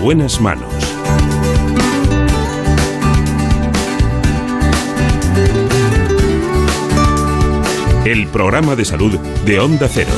[0.00, 0.72] En buenas manos.
[8.06, 10.10] El programa de salud de Onda Cero.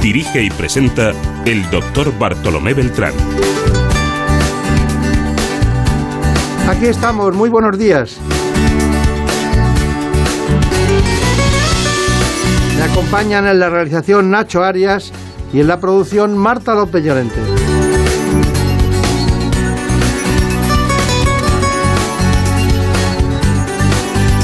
[0.00, 1.12] Dirige y presenta
[1.46, 3.14] el doctor Bartolomé Beltrán.
[6.68, 8.18] Aquí estamos, muy buenos días.
[12.76, 15.12] Me acompañan en la realización Nacho Arias
[15.52, 17.36] y en la producción Marta López Llorente.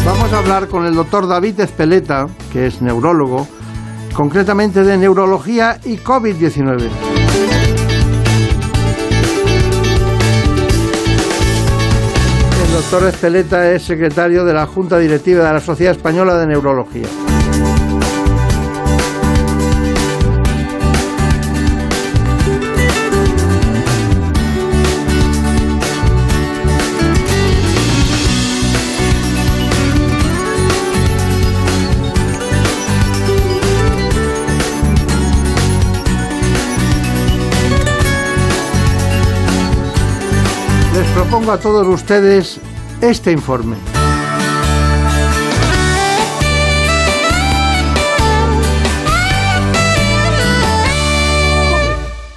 [0.05, 3.47] Vamos a hablar con el doctor David Espeleta, que es neurólogo,
[4.13, 6.89] concretamente de neurología y COVID-19.
[12.65, 17.07] El doctor Espeleta es secretario de la Junta Directiva de la Sociedad Española de Neurología.
[41.51, 42.61] A todos ustedes
[43.01, 43.77] este informe.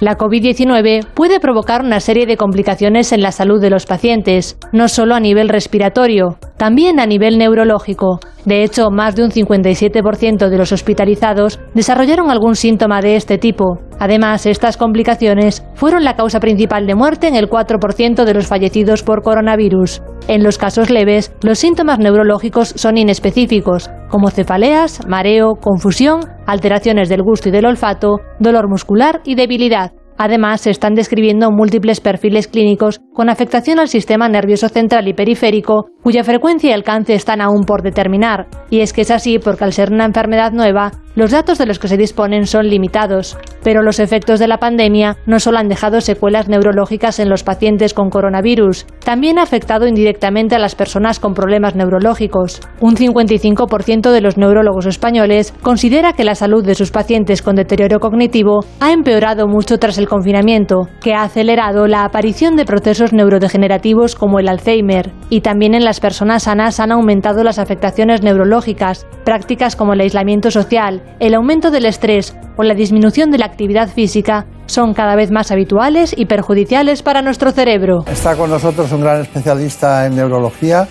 [0.00, 4.88] La COVID-19 puede provocar una serie de complicaciones en la salud de los pacientes, no
[4.88, 8.18] solo a nivel respiratorio, también a nivel neurológico.
[8.44, 13.78] De hecho, más de un 57% de los hospitalizados desarrollaron algún síntoma de este tipo.
[14.00, 19.04] Además, estas complicaciones fueron la causa principal de muerte en el 4% de los fallecidos
[19.04, 20.02] por coronavirus.
[20.26, 27.22] En los casos leves, los síntomas neurológicos son inespecíficos, como cefaleas, mareo, confusión, alteraciones del
[27.22, 29.92] gusto y del olfato, dolor muscular y debilidad.
[30.18, 35.86] Además, se están describiendo múltiples perfiles clínicos con afectación al sistema nervioso central y periférico,
[36.02, 38.46] cuya frecuencia y alcance están aún por determinar.
[38.70, 41.78] Y es que es así porque al ser una enfermedad nueva, los datos de los
[41.78, 43.36] que se disponen son limitados.
[43.62, 47.94] Pero los efectos de la pandemia no solo han dejado secuelas neurológicas en los pacientes
[47.94, 52.60] con coronavirus, también ha afectado indirectamente a las personas con problemas neurológicos.
[52.80, 58.00] Un 55% de los neurólogos españoles considera que la salud de sus pacientes con deterioro
[58.00, 64.14] cognitivo ha empeorado mucho tras el confinamiento, que ha acelerado la aparición de procesos neurodegenerativos
[64.14, 69.76] como el Alzheimer, y también en las personas sanas han aumentado las afectaciones neurológicas, prácticas
[69.76, 74.46] como el aislamiento social, el aumento del estrés o la disminución de la actividad física
[74.66, 78.04] son cada vez más habituales y perjudiciales para nuestro cerebro.
[78.10, 80.88] Está con nosotros un gran especialista en neurología.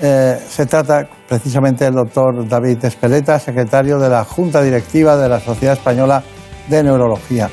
[0.00, 5.40] Eh, se trata precisamente del doctor David Espeleta, secretario de la Junta Directiva de la
[5.40, 6.22] Sociedad Española
[6.68, 7.50] de Neurología.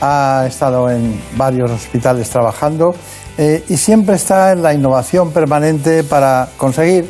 [0.00, 2.94] Ha estado en varios hospitales trabajando
[3.36, 7.08] eh, y siempre está en la innovación permanente para conseguir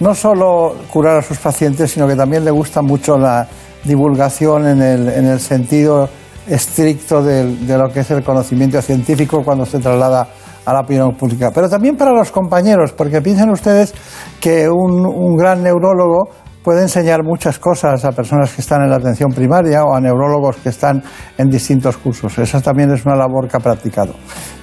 [0.00, 3.46] no solo curar a sus pacientes, sino que también le gusta mucho la
[3.84, 6.08] divulgación en el, en el sentido
[6.46, 10.28] estricto de, de, lo que es el conocimiento científico cuando se traslada
[10.64, 11.50] a la opinión pública.
[11.54, 13.94] Pero también para los compañeros, porque piensen ustedes
[14.40, 16.28] que un, un gran neurólogo
[16.64, 20.56] puede enseñar muchas cosas a personas que están en la atención primaria o a neurólogos
[20.56, 21.02] que están
[21.36, 22.38] en distintos cursos.
[22.38, 24.14] Esa también es una labor que ha practicado.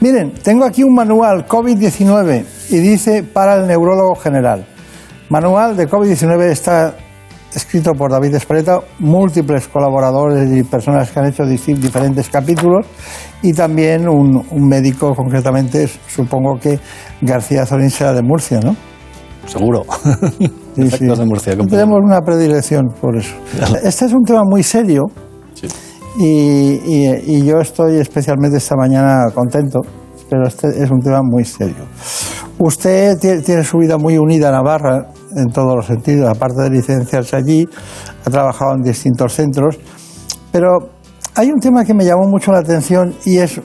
[0.01, 4.65] Miren, tengo aquí un manual COVID-19 y dice para el neurólogo general.
[5.29, 6.95] Manual de COVID-19 está
[7.53, 12.85] escrito por David Espreta, múltiples colaboradores y personas que han hecho diferentes capítulos
[13.41, 16.79] y también un, un médico, concretamente, supongo que
[17.21, 18.75] García Zorín será de Murcia, ¿no?
[19.47, 19.83] Seguro.
[20.75, 21.05] Sí, sí.
[21.05, 21.57] de Murcia.
[21.57, 23.33] Tenemos una predilección por eso.
[23.83, 25.05] Este es un tema muy serio
[25.53, 25.67] Sí.
[26.19, 29.79] y, y- y yo estoy especialmente esta mañana contento,
[30.29, 31.85] pero este es un tema muy serio.
[32.59, 36.69] Usted tie- tiene su vida muy unida a Navarra en todos los sentidos, aparte de
[36.69, 37.67] licenciarse allí,
[38.25, 39.77] ha trabajado en distintos centros,
[40.51, 40.89] pero
[41.35, 43.61] hay un tema que me llamó mucho la atención y es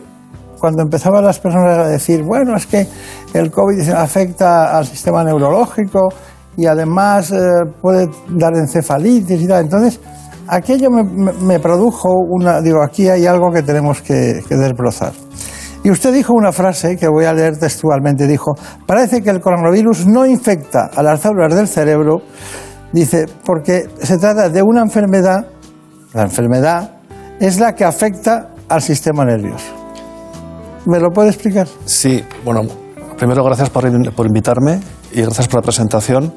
[0.58, 2.86] cuando empezaban las personas a decir, bueno, es que
[3.34, 6.08] el COVID afecta al sistema neurológico
[6.56, 7.38] y además eh,
[7.82, 9.64] puede dar encefalitis y tal.
[9.64, 10.00] Entonces,
[10.48, 15.12] aquello me, me- produjo una, digo, aquí hay algo que tenemos que desbrozar.
[15.84, 18.26] Y usted dijo una frase que voy a leer textualmente.
[18.26, 18.52] Dijo,
[18.86, 22.22] parece que el coronavirus no infecta a las células del cerebro,
[22.92, 25.46] dice, porque se trata de una enfermedad,
[26.12, 26.90] la enfermedad
[27.38, 29.72] es la que afecta al sistema nervioso.
[30.86, 31.68] ¿Me lo puede explicar?
[31.84, 32.62] Sí, bueno,
[33.16, 34.80] primero gracias por, por invitarme
[35.12, 36.32] y gracias por la presentación.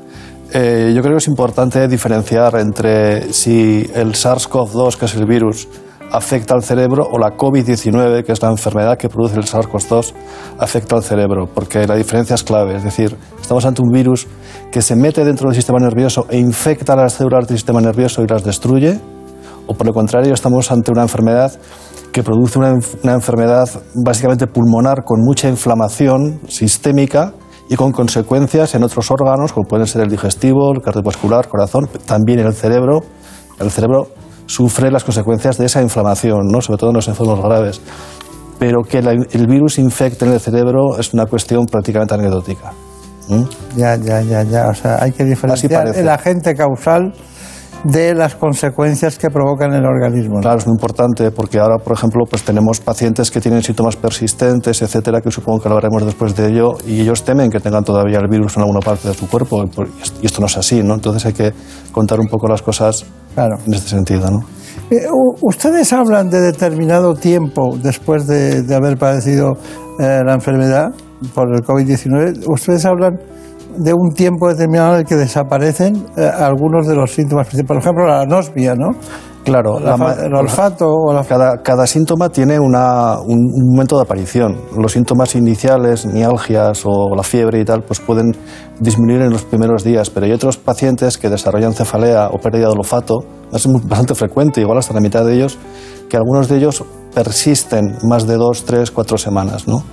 [0.51, 5.68] Eh, yo creo que es importante diferenciar entre si el SARS-CoV-2, que es el virus,
[6.11, 10.13] afecta al cerebro o la COVID-19, que es la enfermedad que produce el SARS-CoV-2,
[10.57, 12.75] afecta al cerebro, porque la diferencia es clave.
[12.75, 14.27] Es decir, estamos ante un virus
[14.71, 18.27] que se mete dentro del sistema nervioso e infecta las células del sistema nervioso y
[18.27, 19.00] las destruye,
[19.67, 21.51] o por lo contrario, estamos ante una enfermedad
[22.12, 22.71] que produce una,
[23.13, 23.69] enfermedad
[24.03, 27.33] básicamente pulmonar con mucha inflamación sistémica
[27.69, 32.39] y con consecuencias en otros órganos, como pueden ser el digestivo, el cardiovascular, corazón, también
[32.39, 33.01] en el cerebro.
[33.59, 34.07] El cerebro
[34.50, 36.60] sufre las consecuencias de esa inflamación, ¿no?
[36.60, 37.81] sobre todo en los enfermos graves.
[38.57, 42.74] Pero que el virus infecte en el cerebro es una cuestión prácticamente anecdótica.
[43.78, 44.69] Ya, ya, ya, ya.
[44.69, 47.13] O sea, hay que diferenciar el agente causal
[47.84, 50.42] de las consecuencias que provocan el organismo.
[50.42, 54.81] Claro, es muy importante porque ahora, por ejemplo, pues tenemos pacientes que tienen síntomas persistentes,
[54.81, 58.28] etcétera, que supongo que hablaremos después de ello, y ellos temen que tengan todavía el
[58.28, 59.63] virus en alguna parte de su cuerpo,
[60.22, 60.96] y esto no es así, ¿no?
[60.96, 61.54] Entonces hay que
[61.94, 63.06] contar un poco las cosas
[63.37, 64.39] en este sentido, ¿no?
[64.91, 65.05] Eh,
[65.41, 69.53] ustedes hablan de determinado tiempo después de, haber padecido
[69.99, 70.87] eh, la enfermedad
[71.33, 72.45] por el COVID-19.
[72.47, 73.19] Ustedes hablan
[73.77, 78.07] de un tiempo determinado en el que desaparecen eh, algunos de los síntomas, por ejemplo
[78.07, 78.89] la anosmia, ¿no?
[79.44, 81.24] Claro, el olfato o la...
[81.24, 84.57] cada, cada, síntoma tiene una, un, momento de aparición.
[84.77, 88.36] Los síntomas iniciales, mialgias o la fiebre y tal, pues pueden
[88.80, 92.74] disminuir en los primeros días, pero hay otros pacientes que desarrollan cefalea o pérdida de
[92.74, 93.19] olfato,
[93.51, 95.57] es bastante frecuente, igual hasta la mitad de ellos,
[96.09, 96.83] que algunos de ellos
[97.13, 99.83] persisten más de dos, tres, cuatro semanas, ¿no?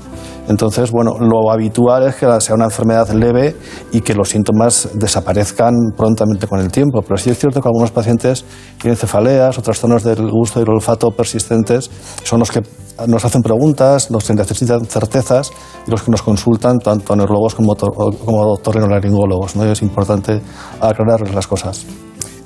[0.48, 3.56] Entonces, bueno, lo habitual es que sea una enfermedad leve
[3.92, 7.02] y que los síntomas desaparezcan prontamente con el tiempo.
[7.02, 8.44] Pero sí es cierto que algunos pacientes
[8.80, 11.90] tienen cefaleas o trastornos del gusto y el olfato persistentes,
[12.22, 12.62] son los que
[13.06, 15.50] nos hacen preguntas, nos necesitan certezas
[15.86, 19.56] y los que nos consultan tanto a neurólogos como, como otorrinolaringólogos.
[19.56, 19.64] ¿no?
[19.64, 20.40] es importante
[20.80, 21.84] aclararles las cosas.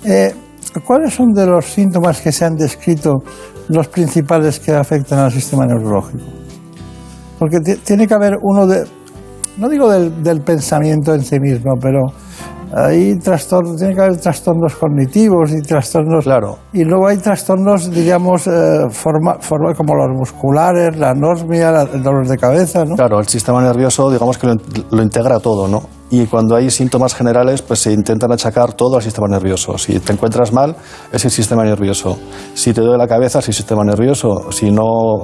[0.05, 0.35] Eh,
[0.87, 3.23] ¿Cuáles son de los síntomas que se han descrito
[3.69, 6.40] los principales que afectan al sistema neurológico?
[7.41, 8.85] Porque tiene que haber uno de,
[9.57, 12.01] no digo del, pensamiento en sí mismo, pero
[12.77, 16.25] hay trastornos, tiene que haber trastornos cognitivos y trastornos.
[16.25, 16.59] Claro.
[16.75, 22.29] Y luego hay trastornos, digamos, eh, forma, forma, como los musculares, la anosmia, el dolor
[22.29, 22.95] de cabeza, ¿no?
[22.95, 24.55] Claro, el sistema nervioso, digamos que
[24.91, 26.00] lo integra todo, ¿no?
[26.11, 29.79] Y cuando hay síntomas generales, pues se intentan achacar todo al sistema nervioso.
[29.79, 30.75] Si te encuentras mal,
[31.13, 32.19] es el sistema nervioso.
[32.53, 34.51] Si te duele la cabeza, es el sistema nervioso.
[34.51, 34.83] Si no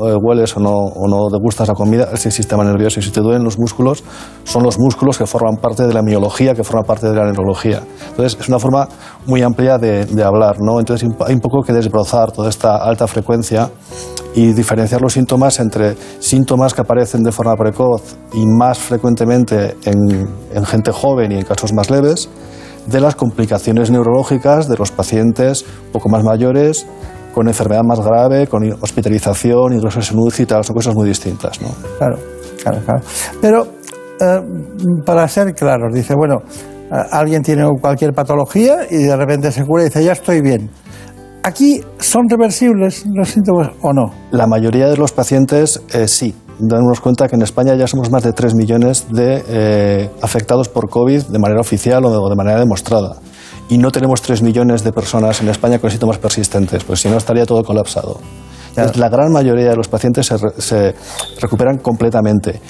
[0.08, 3.00] eh, hueles o no, o no degustas la comida, es el sistema nervioso.
[3.00, 4.04] Y si te duelen los músculos,
[4.44, 7.82] son los músculos que forman parte de la miología, que forman parte de la neurología.
[8.10, 8.88] Entonces, es una forma
[9.26, 10.78] muy amplia de, de hablar, ¿no?
[10.78, 13.70] Entonces, hay un poco que desbrozar toda esta alta frecuencia
[14.36, 18.02] y diferenciar los síntomas entre síntomas que aparecen de forma precoz
[18.34, 22.28] y más frecuentemente en, en gente joven y en casos más leves,
[22.86, 26.86] de las complicaciones neurológicas de los pacientes un poco más mayores,
[27.34, 31.60] con enfermedad más grave, con hospitalización, hidrosis en UCI y tal, son cosas muy distintas.
[31.60, 31.68] ¿no?
[31.98, 32.16] Claro,
[32.62, 33.00] claro, claro.
[33.40, 33.66] Pero,
[34.20, 36.36] eh, para ser claros, dice, bueno,
[37.10, 40.70] alguien tiene cualquier patología y de repente se cura y dice, ya estoy bien.
[41.42, 44.10] ¿Aquí son reversibles los síntomas o no?
[44.30, 46.34] La mayoría de los pacientes eh, sí.
[46.58, 50.88] Dándonos cuenta que en España ya somos más de 3 millones de eh, afectados por
[50.88, 53.16] COVID de manera oficial o de, manera demostrada.
[53.68, 57.16] Y no tenemos 3 millones de personas en España con síntomas persistentes, pues si no
[57.16, 58.18] estaría todo colapsado.
[58.76, 60.94] la gran mayoría de los pacientes se, se
[61.40, 62.60] recuperan completamente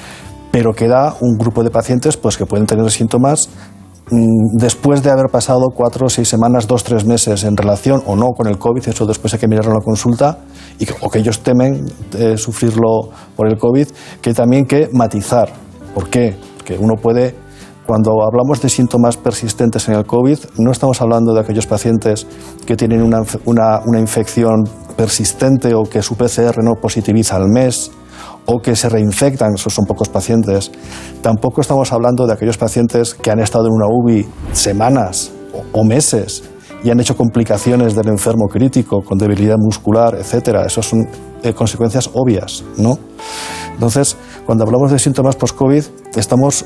[0.56, 3.50] pero queda un grupo de pacientes pues, que pueden tener síntomas
[4.10, 8.46] después de haber pasado cuatro, seis semanas, dos, tres meses en relación o no con
[8.46, 10.38] el COVID, eso después hay que mirarlo en la consulta,
[10.78, 11.84] y o que ellos temen
[12.16, 13.88] eh, sufrirlo por el COVID,
[14.22, 15.52] que también que matizar.
[15.94, 16.36] ¿Por qué?
[16.64, 17.34] Que uno puede,
[17.84, 22.26] cuando hablamos de síntomas persistentes en el COVID, no estamos hablando de aquellos pacientes
[22.64, 24.64] que tienen una, una, una infección
[24.96, 27.90] persistente o que su PCR no positiviza al mes,
[28.46, 30.70] o que se reinfectan, esos son pocos pacientes.
[31.20, 35.32] Tampoco estamos hablando de aquellos pacientes que han estado en una UBI semanas
[35.72, 36.44] o, meses
[36.82, 40.64] y han hecho complicaciones del enfermo crítico con debilidad muscular, etcétera.
[40.66, 41.08] Esas son
[41.42, 42.98] eh, consecuencias obvias, ¿no?
[43.72, 45.84] Entonces, cuando hablamos de síntomas post-COVID,
[46.14, 46.64] estamos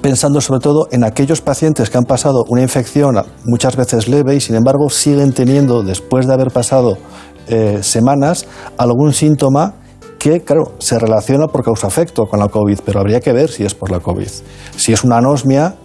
[0.00, 3.16] pensando sobre todo en aquellos pacientes que han pasado una infección
[3.46, 6.98] muchas veces leve y sin embargo siguen teniendo, después de haber pasado
[7.46, 9.74] eh, semanas, algún síntoma
[10.18, 13.74] que, claro, se relaciona por causa-efecto con la COVID, pero habría que ver si es
[13.74, 14.28] por la COVID.
[14.76, 15.76] Si es una anosmia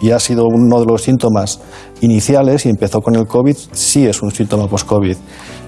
[0.00, 1.60] y ha sido uno de los síntomas
[2.00, 5.16] iniciales y empezó con el COVID, sí es un síntoma post-COVID.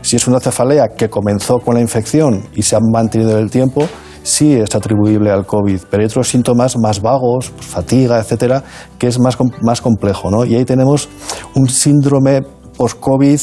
[0.02, 3.50] Si es una cefalea que comenzó con la infección y se ha mantenido en el
[3.50, 3.88] tiempo,
[4.22, 8.62] sí es atribuible al COVID, pero hay otros síntomas más vagos, pues, fatiga, etcétera,
[8.98, 10.44] que es más, más complejo, ¿no?
[10.44, 11.08] Y ahí tenemos
[11.54, 12.42] un síndrome
[12.76, 13.40] post-COVID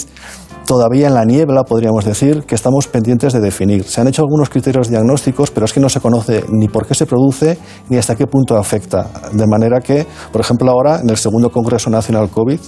[0.67, 3.85] todavía en la niebla, podríamos decir, que estamos pendientes de definir.
[3.85, 6.93] Se han hecho algunos criterios diagnósticos, pero es que no se conoce ni por qué
[6.93, 7.57] se produce
[7.89, 9.09] ni hasta qué punto afecta.
[9.31, 12.59] De manera que, por ejemplo, ahora en el segundo Congreso Nacional COVID,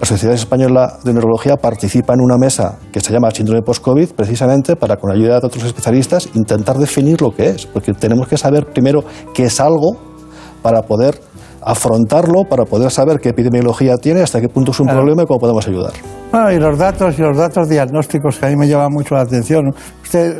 [0.00, 4.76] la Sociedad Española de Neurología participa en una mesa que se llama Síndrome Post-COVID precisamente
[4.76, 8.66] para, con ayuda de otros especialistas, intentar definir lo que es, porque tenemos que saber
[8.66, 9.02] primero
[9.34, 9.96] qué es algo
[10.62, 11.18] para poder
[11.62, 15.40] afrontarlo, para poder saber qué epidemiología tiene, hasta qué punto es un problema y cómo
[15.40, 15.92] podemos ayudar.
[16.32, 19.22] Bueno, y los datos y los datos diagnósticos que a mí me llaman mucho la
[19.22, 19.74] atención.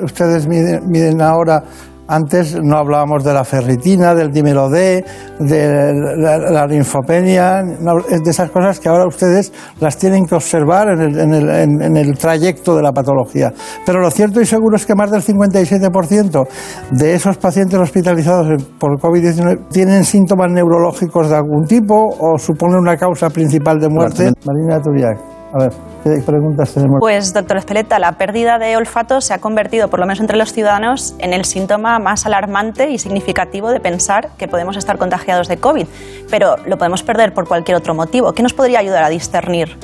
[0.03, 1.63] ustedes miden, ahora
[2.11, 5.05] antes no hablábamos de la ferritina, del dímero D,
[5.39, 11.19] de la, linfopenia, de esas cosas que ahora ustedes las tienen que observar en el,
[11.19, 11.49] en, el,
[11.83, 13.53] en el, trayecto de la patología.
[13.87, 16.49] Pero lo cierto y seguro es que más del 57%
[16.91, 22.97] de esos pacientes hospitalizados por COVID-19 tienen síntomas neurológicos de algún tipo o suponen una
[22.97, 24.33] causa principal de muerte.
[24.45, 25.40] Marina Turiak.
[25.53, 25.73] A ver,
[26.05, 26.99] ¿qué preguntas tenemos?
[27.01, 30.53] Pues, doctor Espeleta, la pérdida de olfato se ha convertido, por lo menos entre los
[30.53, 35.57] ciudadanos, en el síntoma más alarmante y significativo de pensar que podemos estar contagiados de
[35.57, 35.87] COVID.
[36.31, 38.33] Pero lo podemos perder por cualquier otro motivo.
[38.33, 39.77] ¿Qué nos podría ayudar a discernir?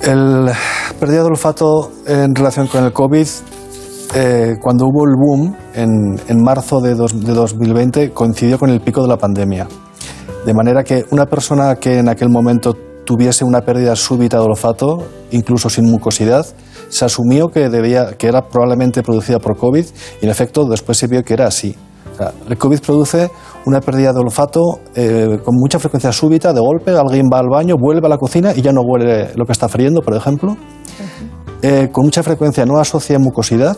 [0.00, 0.50] El
[0.98, 3.26] pérdida de olfato en relación con el COVID
[4.14, 9.08] eh, cuando hubo el boom en, marzo de, de, 2020 coincidió con el pico de
[9.08, 9.68] la pandemia.
[10.46, 12.74] De manera que una persona que en aquel momento
[13.10, 16.46] tuviese una pérdida súbita de olfato, incluso sin mucosidad,
[16.90, 19.84] se asumió que, debía, que era probablemente producida por COVID
[20.22, 21.74] y en efecto después se vio que era así.
[22.48, 23.28] el COVID produce
[23.66, 27.74] una pérdida de olfato eh, con mucha frecuencia súbita, de golpe, alguien va al baño,
[27.76, 30.56] vuelve a la cocina y ya no huele lo que está friendo, por ejemplo.
[31.62, 33.76] Eh, con mucha frecuencia no asocia mucosidad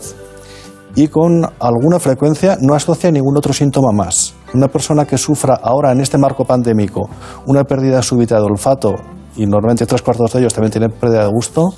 [0.93, 4.35] y con alguna frecuencia no asocia ningún otro síntoma más.
[4.53, 7.09] Una persona que sufra ahora en este marco pandémico
[7.47, 8.93] una pérdida súbita de olfato
[9.35, 11.73] y normalmente tres cuartos de ellos también tienen pérdida de gusto,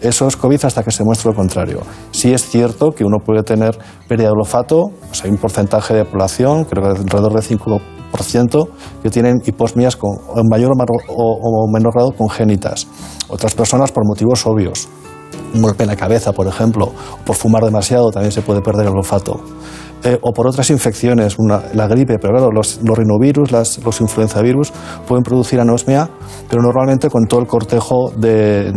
[0.00, 1.80] eso es COVID hasta que se muestre lo contrario.
[2.10, 3.76] Sí es cierto que uno puede tener
[4.06, 4.90] pérdida de olfato,
[5.24, 8.68] hay un porcentaje de población, creo que alrededor del 5%,
[9.02, 10.72] que tienen hiposmias con, en mayor
[11.08, 12.86] o menor grado congénitas.
[13.28, 14.88] Otras personas por motivos obvios.
[15.54, 18.86] Un golpe en la cabeza, por ejemplo, o por fumar demasiado también se puede perder
[18.86, 19.40] el olfato.
[20.06, 21.36] Eh, o por otras infecciones,
[21.74, 24.72] la gripe, pero claro, los, rinovirus, las, los influenzavirus
[25.08, 26.08] pueden producir anosmia,
[26.48, 28.72] pero normalmente con todo el cortejo de,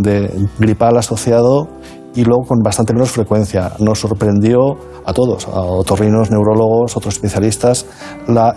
[0.57, 1.67] gripal asociado
[2.15, 3.73] y luego con bastante menos frecuencia.
[3.77, 4.57] Nos sorprendió
[5.05, 7.85] a todos, a otorrinos, neurólogos, otros especialistas,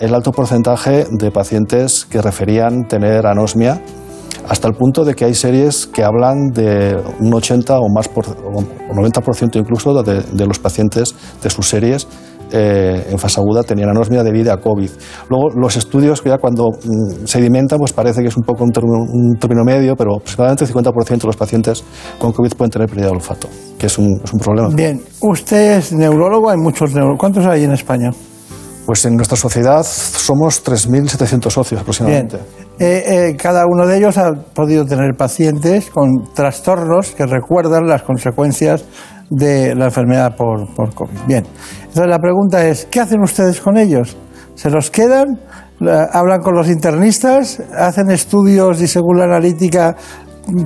[0.00, 3.82] el alto porcentaje de pacientes que referían tener anosmia,
[4.48, 8.26] hasta el punto de que hay series que hablan de un 80 o más por,
[8.28, 8.62] o
[8.94, 12.08] 90% incluso de, de los pacientes de sus series
[12.52, 14.90] eh, en fase aguda tenían anosmia debido a COVID.
[15.28, 18.70] Luego, los estudios que ya cuando mm, sedimentan, pues parece que es un poco un
[18.70, 21.84] término, medio, pero aproximadamente el 50% de los pacientes
[22.18, 24.68] con COVID pueden tener pérdida de olfato, que es un, es un problema.
[24.68, 27.18] Bien, usted es neurólogo, hay muchos neurólogos.
[27.18, 28.10] ¿Cuántos hay en España?
[28.84, 32.38] Pues en nuestra sociedad somos 3.700 socios aproximadamente.
[32.78, 38.02] Eh, eh, cada uno de ellos ha podido tener pacientes con trastornos que recuerdan las
[38.02, 38.84] consecuencias
[39.34, 41.18] de la enfermedad por, por COVID.
[41.26, 41.44] Bien,
[41.80, 44.16] entonces la pregunta es, ¿qué hacen ustedes con ellos?
[44.54, 45.40] ¿Se los quedan?
[45.80, 47.60] ¿Hablan con los internistas?
[47.76, 49.96] ¿Hacen estudios y según la analítica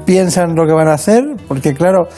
[0.04, 1.22] piensan lo que van a hacer?
[1.46, 2.08] Porque claro,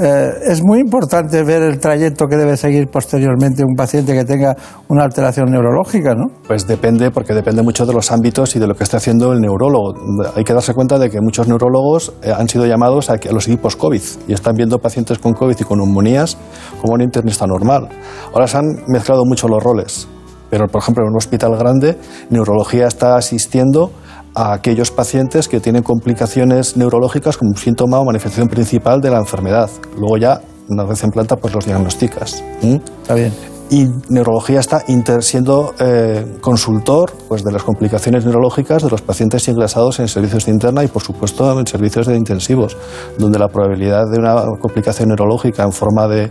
[0.00, 4.56] eh, es muy importante ver el trayecto que debe seguir posteriormente un paciente que tenga
[4.88, 6.26] una alteración neurológica, ¿no?
[6.46, 9.40] Pues depende, porque depende mucho de los ámbitos y de lo que esté haciendo el
[9.40, 9.94] neurólogo.
[10.36, 13.74] Hay que darse cuenta de que muchos neurólogos eh, han sido llamados a, los equipos
[13.74, 16.38] COVID y están viendo pacientes con COVID y con neumonías
[16.80, 17.88] como un internista normal.
[18.32, 20.06] Ahora se han mezclado mucho los roles,
[20.48, 21.98] pero por ejemplo en un hospital grande,
[22.30, 23.90] neurología está asistiendo
[24.34, 29.70] a aquellos pacientes que tienen complicaciones neurológicas como síntoma o manifestación principal de la enfermedad.
[29.96, 32.42] Luego ya, una vez en planta, pues los diagnosticas.
[32.62, 33.32] Está bien.
[33.70, 34.82] Y neurología está
[35.20, 40.52] siendo eh, consultor pues, de las complicaciones neurológicas de los pacientes ingresados en servicios de
[40.52, 42.78] interna y, por supuesto, en servicios de intensivos,
[43.18, 46.30] donde la probabilidad de una complicación neurológica en forma de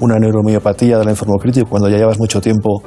[0.00, 2.82] una neuromiopatía del enfermo crítico cuando ya llevas mucho tiempo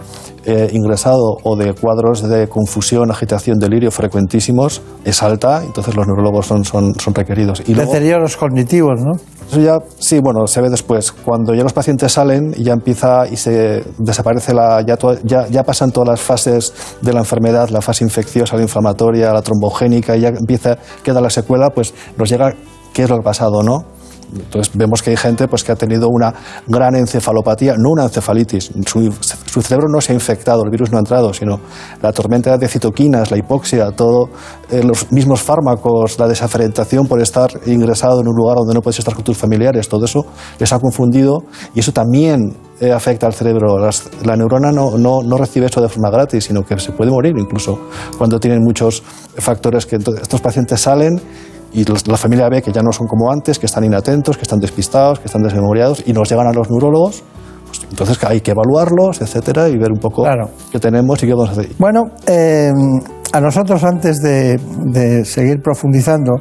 [0.46, 6.48] eh, ingresado o de cuadros de confusión, agitación, delirio frecuentísimos es alta, entonces los neurólogos
[6.48, 7.64] son, son, son requeridos.
[7.68, 9.14] Y Deterioros cognitivos, ¿no?
[9.52, 11.12] Eso ya, sí, bueno, se ve después.
[11.12, 14.82] Cuando ya los pacientes salen y ya empieza y se desaparece la.
[14.82, 19.34] Ya, ya, ya, pasan todas las fases de la enfermedad, la fase infecciosa, la inflamatoria,
[19.34, 22.54] la trombogénica, y ya empieza, queda la secuela, pues nos llega
[22.94, 23.84] qué es lo que ha pasado, ¿no?
[24.34, 26.34] Entonces vemos que hay gente pues, que ha tenido una
[26.68, 29.14] gran encefalopatía, no una encefalitis, su,
[29.46, 31.60] su cerebro no se ha infectado, el virus no ha entrado, sino
[32.02, 34.30] la tormenta de citoquinas, la hipoxia, todos
[34.70, 39.00] eh, los mismos fármacos, la desaferentación por estar ingresado en un lugar donde no puedes
[39.00, 40.26] estar con tus familiares, todo eso
[40.60, 41.40] les ha confundido
[41.74, 43.78] y eso también eh, afecta al cerebro.
[44.24, 47.34] la neurona no, no, no, recibe eso de forma gratis, sino que se puede morir
[47.38, 47.78] incluso
[48.18, 49.04] cuando tienen muchos
[49.38, 51.22] factores que estos pacientes salen
[51.74, 54.60] y la familia ve que ya no son como antes, que están inatentos, que están
[54.60, 57.24] despistados, que están desmemoriados y nos llegan a los neurólogos.
[57.68, 60.26] Pues entonces hay que evaluarlos, etcétera, y ver un poco
[60.72, 61.70] qué tenemos y qué vamos a hacer.
[61.80, 62.72] Bueno, eh,
[63.32, 66.34] a nosotros antes de, de seguir profundizando,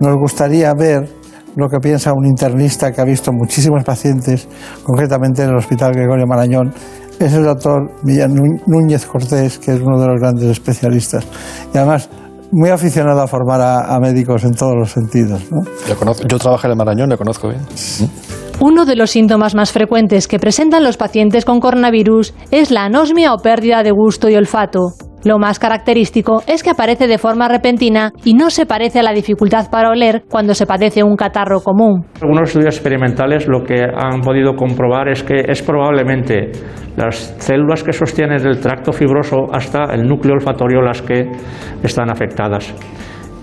[0.00, 1.08] nos gustaría ver
[1.56, 4.48] lo que piensa un internista que ha visto muchísimos pacientes,
[4.82, 6.74] concretamente en el Hospital Gregorio Marañón,
[7.18, 7.90] es el doctor
[8.66, 11.24] Núñez Cortés, que es uno de los grandes especialistas.
[11.72, 12.08] Y además,
[12.52, 15.42] muy aficionado a formar a, médicos en todos los sentidos.
[16.28, 17.62] Yo, trabajo en el Marañón, le conozco bien.
[18.60, 23.32] Uno de los síntomas más frecuentes que presentan los pacientes con coronavirus es la anosmia
[23.32, 24.94] o pérdida de gusto y olfato.
[25.24, 29.12] Lo más característico es que aparece de forma repentina y no se parece a la
[29.12, 32.04] dificultad para oler cuando se padece un catarro común.
[32.20, 36.52] Algunos estudios experimentales lo que han podido comprobar es que es probablemente
[36.96, 41.30] las células que sostienen el tracto fibroso hasta el núcleo olfatorio las que
[41.82, 42.74] están afectadas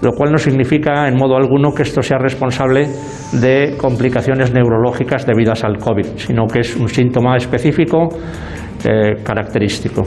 [0.01, 2.87] lo cual no significa en modo alguno que esto sea responsable
[3.33, 8.09] de complicaciones neurológicas debidas al COVID, sino que es un síntoma específico
[8.83, 10.01] eh, característico.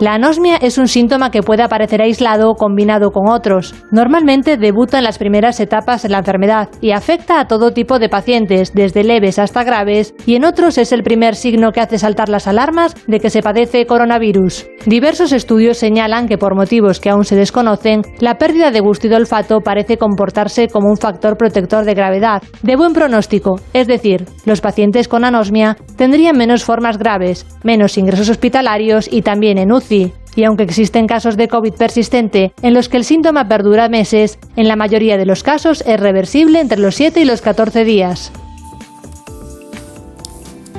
[0.00, 3.74] La anosmia es un síntoma que puede aparecer aislado o combinado con otros.
[3.90, 8.08] Normalmente debuta en las primeras etapas de la enfermedad y afecta a todo tipo de
[8.08, 12.30] pacientes, desde leves hasta graves, y en otros es el primer signo que hace saltar
[12.30, 14.68] las alarmas de que se padece coronavirus.
[14.86, 19.10] Diversos estudios señalan que por motivos que aún se desconocen, la pérdida de gusto y
[19.10, 24.24] de olfato parece comportarse como un factor protector de gravedad, de buen pronóstico, es decir,
[24.46, 29.89] los pacientes con anosmia tendrían menos formas graves, menos ingresos hospitalarios y también en UCI
[29.90, 34.68] y aunque existen casos de COVID persistente en los que el síntoma perdura meses, en
[34.68, 38.32] la mayoría de los casos es reversible entre los 7 y los 14 días.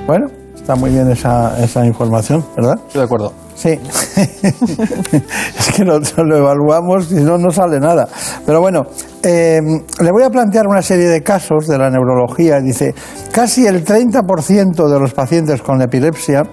[0.08, 2.76] Bueno, está muy bien esa, esa información, ¿verdad?
[2.88, 3.34] Estoy de acuerdo.
[3.56, 3.70] Sí,
[4.18, 8.08] es que nosotros lo evaluamos y no, no sale nada.
[8.44, 8.82] Pero bueno,
[9.22, 12.60] eh, le voy a plantear una serie de casos de la neurología.
[12.60, 12.96] Dice,
[13.32, 16.44] casi el 30% de los pacientes con epilepsia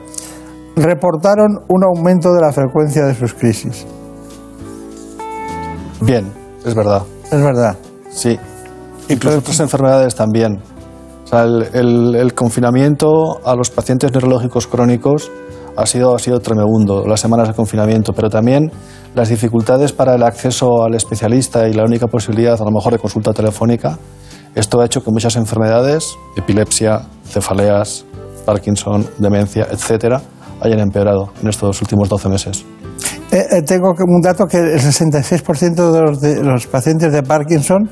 [0.79, 3.87] reportaron un aumento de la frecuencia de sus crisis.
[6.01, 6.33] Bien,
[6.64, 7.03] es verdad.
[7.25, 7.77] Es verdad.
[8.11, 8.38] Sí.
[9.09, 10.61] Incluso otras enfermedades también.
[11.25, 15.31] O sea, el, confinamiento a los pacientes neurológicos crónicos
[15.77, 18.73] ha sido, ha sido tremendo, las semanas de confinamiento, pero también
[19.14, 22.99] las dificultades para el acceso al especialista y la única posibilidad, a lo mejor, de
[22.99, 23.99] consulta telefónica.
[24.55, 28.07] Esto ha hecho que muchas enfermedades, epilepsia, cefaleas,
[28.47, 30.23] Parkinson, demencia, etcétera,
[30.61, 32.64] hayan empeorado en estos últimos 12 meses.
[33.31, 37.88] Eh, eh, tengo un dato que el 66% de los, de los, pacientes de Parkinson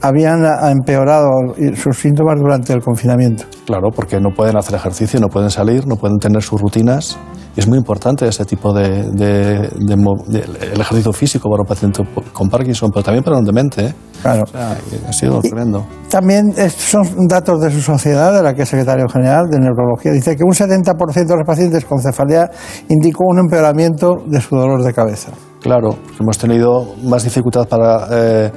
[0.00, 1.28] habían empeorado
[1.76, 3.44] sus síntomas durante el confinamiento.
[3.66, 7.18] Claro, porque no pueden hacer ejercicio, no pueden salir, no pueden tener sus rutinas
[7.58, 13.02] es muy importante ese tipo de, el ejercicio físico para un paciente con Parkinson, pero
[13.02, 13.86] también para un demente.
[13.86, 13.94] ¿eh?
[14.22, 14.44] Claro.
[14.54, 15.84] ha sido tremendo.
[16.08, 20.12] También son datos de su sociedad, de la que es secretario general de neurología.
[20.12, 22.48] Dice que un 70% de los pacientes con cefalea
[22.88, 25.32] indicó un empeoramiento de su dolor de cabeza.
[25.60, 28.52] Claro, hemos tenido más dificultad para eh,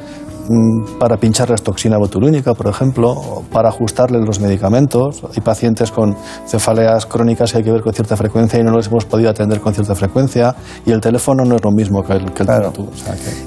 [0.50, 3.16] Mm, para pincharles toxina botulínica, por ejemplo,
[3.52, 5.24] para ajustarles los medicamentos.
[5.36, 6.16] Hay pacientes con
[6.48, 9.62] cefaleas crónicas que hay que ver con cierta frecuencia y no los hemos podido atender
[9.62, 10.56] con cierta frecuencia.
[10.86, 12.44] Y el teléfono no es lo mismo que el, que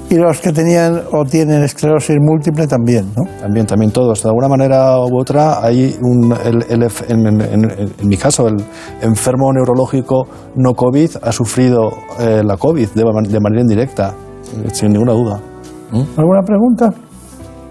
[0.09, 3.23] Y los que tenían o tienen esclerosis múltiple también, ¿no?
[3.41, 4.23] También, también todos.
[4.23, 8.55] De alguna manera u otra, hay un, en, mi caso, el
[9.01, 14.13] enfermo neurológico no COVID ha sufrido eh, la COVID de manera indirecta,
[14.71, 15.54] sin ninguna duda.
[15.91, 16.19] ¿Mm?
[16.19, 16.93] ¿Alguna pregunta?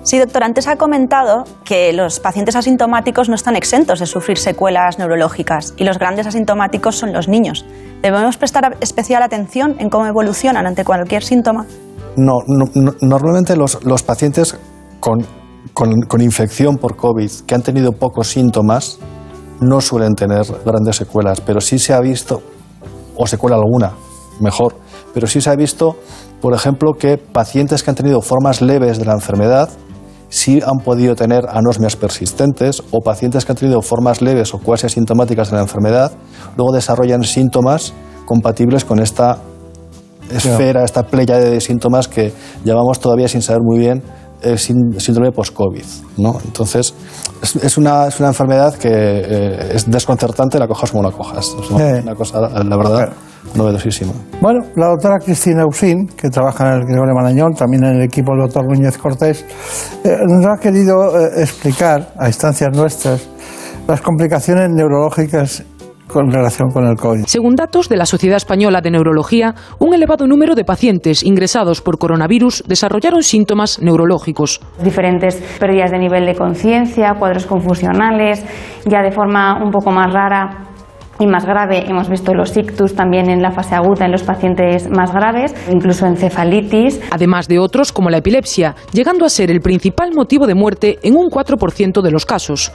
[0.05, 4.98] Sí, doctor, antes ha comentado que los pacientes asintomáticos no están exentos de sufrir secuelas
[4.98, 7.64] neurológicas y los grandes asintomáticos son los niños.
[8.03, 11.64] ¿Debemos prestar especial atención en cómo evolucionan ante cualquier síntoma?
[12.18, 12.35] No,
[13.00, 14.59] normalmente los, pacientes
[15.00, 15.24] con,
[15.72, 18.98] con, infección por COVID que han tenido pocos síntomas
[19.62, 22.42] no suelen tener grandes secuelas, pero sí se ha visto,
[23.16, 23.92] o secuela alguna,
[24.38, 24.77] mejor,
[25.14, 25.96] pero sí se ha visto
[26.44, 29.70] por ejemplo, que pacientes que han tenido formas leves de la enfermedad
[30.29, 34.85] sí han podido tener anosmias persistentes o pacientes que han tenido formas leves o cuasi
[34.85, 36.12] asintomáticas de la enfermedad,
[36.59, 37.94] luego desarrollan síntomas
[38.27, 39.38] compatibles con esta
[40.31, 44.03] esfera, esta playa de síntomas que llevamos todavía sin saber muy bien
[44.42, 45.85] eh, síndrome post-COVID.
[46.18, 46.38] ¿no?
[46.44, 46.92] Entonces,
[47.62, 51.46] es, una, es una enfermedad que eh, es desconcertante, la cojas como la cojas.
[51.59, 53.14] Es una, cosa, la verdad,
[53.54, 54.12] novedosísima.
[54.40, 58.33] Bueno, la doctora Cristina Usín, que trabaja en el Gregorio Marañón, también en el equipo
[58.33, 59.44] del doctor Núñez Cortés,
[60.04, 63.28] eh, nos ha querido explicar a instancias nuestras
[63.87, 65.64] las complicaciones neurológicas
[66.07, 67.24] con relación con el COVID.
[67.26, 71.98] Según datos de la Sociedad Española de Neurología, un elevado número de pacientes ingresados por
[71.98, 74.61] coronavirus desarrollaron síntomas neurológicos.
[74.83, 78.44] Diferentes pérdidas de nivel de conciencia, cuadros confusionales,
[78.87, 80.73] ya de forma un poco más rara
[81.18, 84.88] y más grave hemos visto los ictus también en la fase aguda en los pacientes
[84.90, 87.00] más graves, incluso encefalitis.
[87.11, 91.16] Además de otros como la epilepsia, llegando a ser el principal motivo de muerte en
[91.16, 92.72] un 4% de los casos.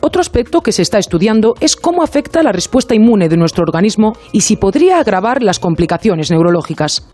[0.00, 4.14] Otro aspecto que se está estudiando es cómo afecta la respuesta inmune de nuestro organismo
[4.32, 7.06] y si podría agravar las complicaciones neurológicas.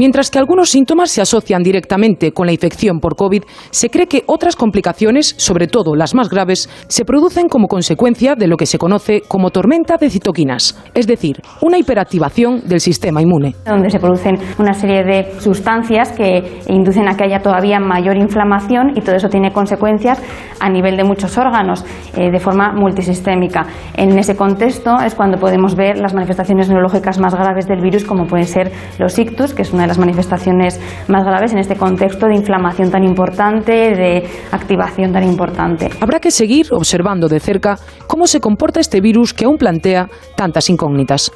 [0.00, 4.24] Mientras que algunos síntomas se asocian directamente con la infección por COVID, se cree que
[4.24, 8.78] otras complicaciones, sobre todo las más graves, se producen como consecuencia de lo que se
[8.78, 13.54] conoce como tormenta de citoquinas, es decir, una hiperactivación del sistema inmune.
[13.66, 18.96] Donde se producen una serie de sustancias que inducen a que haya todavía mayor inflamación
[18.96, 20.18] y todo eso tiene consecuencias
[20.60, 21.84] a nivel de muchos órganos
[22.16, 23.66] eh, de forma multisistémica.
[23.92, 28.24] En ese contexto es cuando podemos ver las manifestaciones neurológicas más graves del virus, como
[28.26, 32.36] pueden ser los ictus, que es una las manifestaciones más graves en este contexto de
[32.36, 35.90] inflamación tan importante, de activación tan importante.
[36.00, 37.76] Habrá que seguir observando de cerca
[38.06, 41.32] cómo se comporta este virus que aún plantea tantas incógnitas.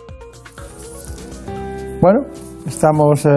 [2.00, 2.20] Bueno,
[2.64, 3.30] estamos eh,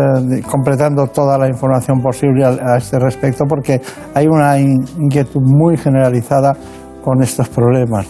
[0.51, 3.82] completando toda la información posible a, este respecto porque
[4.13, 6.56] hay una inquietud muy generalizada
[7.03, 8.06] con estos problemas.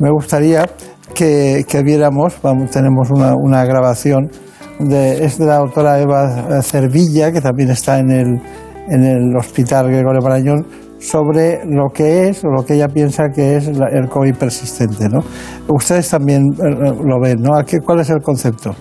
[0.00, 0.64] Me gustaría
[1.14, 2.40] que, viéramos,
[2.72, 4.30] tenemos una, una grabación
[4.80, 8.40] es de la doctora Eva Cervilla, que también está en el,
[8.88, 10.66] en el Hospital Gregorio Marañón,
[11.00, 15.08] sobre lo que es o lo que ella piensa que es el COVID persistente.
[15.08, 15.20] ¿no?
[15.68, 17.52] Ustedes también eh, lo ven, ¿no?
[17.84, 18.74] ¿Cuál es el concepto?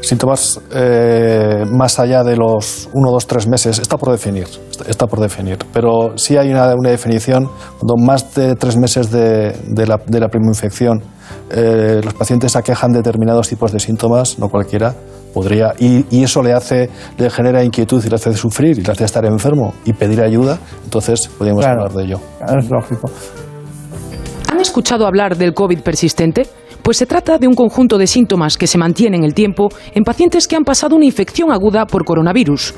[0.00, 4.46] Síntomas eh, más allá de los 1, 2, 3 meses está por definir,
[4.88, 9.52] está por definir, pero sí hay una, una definición cuando más de tres meses de,
[9.68, 10.30] de, la, de la
[11.50, 14.94] eh, los pacientes aquejan determinados tipos de síntomas, no cualquiera,
[15.32, 19.04] podría y, eso le hace le genera inquietud y le hace sufrir y le hace
[19.04, 22.20] estar enfermo y pedir ayuda entonces podríamos hablar de ello.
[22.40, 23.10] Es lógico.
[24.50, 26.46] ¿Han escuchado hablar del COVID persistente?
[26.82, 30.02] Pues se trata de un conjunto de síntomas que se mantienen en el tiempo en
[30.02, 32.74] pacientes que han pasado una infección aguda por coronavirus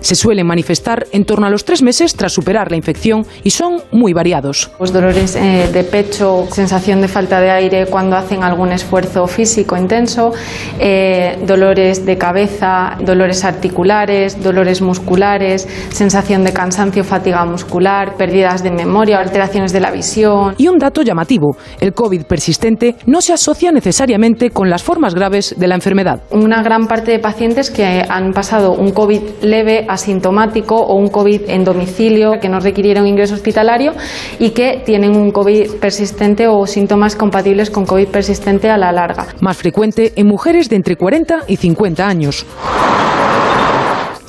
[0.00, 3.82] se suelen manifestar en torno a los tres meses tras superar la infección y son
[3.92, 4.70] muy variados.
[4.78, 9.76] Los dolores eh, de pecho, sensación de falta de aire cuando hacen algún esfuerzo físico
[9.76, 10.32] intenso,
[10.78, 18.70] eh, dolores de cabeza, dolores articulares, dolores musculares, sensación de cansancio, fatiga muscular, pérdidas de
[18.70, 20.54] memoria, alteraciones de la visión.
[20.58, 25.54] Y un dato llamativo, el COVID persistente no se asocia necesariamente con las formas graves
[25.56, 26.22] de la enfermedad.
[26.30, 31.42] Una gran parte de pacientes que han pasado un COVID leve asintomático o un COVID
[31.48, 33.92] en domicilio que no requirieron ingreso hospitalario
[34.38, 39.26] y que tienen un COVID persistente o síntomas compatibles con COVID persistente a la larga.
[39.40, 42.46] Más frecuente en mujeres de entre 40 y 50 años.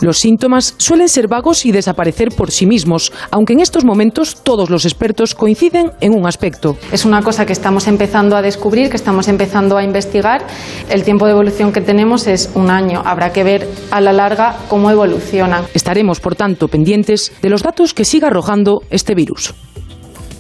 [0.01, 4.69] Los síntomas suelen ser vagos y desaparecer por sí mismos, aunque en estos momentos todos
[4.69, 6.77] los expertos coinciden en un aspecto.
[6.91, 10.45] Es una cosa que estamos empezando a descubrir, que estamos empezando a investigar.
[10.89, 13.01] El tiempo de evolución que tenemos es un año.
[13.05, 15.63] Habrá que ver a la larga cómo evoluciona.
[15.73, 19.53] Estaremos, por tanto, pendientes de los datos que siga arrojando este virus.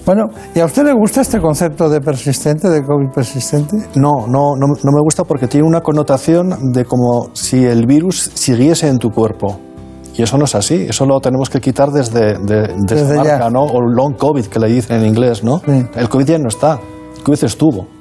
[0.07, 3.75] Bueno, ¿y a usted le gusta este concepto de persistente, de COVID persistente?
[3.95, 8.31] No, no, no, no me gusta porque tiene una connotación de como si el virus
[8.33, 9.59] siguiese en tu cuerpo.
[10.15, 13.63] Y eso no es así, eso lo tenemos que quitar desde, de, desde, marca, ¿no?
[13.63, 15.61] O long COVID, que le dicen en inglés, ¿no?
[15.93, 16.79] El COVID ya no está,
[17.17, 17.96] el COVID estuvo.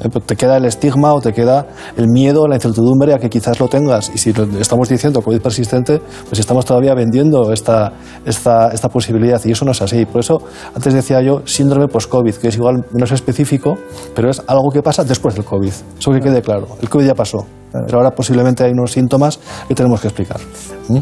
[0.00, 3.28] Eh, pues te queda el estigma o te queda el miedo, la incertidumbre a que
[3.28, 4.10] quizás lo tengas.
[4.14, 7.92] Y si estamos diciendo COVID persistente, pues estamos todavía vendiendo esta,
[8.24, 10.04] esta, esta posibilidad y eso no es así.
[10.06, 10.38] Por eso,
[10.74, 13.76] antes decía yo, síndrome post-COVID, que es igual menos específico,
[14.14, 15.72] pero es algo que pasa después del COVID.
[15.98, 16.68] Eso que quede claro.
[16.80, 20.40] El COVID ya pasó, pero ahora posiblemente hay unos síntomas que tenemos que explicar.
[20.88, 20.98] ¿Mm?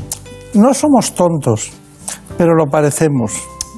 [0.54, 1.72] No somos tontos,
[2.38, 3.32] pero lo parecemos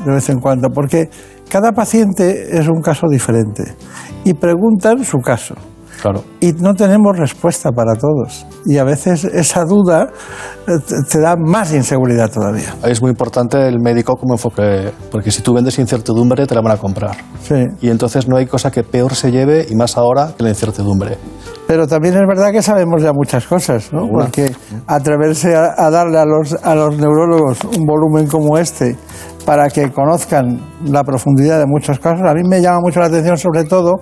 [0.05, 1.09] de vez en cuando, porque
[1.49, 3.75] cada paciente es un caso diferente
[4.25, 5.55] y preguntan su caso.
[6.01, 6.23] Claro.
[6.41, 8.47] Y no tenemos respuesta para todos.
[8.67, 10.09] Y a veces esa duda
[10.67, 10.73] eh,
[11.11, 12.75] te da más inseguridad todavía.
[12.83, 16.61] Ahí es muy importante el médico como enfoque, porque si tú vendes incertidumbre te la
[16.61, 17.17] van a comprar.
[17.43, 17.65] Sí.
[17.81, 21.17] Y entonces no hay cosa que peor se lleve y más ahora que la incertidumbre.
[21.67, 24.07] Pero también es verdad que sabemos ya muchas cosas, ¿no?
[24.09, 24.53] Porque
[24.87, 28.97] atreverse a, a darle a los, a los neurólogos un volumen como este
[29.47, 33.39] para que conozcan la profundidad de muchos casos, a mí me llama mucho la atención
[33.39, 33.95] sobre todo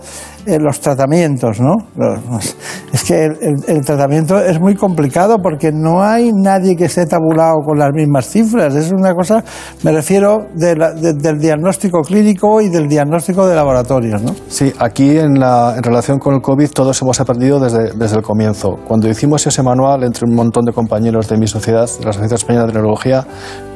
[0.46, 1.74] eh, los tratamientos, ¿no?
[1.96, 2.56] Los-
[2.92, 7.78] Es que el, tratamiento es muy complicado porque no hay nadie que esté tabulado con
[7.78, 8.74] las mismas cifras.
[8.74, 9.42] Es una cosa,
[9.82, 14.34] me refiero del diagnóstico clínico y del diagnóstico de laboratorios, ¿no?
[14.48, 18.22] Sí, aquí en, la, en relación con el COVID todos hemos aprendido desde, desde el
[18.22, 18.76] comienzo.
[18.86, 22.34] Cuando hicimos ese manual entre un montón de compañeros de mi sociedad, de la Sociedad
[22.34, 23.26] Española de Neurología,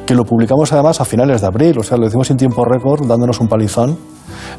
[0.09, 3.05] que lo publicamos además a finales de abril, o sea, lo hicimos en tiempo récord,
[3.05, 3.95] dándonos un palizón.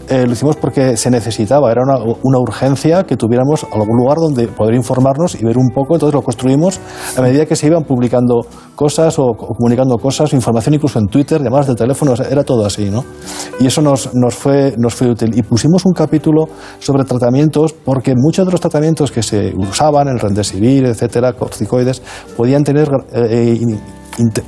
[0.08, 4.46] Eh, lo hicimos porque se necesitaba, era una, una urgencia que tuviéramos algún lugar donde
[4.46, 6.78] poder informarnos y ver un poco, entonces lo construimos
[7.16, 8.42] a medida que se iban publicando
[8.76, 12.44] cosas o, o comunicando cosas, información incluso en Twitter, llamadas de teléfono, o sea, era
[12.44, 13.04] todo así, ¿no?
[13.58, 15.36] Y eso nos, nos, fue, nos fue útil.
[15.36, 20.20] Y pusimos un capítulo sobre tratamientos porque muchos de los tratamientos que se usaban, el
[20.20, 22.02] Remdesivir, etcétera, corticoides,
[22.36, 23.80] podían tener eh, int-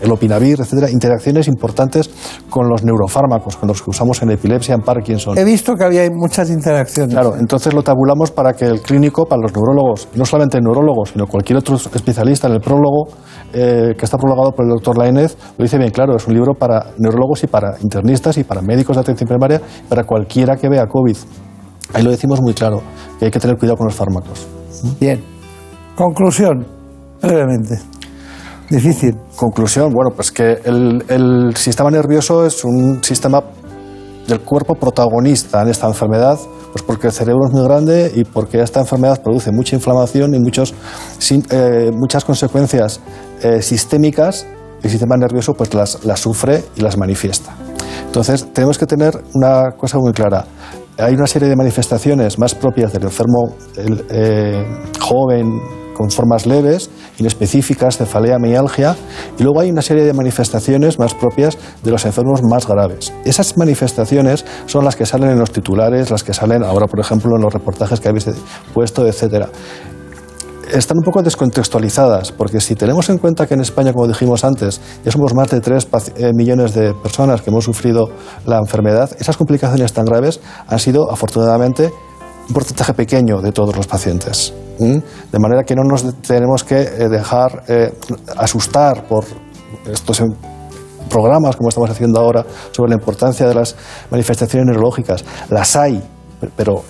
[0.00, 2.10] el opinavir, etcétera, interacciones importantes
[2.50, 5.38] con los neurofármacos, con los que usamos en epilepsia, en Parkinson.
[5.38, 7.14] He visto que había muchas interacciones.
[7.14, 11.06] Claro, entonces lo tabulamos para que el clínico, para los neurólogos, no solamente el neurólogo,
[11.06, 13.08] sino cualquier otro especialista en el prólogo,
[13.52, 16.54] eh, que está prologado por el doctor Lainez, lo dice bien claro, es un libro
[16.54, 20.86] para neurólogos y para internistas y para médicos de atención primaria, para cualquiera que vea
[20.86, 21.16] COVID.
[21.94, 22.80] Ahí lo decimos muy claro,
[23.18, 24.46] que hay que tener cuidado con los fármacos.
[24.98, 25.22] Bien.
[25.94, 26.66] Conclusión,
[27.20, 27.78] brevemente.
[28.72, 29.18] Difícil.
[29.36, 33.42] Conclusión, bueno, pues que el, sistema nervioso es un sistema
[34.26, 36.38] del cuerpo protagonista en esta enfermedad,
[36.72, 40.40] pues porque el cerebro es muy grande y porque esta enfermedad produce mucha inflamación y
[40.40, 40.72] muchos,
[41.50, 43.00] eh, muchas consecuencias
[43.42, 44.46] eh, sistémicas,
[44.82, 47.54] el sistema nervioso pues las, las sufre y las manifiesta.
[48.06, 50.46] Entonces tenemos que tener una cosa muy clara.
[50.96, 54.64] Hay una serie de manifestaciones más propias del enfermo el, eh,
[54.98, 58.96] joven con formas leves, inespecíficas, cefalea, mialgia,
[59.38, 63.12] y luego hay una serie de manifestaciones más propias de los enfermos más graves.
[63.24, 67.36] Esas manifestaciones son las que salen en los titulares, las que salen ahora, por ejemplo,
[67.36, 68.26] en los reportajes que habéis
[68.74, 69.48] puesto, etcétera
[70.72, 74.80] están un poco descontextualizadas, porque si tenemos en cuenta que en España, como dijimos antes,
[75.04, 75.86] ya somos más de 3
[76.34, 78.08] millones de personas que hemos sufrido
[78.46, 81.92] la enfermedad, esas complicaciones tan graves han sido, afortunadamente,
[82.48, 84.54] un porcentaje pequeño de todos los pacientes.
[84.90, 87.92] De manera que no nos tenemos que eh, dejar eh,
[88.36, 89.24] asustar por
[89.86, 90.34] estos em-
[91.08, 93.76] programas, como estamos haciendo ahora, sobre la importancia de las
[94.10, 95.24] manifestaciones neurológicas.
[95.50, 96.02] Las hay,
[96.56, 96.82] pero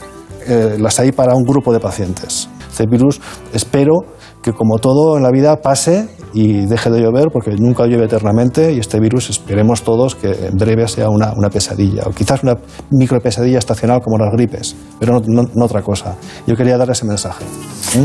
[0.46, 2.48] eh, las hay para un grupo de pacientes.
[2.70, 3.20] Este virus,
[3.52, 4.00] espero
[4.42, 8.72] que como todo en la vida pase y deje de llover, porque nunca llueve eternamente,
[8.72, 12.56] y este virus esperemos todos que en breve sea una, una pesadilla, o quizás una
[12.90, 16.16] micro pesadilla estacional como las gripes, pero no, no- no otra cosa.
[16.46, 17.44] Yo quería dar ese mensaje.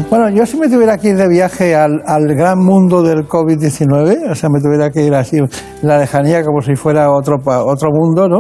[0.10, 4.32] Bueno, yo si me tuviera que ir de viaje al, al gran mundo del COVID-19,
[4.32, 5.48] o sea, me tuviera que ir así en
[5.82, 8.40] la lejanía como si fuera otro, otro mundo, ¿no?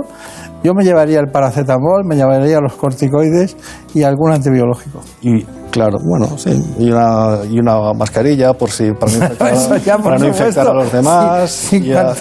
[0.63, 3.55] Yo me llevaría el paracetamol, me llevaría los corticoides
[3.93, 4.99] y algún antibiológico.
[5.21, 9.97] Y claro, bueno, sí, y una, y una mascarilla por si para no infectar, ya,
[9.97, 12.13] para no infectar a los demás Sí, y, a-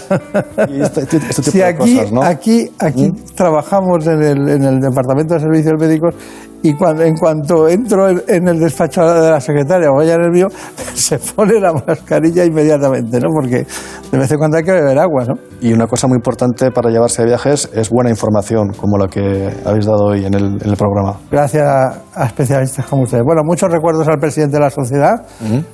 [0.68, 2.22] y este, este tipo Sí, de aquí, cosas, ¿no?
[2.22, 6.14] aquí, aquí trabajamos en el, en el Departamento de Servicios Médicos
[6.62, 10.30] y cuando, en cuanto entro en, el despacho de la secretaria o ella en el
[10.30, 10.48] mío,
[10.94, 13.28] se pone la mascarilla inmediatamente, ¿no?
[13.32, 13.66] Porque
[14.10, 15.34] de vez en cuando hay que beber agua, ¿no?
[15.60, 19.50] Y una cosa muy importante para llevarse de viajes es buena información, como la que
[19.64, 21.18] habéis dado hoy en el, en el programa.
[21.30, 23.24] Gracias a, a especialistas como ustedes.
[23.24, 25.26] Bueno, muchos recuerdos al presidente de la sociedad,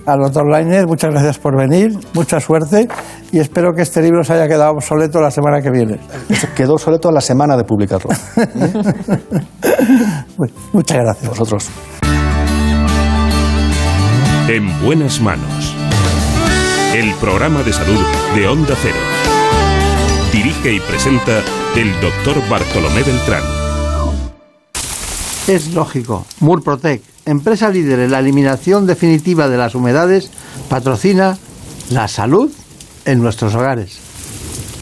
[0.07, 2.89] al doctor Lainez, muchas gracias por venir, mucha suerte
[3.31, 5.99] y espero que este libro se haya quedado obsoleto la semana que viene.
[6.57, 8.11] Quedó obsoleto a la semana de publicarlo.
[10.37, 11.29] Bueno, muchas gracias.
[11.29, 11.69] Vosotros.
[14.49, 15.75] En buenas manos.
[16.95, 18.01] El programa de salud
[18.35, 18.97] de Onda Cero.
[20.33, 21.43] Dirige y presenta
[21.77, 23.43] el doctor Bartolomé Beltrán.
[25.49, 26.27] Es lógico.
[26.41, 30.31] Murprotec, empresa líder en la eliminación definitiva de las humedades,
[30.69, 31.39] patrocina
[31.91, 32.51] la salud
[33.05, 34.02] en nuestros hogares.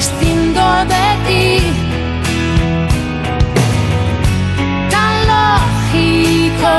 [0.00, 1.60] Prescindo de ti.
[4.88, 6.74] Tan lógico.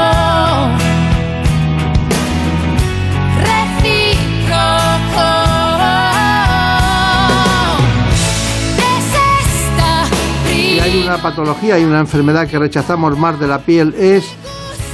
[10.48, 14.34] Si hay una patología y una enfermedad que rechazamos más de la piel es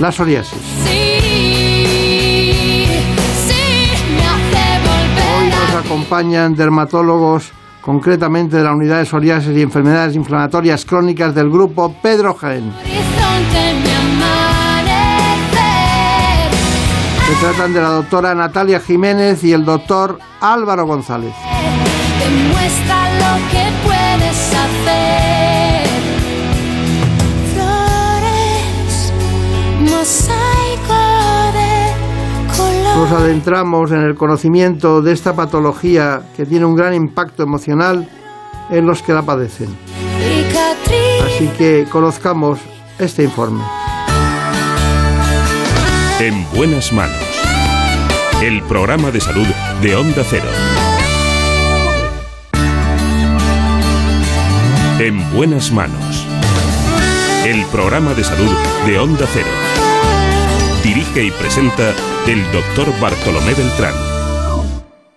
[0.02, 0.60] la psoriasis.
[5.40, 7.54] Hoy nos acompañan dermatólogos
[7.88, 12.74] concretamente de la unidad de psoriasis y enfermedades inflamatorias crónicas del grupo Pedro Jaén.
[17.26, 21.32] Se tratan de la doctora Natalia Jiménez y el doctor Álvaro González.
[22.20, 25.88] Demuestra lo que puedes hacer.
[27.54, 29.14] Flores,
[29.90, 30.37] color.
[32.98, 38.10] Nos adentramos en el conocimiento de esta patología que tiene un gran impacto emocional
[38.72, 39.70] en los que la padecen.
[41.24, 42.58] Así que conozcamos
[42.98, 43.64] este informe.
[46.20, 47.22] En buenas manos.
[48.42, 49.46] El programa de salud
[49.80, 50.50] de Onda Cero.
[54.98, 56.26] En buenas manos.
[57.46, 58.52] El programa de salud
[58.88, 59.77] de Onda Cero.
[60.84, 61.94] Dirige y presenta
[62.28, 63.94] el doctor Bartolomé Beltrán.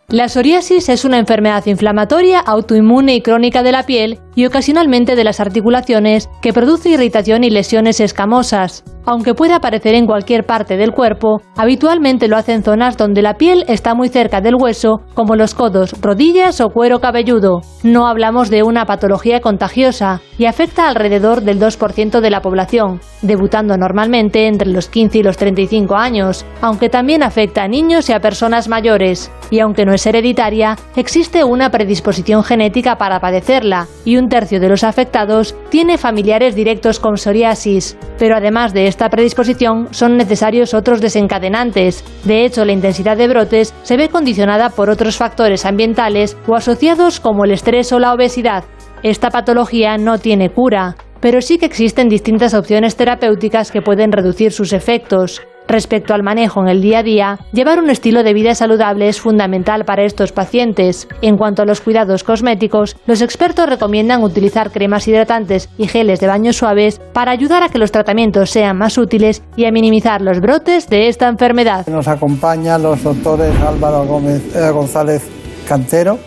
[0.09, 5.23] La psoriasis es una enfermedad inflamatoria, autoinmune y crónica de la piel y ocasionalmente de
[5.23, 8.83] las articulaciones que produce irritación y lesiones escamosas.
[9.11, 13.35] Aunque puede aparecer en cualquier parte del cuerpo, habitualmente lo hace en zonas donde la
[13.35, 17.63] piel está muy cerca del hueso, como los codos, rodillas o cuero cabelludo.
[17.83, 23.77] No hablamos de una patología contagiosa y afecta alrededor del 2% de la población, debutando
[23.77, 28.21] normalmente entre los 15 y los 35 años, aunque también afecta a niños y a
[28.21, 29.33] personas mayores.
[29.51, 34.69] Y aunque no es hereditaria, existe una predisposición genética para padecerla y un tercio de
[34.69, 37.99] los afectados tiene familiares directos con psoriasis.
[38.19, 42.05] Pero además de esta predisposición, son necesarios otros desencadenantes.
[42.25, 47.19] De hecho, la intensidad de brotes se ve condicionada por otros factores ambientales o asociados
[47.21, 48.65] como el estrés o la obesidad.
[49.03, 54.53] Esta patología no tiene cura, pero sí que existen distintas opciones terapéuticas que pueden reducir
[54.53, 55.43] sus efectos.
[55.71, 59.21] Respecto al manejo en el día a día, llevar un estilo de vida saludable es
[59.21, 61.07] fundamental para estos pacientes.
[61.23, 66.27] En cuanto a los cuidados cosméticos, los expertos recomiendan utilizar cremas hidratantes y geles de
[66.27, 70.41] baño suaves para ayudar a que los tratamientos sean más útiles y a minimizar los
[70.41, 71.87] brotes de esta enfermedad.
[71.87, 75.23] Nos acompañan los doctores Álvaro Gómez, eh, González
[75.69, 76.19] Cantero,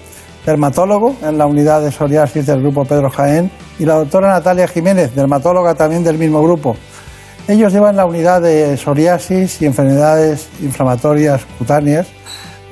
[0.45, 5.13] dermatólogo en la unidad de psoriasis del grupo Pedro Jaén, y la doctora Natalia Jiménez,
[5.13, 6.77] dermatóloga también del mismo grupo.
[7.45, 12.07] Ellos llevan la unidad de psoriasis y enfermedades inflamatorias cutáneas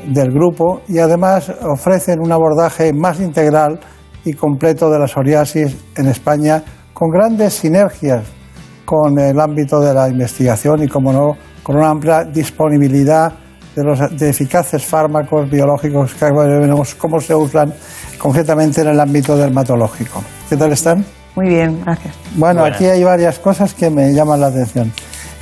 [0.07, 3.81] del grupo y además ofrecen un abordaje más integral
[4.23, 8.23] y completo de la psoriasis en España con grandes sinergias
[8.86, 13.34] con el ámbito de la investigación y, como no, con una amplia disponibilidad
[13.75, 17.73] de, los, eficaces fármacos biológicos que veremos cómo se usan
[18.17, 20.23] concretamente en el ámbito dermatológico.
[20.49, 21.05] ¿Qué tal están?
[21.36, 22.15] Muy bien, gracias.
[22.36, 22.78] Bueno, Buenas.
[22.78, 24.91] aquí hay varias cosas que me llaman la atención.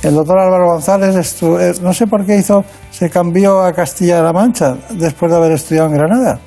[0.04, 4.32] El doctor Álvaro González, estu- eh, no sé por qué hizo, se cambió a Castilla-La
[4.32, 6.40] Mancha después de haber estudiado en Granada.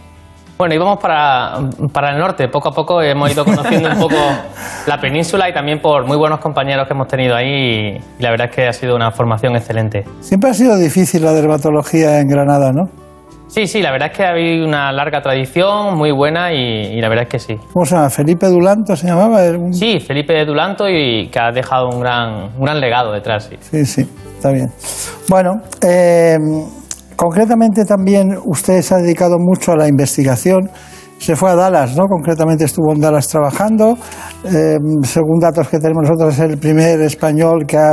[0.58, 1.54] Bueno, íbamos para,
[1.92, 2.46] para el norte.
[2.48, 4.14] Poco a poco hemos ido conociendo un poco
[4.86, 7.96] la península y también por muy buenos compañeros que hemos tenido ahí.
[8.18, 10.04] Y la verdad es que ha sido una formación excelente.
[10.20, 12.84] Siempre ha sido difícil la dermatología en Granada, ¿no?
[13.54, 17.00] Sí, sí, la verdad es que ha habido una larga tradición muy buena y, y
[17.02, 17.56] la verdad es que sí.
[17.70, 18.08] ¿Cómo se llama?
[18.08, 19.42] ¿Felipe Dulanto se llamaba?
[19.50, 23.50] Un- Sí, Felipe Dulanto y que ha dejado un gran, un gran legado detrás.
[23.50, 23.56] Sí.
[23.60, 24.68] Sí, sí, está bien.
[25.28, 26.38] Bueno, eh,
[27.14, 30.70] concretamente también usted se ha dedicado mucho a la investigación.
[31.18, 32.06] Se fue a Dallas, ¿no?
[32.06, 33.98] Concretamente estuvo en Dallas trabajando.
[34.44, 37.92] Eh, según datos que tenemos nosotros, es el primer español que ha,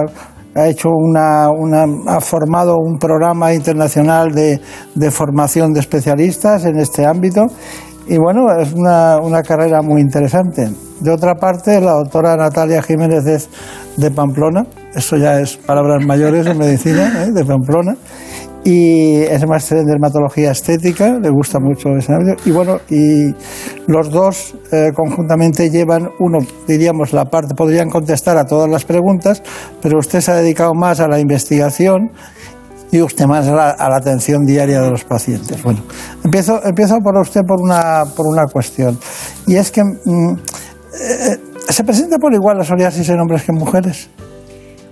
[0.59, 1.47] ha hecho una,
[2.07, 4.59] ha formado un programa internacional de,
[5.11, 7.45] formación de especialistas en este ámbito.
[8.07, 10.69] Y bueno, es una, una carrera muy interesante.
[10.99, 13.49] De otra parte, la doctora Natalia Jiménez es
[13.97, 17.31] de Pamplona, eso ya es palabras mayores en medicina, ¿eh?
[17.31, 17.95] de Pamplona,
[18.63, 22.41] y es máster en dermatología estética, le gusta mucho ese ámbito.
[22.45, 23.33] Y bueno, y
[23.87, 29.41] los dos eh, conjuntamente llevan, uno, diríamos, la parte, podrían contestar a todas las preguntas,
[29.81, 32.11] pero usted se ha dedicado más a la investigación
[32.91, 35.61] y usted más a la, a la atención diaria de los pacientes.
[35.63, 35.81] Bueno,
[36.23, 38.97] empiezo, empiezo por usted por una, por una cuestión.
[39.47, 40.35] Y es que mm,
[41.69, 44.09] ¿Se presenta por igual la psoriasis en hombres que en mujeres?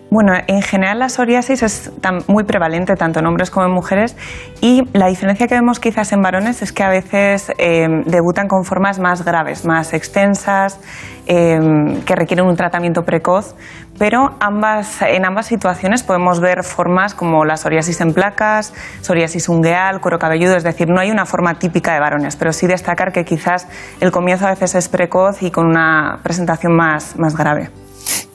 [0.10, 1.92] Bueno, en general la psoriasis es
[2.28, 4.16] muy prevalente tanto en hombres como en mujeres
[4.62, 8.64] y la diferencia que vemos quizás en varones es que a veces eh, debutan con
[8.64, 10.80] formas más graves, más extensas,
[11.26, 11.60] eh,
[12.06, 13.56] que requieren un tratamiento precoz,
[14.00, 20.00] pero ambas, en ambas situaciones podemos ver formas como la psoriasis en placas, psoriasis ungueal,
[20.00, 23.26] cuero cabelludo, es decir, no hay una forma típica de varones, pero sí destacar que
[23.26, 23.68] quizás
[24.00, 27.72] el comienzo a veces es precoz y con una presentación más, más grave.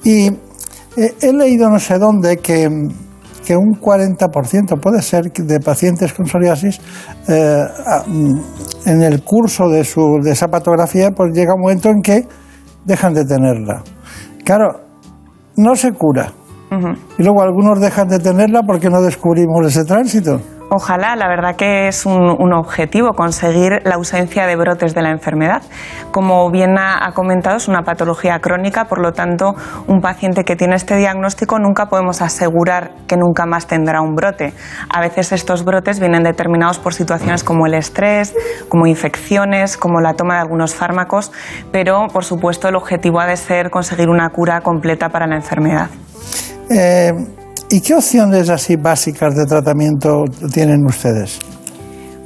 [0.05, 0.33] Y
[0.97, 6.80] eh, he leído no sé dónde que, un 40% puede ser de pacientes con psoriasis
[7.28, 7.62] eh,
[8.07, 8.40] mm,
[8.86, 12.26] en el curso de, su, de esa patografía pues llega un momento en que
[12.84, 13.82] dejan de tenerla.
[14.45, 14.80] Claro,
[15.57, 16.32] no se cura.
[17.18, 20.40] Y luego algunos dejan de tenerla porque no descubrimos ese tránsito.
[20.75, 25.61] Ojalá, la verdad que es un, objetivo conseguir la ausencia de brotes de la enfermedad.
[26.12, 29.55] Como bien ha, comentado, es una patología crónica, por lo tanto,
[29.87, 34.55] un paciente que tiene este diagnóstico nunca podemos asegurar que nunca más tendrá un brote.
[34.89, 38.35] A veces estos brotes vienen determinados por situaciones como el estrés,
[38.70, 41.33] como infecciones, como la toma de algunos fármacos,
[41.70, 45.91] pero por supuesto el objetivo ha de ser conseguir una cura completa para la enfermedad.
[46.70, 47.12] Eh,
[47.73, 51.39] ¿Y qué opciones así básicas de tratamiento tienen ustedes?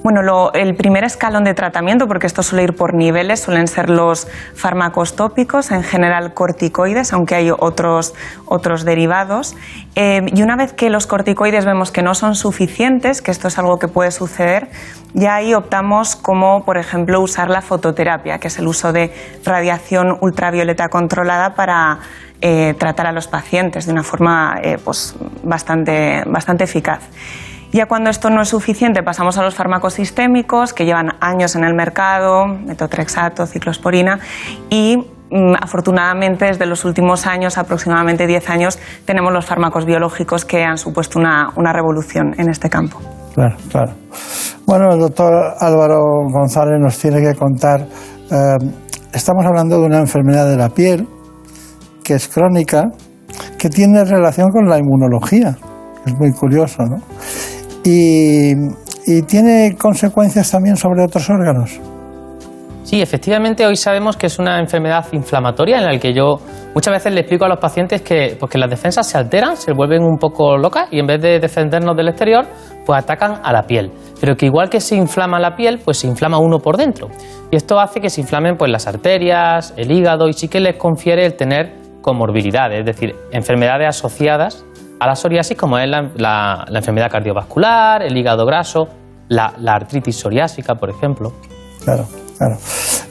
[0.02, 4.26] Bueno, el primer escalón de tratamiento, porque esto suele ir por niveles, suelen ser los
[4.54, 8.12] fármacos tópicos, en general corticoides, aunque hay otros,
[8.44, 9.54] otros derivados.
[9.94, 13.56] Eh, y una vez que los corticoides vemos que no son suficientes, que esto es
[13.56, 14.68] algo que puede suceder,
[15.14, 19.12] ya ahí optamos como, por ejemplo, usar la fototerapia, que es el uso de
[19.44, 22.00] radiación ultravioleta controlada para
[22.40, 27.00] eh, tratar a los pacientes de una forma eh, pues, bastante, bastante eficaz.
[27.72, 31.64] Ya cuando esto no es suficiente, pasamos a los fármacos sistémicos que llevan años en
[31.64, 34.18] el mercado, metotrexato, ciclosporina,
[34.70, 40.64] y mm, afortunadamente desde los últimos años, aproximadamente 10 años, tenemos los fármacos biológicos que
[40.64, 43.00] han supuesto una, una revolución en este campo.
[43.34, 43.92] Claro, claro.
[44.66, 46.00] Bueno, el doctor Álvaro
[46.32, 47.80] González nos tiene que contar,
[48.30, 48.56] eh,
[49.12, 51.06] estamos hablando de una enfermedad de la piel,
[52.06, 52.84] que es crónica,
[53.58, 55.56] que tiene relación con la inmunología.
[56.06, 56.98] Es muy curioso, ¿no?
[57.84, 58.54] Y,
[59.28, 61.78] tiene consecuencias también sobre otros órganos.
[62.82, 66.40] Sí, efectivamente hoy sabemos que es una enfermedad inflamatoria en la que yo
[66.74, 69.72] muchas veces le explico a los pacientes que, pues que las defensas se alteran, se
[69.72, 72.46] vuelven un poco locas y en vez de defendernos del exterior,
[72.84, 73.92] pues atacan a la piel.
[74.20, 77.08] Pero que igual que se inflama la piel, pues se inflama uno por dentro.
[77.52, 80.76] Y esto hace que se inflamen pues las arterias, el hígado y sí que les
[80.76, 84.64] confiere el tener comorbilidades, es decir, enfermedades asociadas
[85.00, 88.86] a la psoriasis, como es la, enfermedad cardiovascular, el hígado graso,
[89.28, 91.32] la, artritis psoriásica, por ejemplo.
[91.84, 92.06] Claro,
[92.38, 92.56] claro.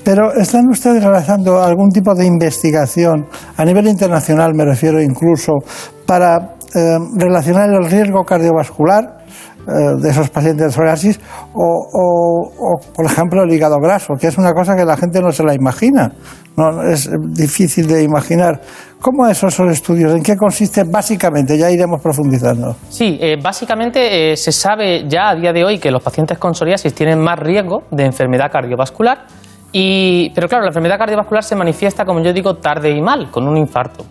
[0.05, 3.27] Pero ¿están ustedes realizando algún tipo de investigación
[3.57, 5.51] a nivel internacional, me refiero incluso,
[6.07, 9.14] para eh, relacionar el riesgo cardiovascular
[9.65, 11.19] de esos pacientes de psoriasis
[11.53, 12.49] o,
[12.95, 15.53] por ejemplo, el hígado graso, que es una cosa que la gente no se la
[15.53, 16.11] imagina.
[16.57, 18.61] No, es difícil de imaginar.
[19.01, 20.13] ¿Cómo son esos estudios?
[20.13, 21.57] ¿En qué consiste básicamente?
[21.57, 22.75] Ya iremos profundizando.
[22.89, 26.55] Sí, eh, básicamente eh, se sabe ya a día de hoy que los pacientes con
[26.55, 29.25] psoriasis tienen más riesgo de enfermedad cardiovascular.
[29.73, 33.47] Y, pero claro, la enfermedad cardiovascular se manifiesta, como yo digo, tarde y mal, con
[33.47, 34.05] un infarto.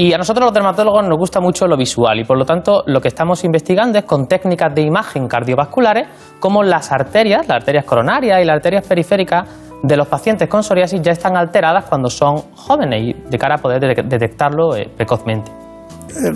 [0.00, 3.00] Y a nosotros los dermatólogos nos gusta mucho lo visual y por lo tanto lo
[3.00, 6.06] que estamos investigando es con técnicas de imagen cardiovasculares
[6.38, 9.48] como las arterias, las arterias coronarias y las arterias periféricas
[9.82, 13.58] de los pacientes con psoriasis ya están alteradas cuando son jóvenes y de cara a
[13.58, 15.67] poder detectarlo eh, precozmente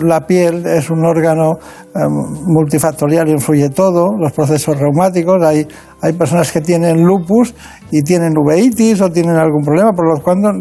[0.01, 1.53] la piel es un órgano
[1.95, 2.09] em,
[2.45, 5.67] multifactorial, influye todo, los procesos reumáticos, hay,
[6.01, 7.53] hay personas que tienen lupus
[7.91, 10.51] y tienen uveitis o tienen algún problema, por lo cuando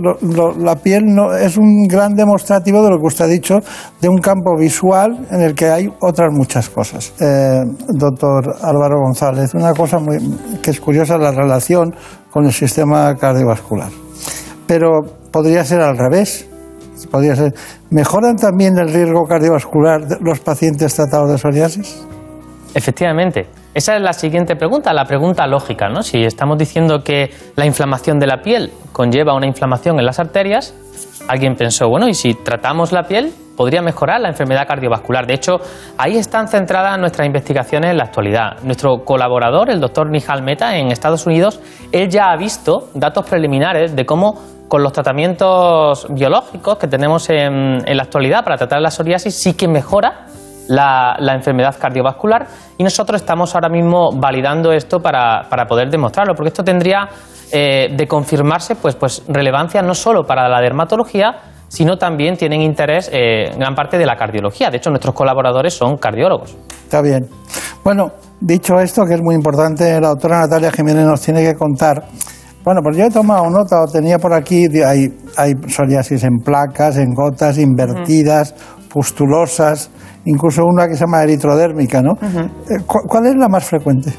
[0.59, 3.59] la piel no, es un gran demostrativo de lo que usted ha dicho,
[4.01, 7.13] de un campo visual en el que hay otras muchas cosas.
[7.21, 10.19] Eh, doctor Álvaro González, una cosa muy,
[10.63, 11.95] que es curiosa, la relación
[12.31, 13.91] con el sistema cardiovascular.
[14.67, 16.49] Pero podría ser al revés
[17.07, 17.55] podría ser.
[17.91, 22.05] ¿Mejoran también el riesgo cardiovascular los pacientes tratados de psoriasis?
[22.75, 23.47] Efectivamente.
[23.75, 26.03] Esa es la siguiente pregunta, la pregunta lógica, ¿no?
[26.03, 30.75] Si estamos diciendo que la inflamación de la piel conlleva una inflamación en las arterias,
[31.27, 33.33] alguien pensó, bueno, ¿y si tratamos la piel?
[33.57, 35.27] Podría mejorar la enfermedad cardiovascular.
[35.27, 35.61] De hecho,
[35.97, 38.63] ahí están centradas nuestras investigaciones en la actualidad.
[38.63, 41.61] Nuestro colaborador, el doctor Nihal Meta, en Estados Unidos,
[41.93, 47.85] él ya ha visto datos preliminares de cómo con los tratamientos biológicos que tenemos en,
[47.85, 50.27] la actualidad para tratar la psoriasis sí que mejora
[50.69, 52.47] la, la enfermedad cardiovascular
[52.79, 57.09] y nosotros estamos ahora mismo validando esto para, para poder demostrarlo, porque esto tendría
[57.53, 61.35] eh, de confirmarse pues, pues relevancia no solo para la dermatología,
[61.69, 64.71] sino también tienen interés eh, en gran parte de la cardiología.
[64.71, 66.57] De hecho, nuestros colaboradores son cardiólogos.
[66.85, 67.27] Está bien.
[67.83, 72.05] Bueno, dicho esto, que es muy importante, la doctora Natalia Jiménez nos tiene que contar.
[72.65, 76.97] Bueno, pues yo he tomado nota, o tenía por aquí, hay, hay psoriasis en placas,
[76.97, 78.55] en gotas, invertidas,
[78.93, 79.91] pustulosas,
[80.25, 82.13] incluso una que se llama eritrodérmica, ¿no?
[82.23, 84.13] Eh, ¿cu- ¿Cuál es la más frecuente?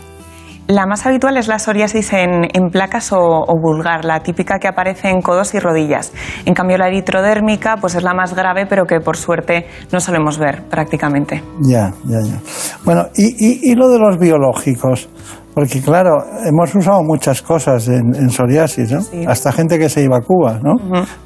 [0.68, 4.70] La más habitual es la psoriasis en, en placas o, o vulgar, la típica que
[4.70, 6.14] aparece en codos y rodillas.
[6.46, 10.38] En cambio, la eritrodérmica pues es la más grave, pero que por suerte no solemos
[10.38, 11.44] ver prácticamente.
[11.62, 12.40] Ya, ya, ya.
[12.86, 15.10] Bueno, y, y- y lo de los biológicos,
[15.54, 19.00] porque claro, hemos usado muchas cosas en, en psoriasis, ¿no?
[19.28, 20.74] Hasta gente que se iba a Cuba, ¿no?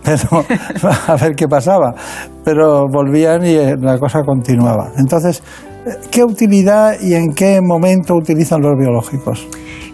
[0.03, 0.43] Pero
[1.07, 1.93] a ver qué pasaba.
[2.43, 4.91] Pero volvían y eh, la cosa continuaba.
[4.97, 5.41] Entonces,
[5.85, 9.47] eh, ¿qué utilidad y en qué momento utilizan los biológicos?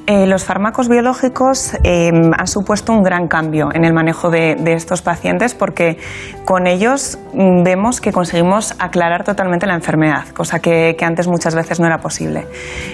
[0.06, 4.74] Eh, los fármacos biológicos eh, han supuesto un gran cambio en el manejo de, de
[4.74, 5.98] estos pacientes porque
[6.44, 11.56] con ellos mm, vemos que conseguimos aclarar totalmente la enfermedad, cosa que, que antes muchas
[11.56, 12.46] veces no era posible.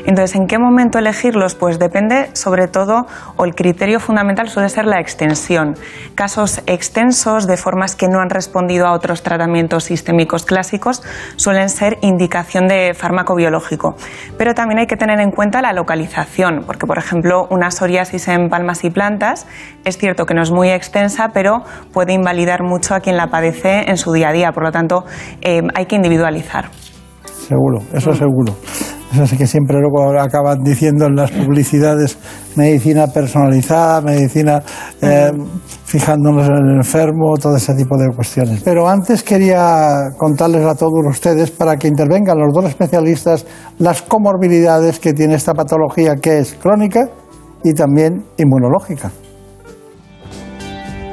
[0.06, 1.56] Entonces, ¿en qué momento elegirlos?
[1.56, 3.08] Pues depende sobre todo,
[3.38, 5.74] o el criterio fundamental suele ser la extensión.
[6.14, 11.02] Casos extensos de formas que no han respondido a otros tratamientos sistémicos clásicos
[11.38, 13.96] suelen ser indicación de fármaco biológico.
[14.38, 18.50] Pero también hay que tener en cuenta la localización, porque por ejemplo una psoriasis en
[18.50, 19.48] palmas y plantas
[19.86, 23.90] es cierto que no es muy extensa, pero puede invalidar mucho a quien la padece
[23.90, 24.52] en su día a día.
[24.52, 25.06] Por lo tanto,
[25.42, 26.70] eh, hay que individualizar.
[27.48, 28.54] Seguro, eso seguro.
[29.12, 32.18] Eso sí que siempre luego acaban diciendo en las publicidades
[32.56, 34.62] medicina personalizada, medicina
[35.02, 35.32] eh,
[35.84, 38.62] fijándonos en el enfermo, todo ese tipo de cuestiones.
[38.64, 43.48] Pero antes quería contarles a todos ustedes, para que intervengan los dos especialistas,
[43.80, 47.10] las comorbilidades que tiene esta patología que es crónica
[47.64, 49.12] y también inmunológica.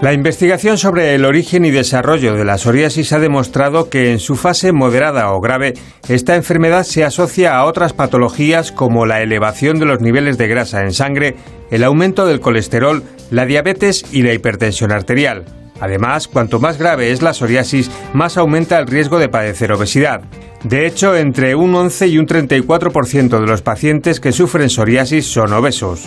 [0.03, 4.37] La investigación sobre el origen y desarrollo de la psoriasis ha demostrado que en su
[4.37, 5.73] fase moderada o grave,
[6.07, 10.83] esta enfermedad se asocia a otras patologías como la elevación de los niveles de grasa
[10.83, 11.37] en sangre,
[11.71, 15.47] el aumento del colesterol, la diabetes y la hipertensión arterial.
[15.81, 20.21] Además, cuanto más grave es la psoriasis, más aumenta el riesgo de padecer obesidad.
[20.63, 25.55] De hecho, entre un 11 y un 34% de los pacientes que sufren psoriasis son
[25.55, 26.07] obesos.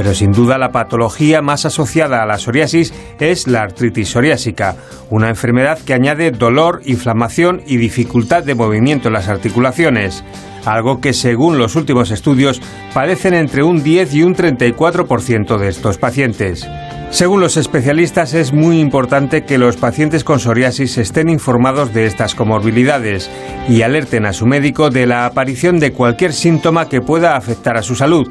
[0.00, 4.76] Pero sin duda la patología más asociada a la psoriasis es la artritis psoriásica,
[5.10, 10.24] una enfermedad que añade dolor, inflamación y dificultad de movimiento en las articulaciones,
[10.64, 12.62] algo que según los últimos estudios
[12.94, 16.66] padecen entre un 10 y un 34% de estos pacientes.
[17.10, 22.34] Según los especialistas es muy importante que los pacientes con psoriasis estén informados de estas
[22.34, 23.30] comorbilidades
[23.68, 27.82] y alerten a su médico de la aparición de cualquier síntoma que pueda afectar a
[27.82, 28.30] su salud,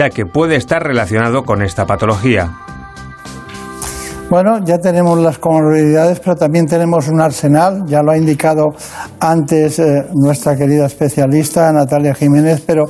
[0.00, 2.56] ya que puede estar relacionado con esta patología.
[4.30, 8.68] Bueno, ya tenemos las comorbilidades, pero también tenemos un arsenal, ya lo ha indicado
[9.20, 12.84] antes eh, nuestra querida especialista Natalia Jiménez, pero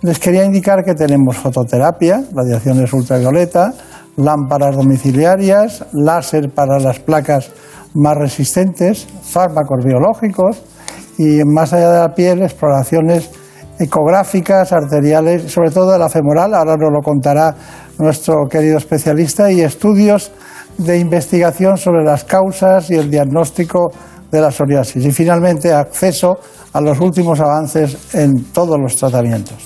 [0.00, 3.74] les quería indicar que tenemos fototerapia, radiaciones ultravioleta,
[4.16, 7.50] lámparas domiciliarias, láser para las placas
[7.92, 10.62] más resistentes, fármacos biológicos
[11.18, 13.43] y más allá de la piel, exploraciones
[13.78, 17.54] ecográficas, arteriales, sobre todo de la femoral, ahora nos lo contará
[17.98, 20.32] nuestro querido especialista, y estudios
[20.78, 23.90] de investigación sobre las causas y el diagnóstico
[24.30, 25.04] de la psoriasis.
[25.04, 26.38] Y finalmente, acceso
[26.72, 29.56] a los últimos avances en todos los tratamientos.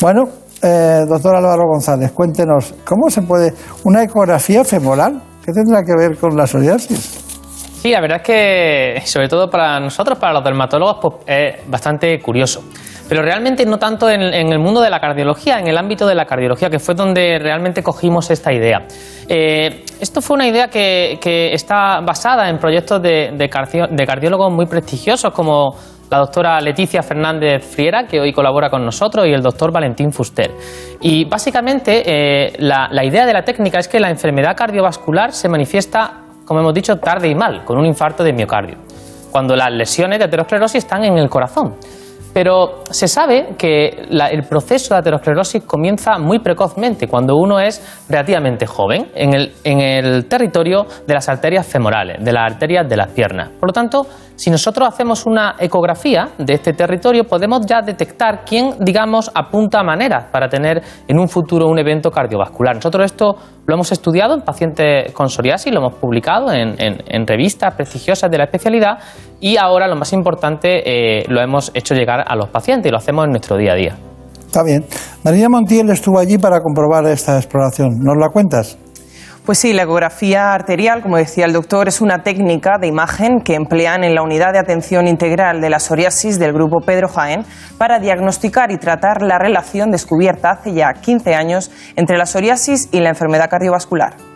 [0.00, 0.28] Bueno,
[0.62, 3.52] eh, doctor Álvaro González, cuéntenos, ¿cómo se puede
[3.84, 5.22] una ecografía femoral?
[5.44, 7.27] ¿Qué tendrá que ver con la psoriasis?
[7.80, 12.18] Sí, la verdad es que, sobre todo para nosotros, para los dermatólogos, pues, es bastante
[12.18, 12.64] curioso.
[13.08, 16.26] Pero realmente no tanto en, el mundo de la cardiología, en el ámbito de la
[16.26, 18.84] cardiología, que fue donde realmente cogimos esta idea.
[19.28, 21.18] Eh, esto fue una idea que,
[21.52, 25.76] está basada en proyectos de, cardiólogos muy prestigiosos como
[26.10, 30.50] la doctora Leticia Fernández Friera, que hoy colabora con nosotros, y el doctor Valentín Fuster.
[31.00, 36.24] Y básicamente eh, la idea de la técnica es que la enfermedad cardiovascular se manifiesta,
[36.48, 38.78] como hemos dicho, tarde y mal, con un infarto de miocardio,
[39.30, 41.74] cuando las lesiones de aterosclerosis están en el corazón.
[42.32, 48.66] Pero se sabe que el proceso de aterosclerosis comienza muy precozmente, cuando uno es relativamente
[48.66, 53.50] joven, en el territorio de las arterias femorales, de las arterias de las piernas.
[53.60, 54.06] Por lo tanto,
[54.38, 60.26] si nosotros hacemos una ecografía de este territorio, podemos ya detectar quién, digamos, apunta maneras
[60.30, 62.76] para tener en un futuro un evento cardiovascular.
[62.76, 63.34] Nosotros esto
[63.66, 68.44] lo hemos estudiado en pacientes con psoriasis, lo hemos publicado en, revistas prestigiosas de la
[68.44, 68.98] especialidad
[69.40, 72.98] y ahora lo más importante eh, lo hemos hecho llegar a los pacientes y lo
[72.98, 73.96] hacemos en nuestro día a día.
[74.46, 74.84] Está bien.
[75.24, 77.98] María Montiel estuvo allí para comprobar esta exploración.
[77.98, 78.78] ¿Nos la cuentas?
[79.48, 83.54] Pues sí, la ecografía arterial, como decía el doctor, es una técnica de imagen que
[83.54, 87.46] emplean en la unidad de atención integral de la psoriasis del grupo Pedro Jaén
[87.78, 93.00] para diagnosticar y tratar la relación descubierta hace ya 15 años entre la psoriasis y
[93.00, 94.27] la enfermedad cardiovascular.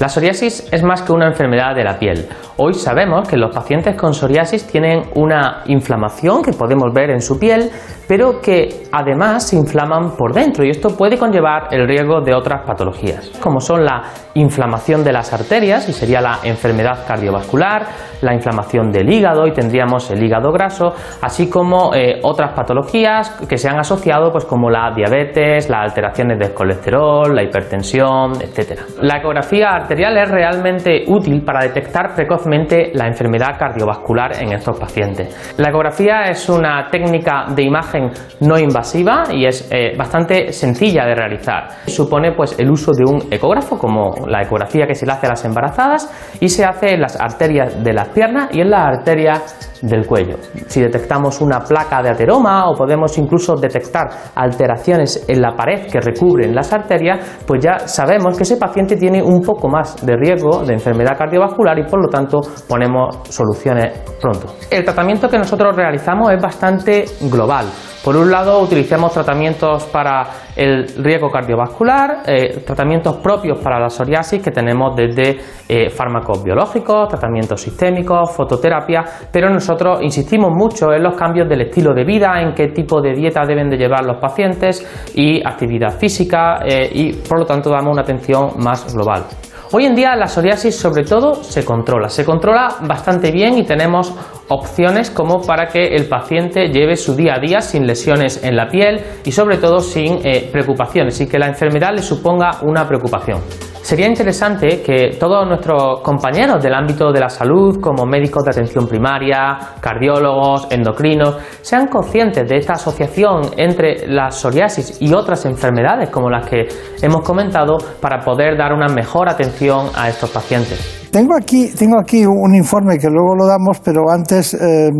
[0.00, 2.26] La psoriasis es más que una enfermedad de la piel.
[2.56, 7.38] Hoy sabemos que los pacientes con psoriasis tienen una inflamación que podemos ver en su
[7.38, 7.70] piel,
[8.08, 12.62] pero que además se inflaman por dentro y esto puede conllevar el riesgo de otras
[12.66, 14.02] patologías, como son la
[14.34, 17.86] inflamación de las arterias y sería la enfermedad cardiovascular,
[18.22, 23.58] la inflamación del hígado y tendríamos el hígado graso, así como eh, otras patologías que
[23.58, 28.80] se han asociado pues como la diabetes, las alteraciones del colesterol, la hipertensión, etc.
[29.02, 35.54] La ecografía arterial es realmente útil para detectar precozmente la enfermedad cardiovascular en estos pacientes.
[35.58, 38.10] La ecografía es una técnica de imagen
[38.40, 41.70] no invasiva y es eh, bastante sencilla de realizar.
[41.88, 45.30] Supone pues el uso de un ecógrafo como la ecografía que se le hace a
[45.30, 49.70] las embarazadas y se hace en las arterias de las piernas y en las arterias
[49.82, 50.36] del cuello.
[50.66, 56.00] Si detectamos una placa de ateroma o podemos incluso detectar alteraciones en la pared que
[56.00, 60.64] recubren las arterias, pues ya sabemos que ese paciente tiene un poco más de riesgo
[60.64, 64.54] de enfermedad cardiovascular y por lo tanto ponemos soluciones pronto.
[64.70, 67.66] El tratamiento que nosotros realizamos es bastante global.
[68.04, 70.26] Por un lado, utilizamos tratamientos para
[70.56, 77.08] el riesgo cardiovascular, eh, tratamientos propios para la psoriasis que tenemos desde eh, fármacos biológicos,
[77.08, 82.54] tratamientos sistémicos, fototerapia, pero nosotros insistimos mucho en los cambios del estilo de vida, en
[82.54, 87.40] qué tipo de dieta deben de llevar los pacientes y actividad física eh, y por
[87.40, 89.24] lo tanto damos una atención más global.
[89.72, 94.12] Hoy en día la psoriasis sobre todo se controla, se controla bastante bien y tenemos
[94.48, 98.66] opciones como para que el paciente lleve su día a día sin lesiones en la
[98.66, 103.42] piel y sobre todo sin eh, preocupaciones y que la enfermedad le suponga una preocupación.
[103.90, 108.86] Sería interesante que todos nuestros compañeros del ámbito de la salud, como médicos de atención
[108.86, 116.30] primaria, cardiólogos, endocrinos, sean conscientes de esta asociación entre la psoriasis y otras enfermedades como
[116.30, 116.68] las que
[117.02, 121.08] hemos comentado para poder dar una mejor atención a estos pacientes.
[121.10, 124.90] Tengo aquí, tengo aquí un informe que luego lo damos, pero antes eh,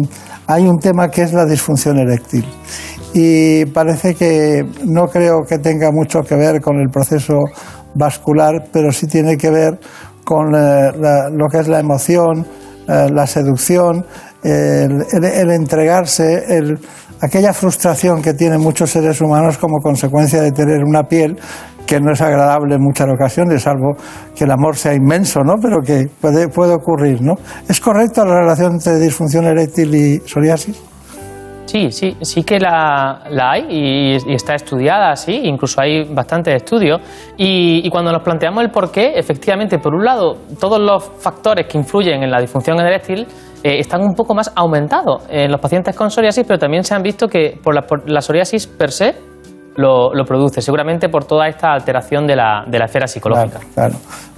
[0.48, 2.44] hay un tema que es la disfunción eréctil.
[3.14, 7.34] Y parece que no creo que tenga mucho que ver con el proceso
[7.94, 9.78] vascular, pero sí tiene que ver
[10.24, 10.92] con eh,
[11.32, 12.46] lo que es la emoción,
[12.88, 14.04] eh, la seducción,
[14.42, 16.44] el, entregarse,
[17.20, 21.36] aquella frustración que tienen muchos seres humanos como consecuencia de tener una piel
[21.86, 23.96] que no es agradable en muchas ocasiones, salvo
[24.34, 25.56] que el amor sea inmenso, ¿no?
[25.60, 27.34] Pero que puede, puede ocurrir, ¿no?
[27.68, 30.80] ¿Es correcta la relación entre disfunción eréctil y psoriasis?
[31.70, 37.00] Sí, sí, sí que la, hay y, está estudiada, sí, incluso hay bastantes estudios.
[37.36, 41.78] Y, cuando nos planteamos el por qué, efectivamente, por un lado, todos los factores que
[41.78, 43.24] influyen en la disfunción eréctil
[43.62, 47.04] eh, están un poco más aumentados en los pacientes con psoriasis, pero también se han
[47.04, 47.72] visto que por
[48.04, 49.14] la, psoriasis per se
[49.76, 53.60] lo, produce, seguramente por toda esta alteración de la, la esfera psicológica.
[53.74, 53.94] Claro,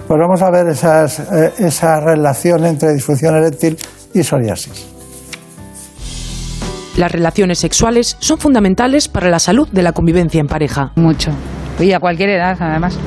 [0.07, 3.75] Pues vamos a ver esas, eh, esa relación entre disfunción eréctil
[4.13, 4.92] y psoriasis.
[6.97, 10.91] Las relaciones sexuales son fundamentales para la salud de la convivencia en pareja.
[10.95, 11.31] Mucho.
[11.79, 12.97] Y a cualquier edad, además.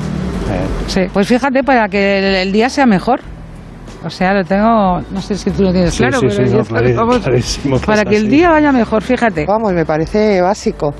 [0.87, 3.21] Sí, pues fíjate, para que el día sea mejor.
[4.05, 8.29] O sea, lo tengo, no sé si tú lo tienes claro, pero para que el
[8.29, 9.45] día vaya mejor, fíjate.
[9.45, 10.93] Vamos, me parece básico.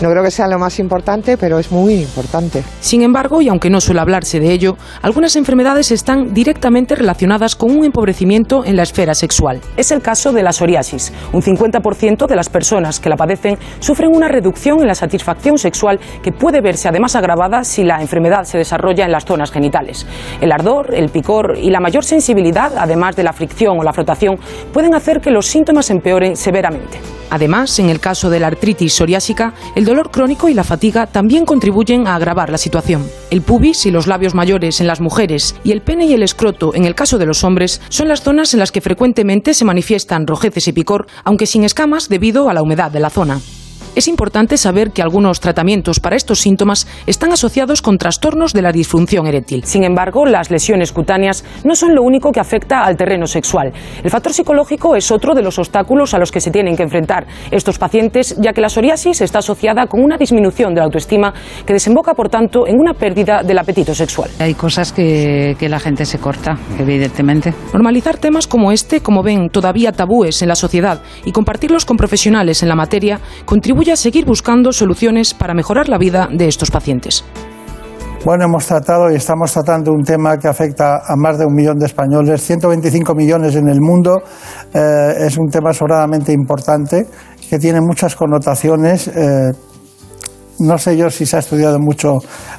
[0.00, 2.62] No creo que sea lo más importante, pero es muy importante.
[2.80, 7.76] Sin embargo, y aunque no suele hablarse de ello, algunas enfermedades están directamente relacionadas con
[7.76, 9.60] un empobrecimiento en la esfera sexual.
[9.76, 11.12] Es el caso de la psoriasis.
[11.32, 15.98] Un 50% de las personas que la padecen sufren una reducción en la satisfacción sexual
[16.22, 20.06] que puede verse además agravada si la enfermedad se desarrolla en las zonas genitales.
[20.40, 23.94] El ardor, el picor y la mayor sensibilidad sensibilidad, además de la fricción o la
[23.94, 24.38] frotación,
[24.74, 27.00] pueden hacer que los síntomas empeoren severamente.
[27.30, 31.46] Además, en el caso de la artritis psoriásica, el dolor crónico y la fatiga también
[31.46, 33.08] contribuyen a agravar la situación.
[33.30, 36.74] El pubis y los labios mayores en las mujeres y el pene y el escroto
[36.74, 40.26] en el caso de los hombres son las zonas en las que frecuentemente se manifiestan
[40.26, 43.40] rojeces y picor, aunque sin escamas debido a la humedad de la zona.
[43.96, 48.70] Es importante saber que algunos tratamientos para estos síntomas están asociados con trastornos de la
[48.70, 49.64] disfunción eréctil.
[49.64, 53.72] Sin embargo, las lesiones cutáneas no son lo único que afecta al terreno sexual.
[54.04, 57.26] El factor psicológico es otro de los obstáculos a los que se tienen que enfrentar
[57.50, 61.34] estos pacientes, ya que la psoriasis está asociada con una disminución de la autoestima
[61.66, 64.30] que desemboca, por tanto, en una pérdida del apetito sexual.
[64.38, 67.52] Hay cosas que, que la gente se corta, evidentemente.
[67.72, 72.62] Normalizar temas como este, como ven, todavía tabúes en la sociedad y compartirlos con profesionales
[72.62, 77.24] en la materia contribuye a seguir buscando soluciones para mejorar la vida de estos pacientes.
[78.24, 81.78] Bueno, hemos tratado y estamos tratando un tema que afecta a más de un millón
[81.78, 84.18] de españoles, 125 millones en el mundo.
[84.74, 87.06] Eh, es un tema sobradamente importante
[87.48, 89.08] que tiene muchas connotaciones.
[89.08, 89.52] Eh,
[90.58, 92.18] no sé yo si se ha estudiado mucho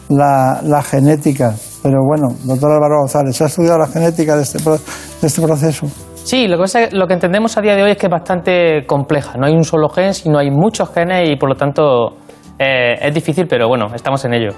[0.10, 1.54] la, la, genética,
[1.84, 5.88] pero bueno, doctor Álvaro González, ¿se ha estudiado la genética de este, de este proceso?
[6.24, 9.38] Sí, lo que, lo que entendemos a día de hoy es que es bastante compleja.
[9.38, 12.16] No hay un solo gen, sino hay muchos genes y por lo tanto
[12.60, 14.52] eh, es difícil, pero bueno, estamos en ello.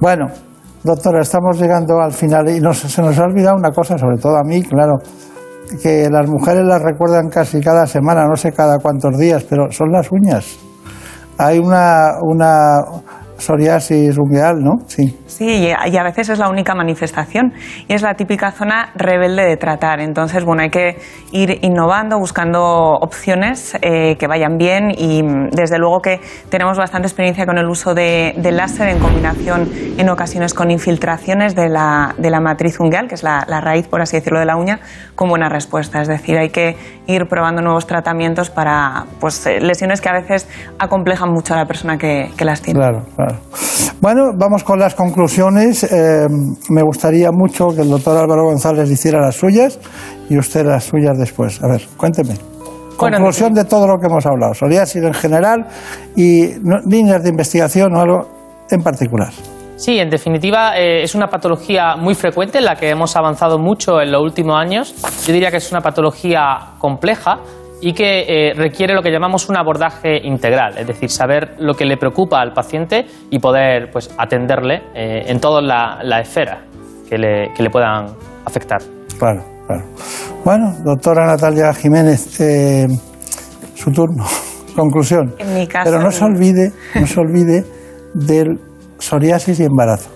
[0.00, 0.26] Bueno,
[0.84, 4.44] doctora, estamos llegando al final y se nos ha olvidado una cosa, sobre todo a
[4.44, 4.98] mí, claro,
[5.82, 9.90] que las mujeres las recuerdan casi cada semana, no sé cada cuántos días, pero son
[9.90, 10.58] las uñas.
[11.38, 12.80] Hay una, una
[13.38, 14.72] psoriasis ungueal, ¿no?
[14.86, 15.16] Sí.
[15.26, 17.52] Sí, y a veces es la única manifestación
[17.86, 20.00] y es la típica zona rebelde de tratar.
[20.00, 20.98] Entonces, bueno, hay que
[21.32, 25.22] ir innovando, buscando opciones eh, que vayan bien y
[25.52, 29.68] desde luego que tenemos bastante experiencia con el uso de, láser en combinación
[29.98, 34.00] en ocasiones con infiltraciones de la, de la matriz ungueal, que es la, raíz, por
[34.00, 34.80] así decirlo, de la uña,
[35.14, 36.00] con buena respuesta.
[36.00, 36.76] Es decir, hay que
[37.06, 41.66] ir probando nuevos tratamientos para pues, eh, lesiones que a veces acomplejan mucho a la
[41.66, 42.80] persona que, que las tiene.
[42.80, 43.27] Claro, claro.
[44.00, 45.82] Bueno, vamos con las conclusiones.
[45.84, 46.26] Eh,
[46.70, 49.80] me gustaría mucho que el doctor Álvaro González hiciera las suyas
[50.28, 51.60] y usted las suyas después.
[51.62, 52.34] A ver, cuénteme.
[52.96, 54.54] Conclusión de todo lo que hemos hablado.
[54.54, 55.66] Psoriasis en general
[56.16, 56.54] y
[56.88, 58.28] líneas de investigación o algo
[58.70, 59.32] en particular.
[59.76, 64.00] Sí, en definitiva eh, es una patología muy frecuente en la que hemos avanzado mucho
[64.00, 64.92] en los últimos años.
[65.24, 67.38] Yo diría que es una patología compleja
[67.80, 71.84] y que eh, requiere lo que llamamos un abordaje integral, es decir, saber lo que
[71.84, 76.62] le preocupa al paciente y poder pues, atenderle eh, en toda la, la esfera
[77.08, 78.06] que le, que le, puedan
[78.44, 78.80] afectar.
[79.18, 79.84] Claro, claro.
[80.44, 82.86] Bueno, doctora Natalia Jiménez, eh,
[83.74, 84.24] su turno.
[84.76, 85.34] Conclusión.
[85.38, 87.64] En mi caso, Pero no se olvide, no se olvide
[88.14, 88.58] del
[88.98, 90.10] psoriasis y embarazo.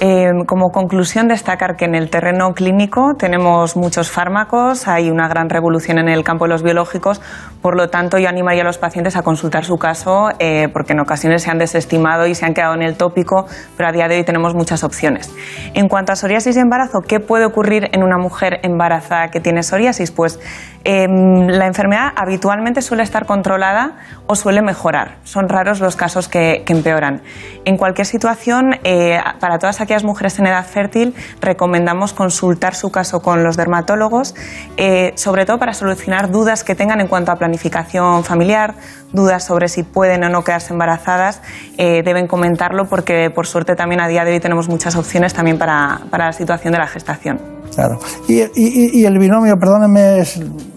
[0.00, 5.48] Eh, como conclusión, destacar que en el terreno clínico tenemos muchos fármacos, hay una gran
[5.48, 7.20] revolución en el campo de los biológicos,
[7.62, 11.00] por lo tanto, yo animaría a los pacientes a consultar su caso, eh, porque en
[11.00, 14.16] ocasiones se han desestimado y se han quedado en el tópico, pero a día de
[14.16, 15.32] hoy tenemos muchas opciones.
[15.74, 19.62] En cuanto a psoriasis y embarazo, ¿qué puede ocurrir en una mujer embarazada que tiene
[19.62, 20.10] psoriasis?
[20.10, 20.40] Pues
[20.84, 25.16] em, la enfermedad habitualmente suele estar controlada o suele mejorar.
[25.24, 27.22] Son raros los casos que, empeoran.
[27.64, 33.22] En cualquier situación, eh, para todas aquellas mujeres en edad fértil, recomendamos consultar su caso
[33.22, 34.34] con los dermatólogos,
[34.76, 38.74] eh, sobre todo para solucionar dudas que tengan en cuanto a planificación familiar,
[39.14, 41.40] dudas sobre si pueden o no quedarse embarazadas,
[41.78, 45.58] eh, deben comentarlo porque por suerte también a día de hoy tenemos muchas opciones también
[45.58, 47.63] para, la situación de la gestación.
[47.74, 47.98] Claro.
[48.28, 50.22] Y, el binomio, perdónenme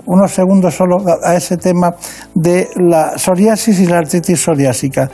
[0.05, 1.91] unos segundos solo a, ese tema
[2.33, 5.09] de la psoriasis y la artritis psoriásica.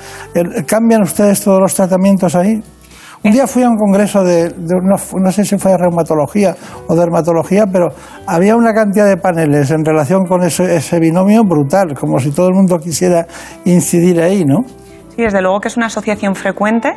[0.66, 2.62] ¿Cambian ustedes todos los tratamientos ahí?
[3.26, 6.56] Un día fui a un congreso de, no, sé si fue de reumatología
[6.88, 7.88] o dermatología, pero
[8.28, 12.50] había una cantidad de paneles en relación con ese, ese binomio brutal, como si todo
[12.50, 13.26] el mundo quisiera
[13.64, 14.58] incidir ahí, ¿no?
[15.16, 16.90] Sí, desde luego que es una asociación frecuente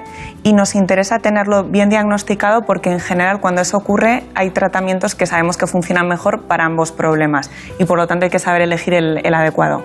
[0.43, 5.27] y nos interesa tenerlo bien diagnosticado porque en general cuando eso ocurre hay tratamientos que
[5.27, 8.95] sabemos que funcionan mejor para ambos problemas y por lo tanto hay que saber elegir
[8.95, 9.85] el, adecuado.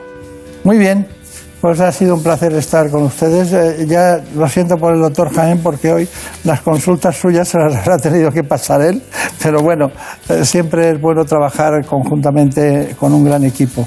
[0.63, 1.07] Muy bien,
[1.59, 3.51] pues ha sido un placer estar con ustedes.
[3.51, 6.07] Eh, ya lo siento por el doctor Jaén porque hoy
[6.45, 9.03] las consultas suyas se las ha tenido que pasar él,
[9.43, 9.87] pero bueno,
[10.29, 13.85] eh, siempre es bueno trabajar conjuntamente con un gran equipo.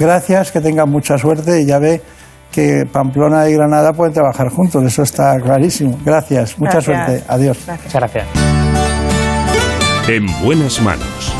[0.00, 2.02] Gracias, que tengan mucha suerte y ya ve
[2.54, 5.98] que Pamplona y Granada pueden trabajar juntos, eso está clarísimo.
[6.04, 7.24] Gracias, mucha suerte.
[7.26, 7.58] Adiós.
[7.66, 8.26] Muchas gracias.
[10.06, 11.34] En buenas manos.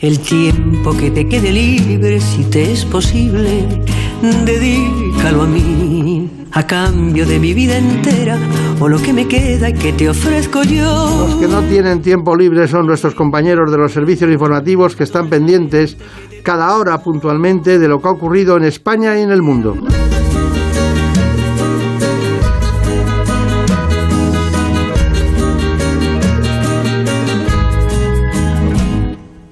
[0.00, 3.66] El tiempo que te quede libre, si te es posible,
[4.44, 5.97] dedícalo a mí,
[6.52, 8.38] a cambio de mi vida entera
[8.80, 11.26] o lo que me queda y que te ofrezco yo.
[11.28, 15.28] Los que no tienen tiempo libre son nuestros compañeros de los servicios informativos que están
[15.28, 15.96] pendientes
[16.42, 19.76] cada hora puntualmente de lo que ha ocurrido en España y en el mundo.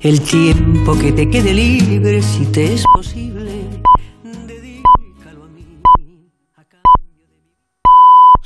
[0.01, 3.26] El tiempo que te quede libre si te es posible.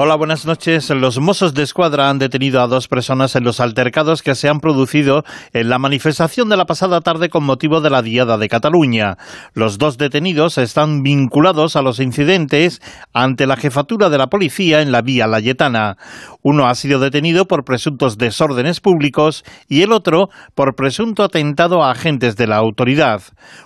[0.00, 0.90] Hola, buenas noches.
[0.90, 4.60] Los Mossos de Escuadra han detenido a dos personas en los altercados que se han
[4.60, 9.16] producido en la manifestación de la pasada tarde con motivo de la Diada de Cataluña.
[9.54, 12.80] Los dos detenidos están vinculados a los incidentes
[13.12, 15.96] ante la jefatura de la policía en la vía Layetana.
[16.42, 21.90] Uno ha sido detenido por presuntos desórdenes públicos y el otro por presunto atentado a
[21.90, 23.22] agentes de la autoridad.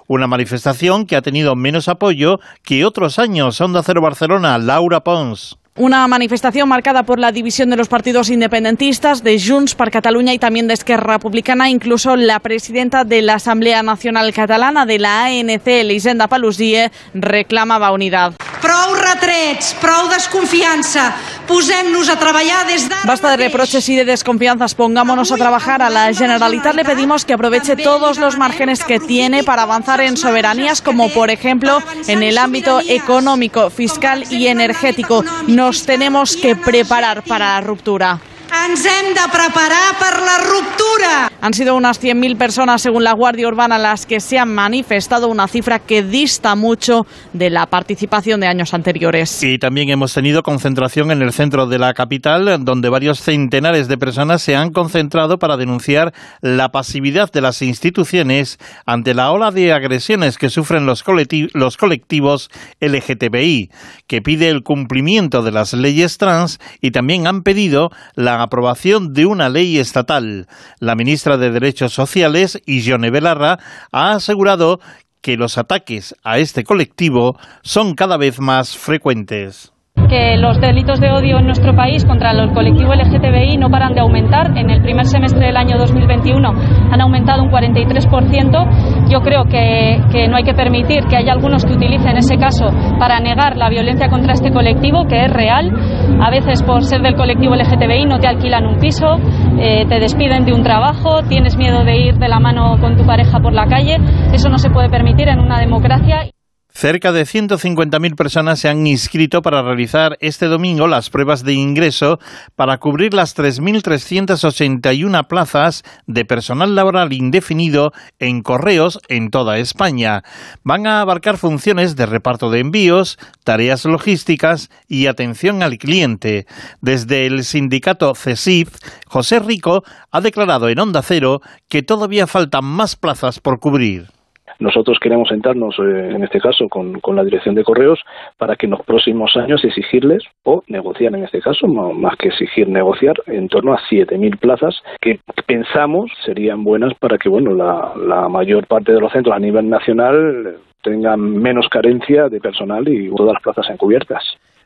[0.09, 3.61] Una manifestación que ha tenido menos apoyo que otros años.
[3.61, 5.59] Onda Cero Barcelona, Laura Pons.
[5.75, 10.39] Una manifestación marcada por la división de los partidos independentistas, de Junts per Catalunya y
[10.39, 11.71] también de Esquerra Republicana.
[11.71, 18.35] Incluso la presidenta de la Asamblea Nacional Catalana de la ANC, Elisenda Palusie, reclamaba unidad.
[18.61, 21.17] Prou retrets, prou desconfiança.
[21.49, 22.95] Posem-nos a treballar des de...
[23.05, 24.77] Basta de reproches y de desconfianzas.
[24.77, 25.83] Pongámonos a trabajar.
[25.83, 30.17] A la Generalitat le pedimos que aproveche todos los márgenes que tiene para avanzar en
[30.17, 35.25] soberanías, como por ejemplo en el ámbito económico, fiscal y energético.
[35.63, 38.19] Nos tenemos que preparar para la ruptura.
[38.53, 41.31] Ens hem de preparar per la ruptura.
[41.41, 45.49] Han sido unas 100.000 personas, según la Guardia Urbana, las que se han manifestado, una
[45.49, 49.43] cifra que dista mucho de la participación de años anteriores.
[49.43, 53.97] Y también hemos tenido concentración en el centro de la capital, donde varios centenares de
[53.97, 59.73] personas se han concentrado para denunciar la pasividad de las instituciones ante la ola de
[59.73, 62.51] agresiones que sufren los, colectivos, los colectivos
[62.81, 63.71] LGTBI,
[64.07, 69.27] que pide el cumplimiento de las leyes trans y también han pedido la aprobación de
[69.27, 70.47] una ley estatal.
[70.81, 73.59] La ministra de Derechos Sociales, Ione Belarra,
[73.93, 74.81] ha asegurado
[75.21, 79.73] que los ataques a este colectivo son cada vez más frecuentes
[80.09, 84.01] que los delitos de odio en nuestro país contra el colectivo LGTBI no paran de
[84.01, 84.57] aumentar.
[84.57, 86.49] En el primer semestre del año 2021
[86.93, 89.02] han aumentado un 43%.
[89.13, 92.71] Yo creo que, que, no hay que permitir que haya algunos que utilicen ese caso
[92.99, 95.71] para negar la violencia contra este colectivo, que es real.
[96.19, 99.19] A veces por ser del colectivo LGTBI no te alquilan un piso,
[99.59, 103.05] eh, te despiden de un trabajo, tienes miedo de ir de la mano con tu
[103.05, 103.99] pareja por la calle.
[104.33, 106.31] Eso no se puede permitir en una democracia.
[106.75, 112.19] Cerca de 150.000 personas se han inscrito para realizar este domingo las pruebas de ingreso
[112.57, 120.25] para cubrir las 3.381 plazas de personal laboral indefinido en correos en toda España.
[120.65, 126.47] Van a abarcar funciones de reparto de envíos, tareas logísticas y atención al cliente.
[126.81, 128.71] Desde el sindicato CESIF,
[129.07, 134.22] José Rico ha declarado en Onda Cero que todavía faltan más plazas por cubrir.
[134.63, 137.99] Nosotros queremos sentarnos, eh, en este caso, con, con, la dirección de correos
[138.39, 142.69] para que en los próximos años exigirles o negociar, en este caso, más que exigir,
[142.69, 148.29] negociar en torno a 7.000 plazas que pensamos serían buenas para que, bueno, la, la
[148.29, 153.35] mayor parte de los centros a nivel nacional tengan menos carencia de personal y todas
[153.35, 154.23] las plazas encubiertas.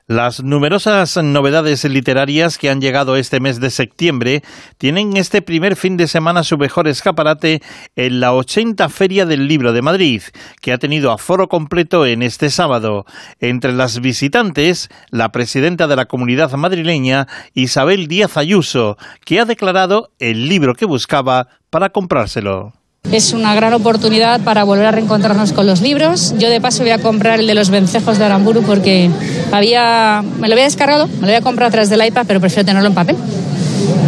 [0.09, 4.45] Las numerosas novedades literarias que han llegado este mes de septiembre
[4.79, 7.61] tienen este primer fin de semana su mejor escaparate
[7.97, 10.23] en la 80 Feria del Libro de Madrid,
[10.61, 13.05] que ha tenido aforo completo en este sábado.
[13.41, 20.13] Entre las visitantes, la presidenta de la comunidad madrileña, Isabel Díaz Ayuso, que ha declarado
[20.21, 22.75] el libro que buscaba para comprárselo.
[23.13, 26.35] Es una gran oportunidad para volver a reencontrarnos con los libros.
[26.39, 29.11] Yo de paso voy a comprar el de los vencejos de Aramburu porque
[29.53, 32.41] había, me lo había descargado, me lo voy a comprar a través del iPad, pero
[32.41, 33.17] prefiero tenerlo en papel.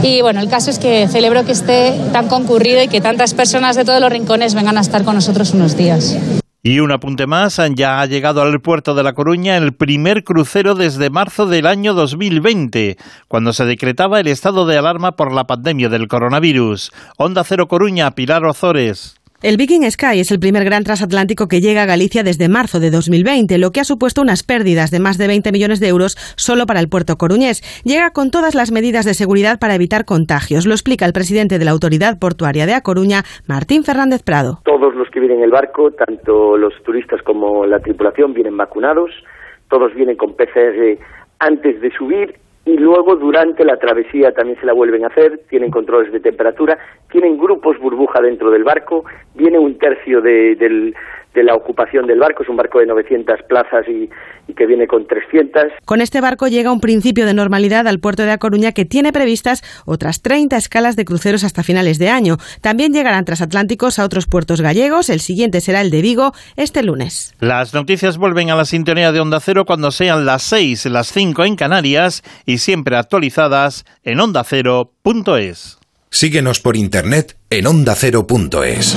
[0.03, 3.77] Y bueno, el caso es que celebro que esté tan concurrido y que tantas personas
[3.77, 6.17] de todos los rincones vengan a estar con nosotros unos días.
[6.69, 10.75] Y un apunte más, ya ha llegado al puerto de La Coruña el primer crucero
[10.75, 15.89] desde marzo del año 2020, cuando se decretaba el estado de alarma por la pandemia
[15.89, 16.93] del coronavirus.
[17.16, 19.18] Onda Cero Coruña, Pilar Ozores.
[19.41, 22.91] El Viking Sky es el primer gran transatlántico que llega a Galicia desde marzo de
[22.91, 26.66] 2020, lo que ha supuesto unas pérdidas de más de 20 millones de euros solo
[26.66, 27.62] para el puerto coruñés.
[27.84, 30.66] Llega con todas las medidas de seguridad para evitar contagios.
[30.66, 34.59] Lo explica el presidente de la Autoridad Portuaria de A Coruña, Martín Fernández Prado.
[34.64, 39.12] Todos los que vienen en el barco, tanto los turistas como la tripulación, vienen vacunados.
[39.70, 40.99] Todos vienen con PCR
[41.39, 45.71] antes de subir y luego durante la travesía también se la vuelven a hacer, tienen
[45.71, 46.77] controles de temperatura,
[47.11, 52.43] tienen grupos burbuja dentro del barco, viene un tercio de, de la ocupación del barco.
[52.43, 54.11] Es un barco de 900 plazas y,
[54.55, 55.65] que viene con 300.
[55.85, 59.13] Con este barco llega un principio de normalidad al puerto de A Coruña que tiene
[59.13, 62.39] previstas otras 30 escalas de cruceros hasta finales de año.
[62.61, 65.11] También llegarán transatlánticos a otros puertos gallegos.
[65.11, 67.35] El siguiente será el de Vigo este lunes.
[67.41, 71.45] Las noticias vuelven a la sintonía de Onda Cero cuando sean las 6, las 5
[71.45, 75.79] en Canarias y siempre actualizadas en ondacero.es.
[76.11, 78.97] Síguenos por internet en ondacero.es.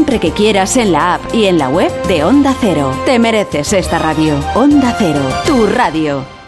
[0.01, 2.91] siempre que quieras en la app y en la web de Onda Cero.
[3.05, 4.33] Te mereces esta radio.
[4.55, 6.40] Onda Cero, tu radio.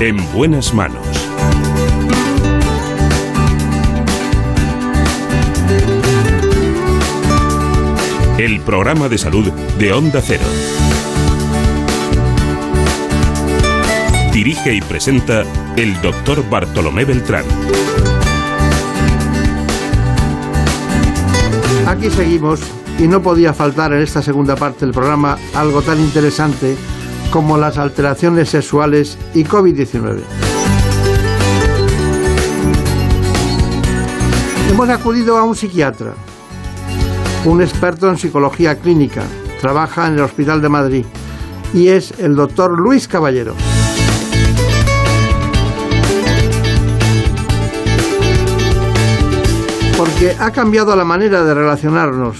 [0.00, 1.04] En buenas manos.
[8.38, 10.44] El programa de salud de Onda Cero.
[14.32, 15.42] Dirige y presenta
[15.76, 17.44] el doctor Bartolomé Beltrán.
[21.88, 22.60] Aquí seguimos
[23.00, 26.76] y no podía faltar en esta segunda parte del programa algo tan interesante
[27.30, 30.20] como las alteraciones sexuales y COVID-19.
[34.70, 36.14] Hemos acudido a un psiquiatra,
[37.44, 39.22] un experto en psicología clínica,
[39.60, 41.04] trabaja en el Hospital de Madrid
[41.74, 43.54] y es el doctor Luis Caballero.
[49.96, 52.36] Porque ha cambiado la manera de relacionarnos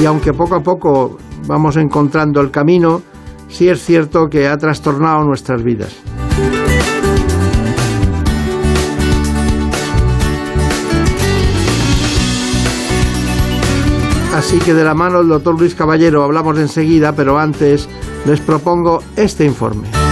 [0.00, 3.02] y aunque poco a poco vamos encontrando el camino,
[3.48, 5.94] sí es cierto que ha trastornado nuestras vidas.
[14.34, 17.88] Así que de la mano del doctor Luis Caballero hablamos enseguida, pero antes
[18.26, 20.03] les propongo este informe.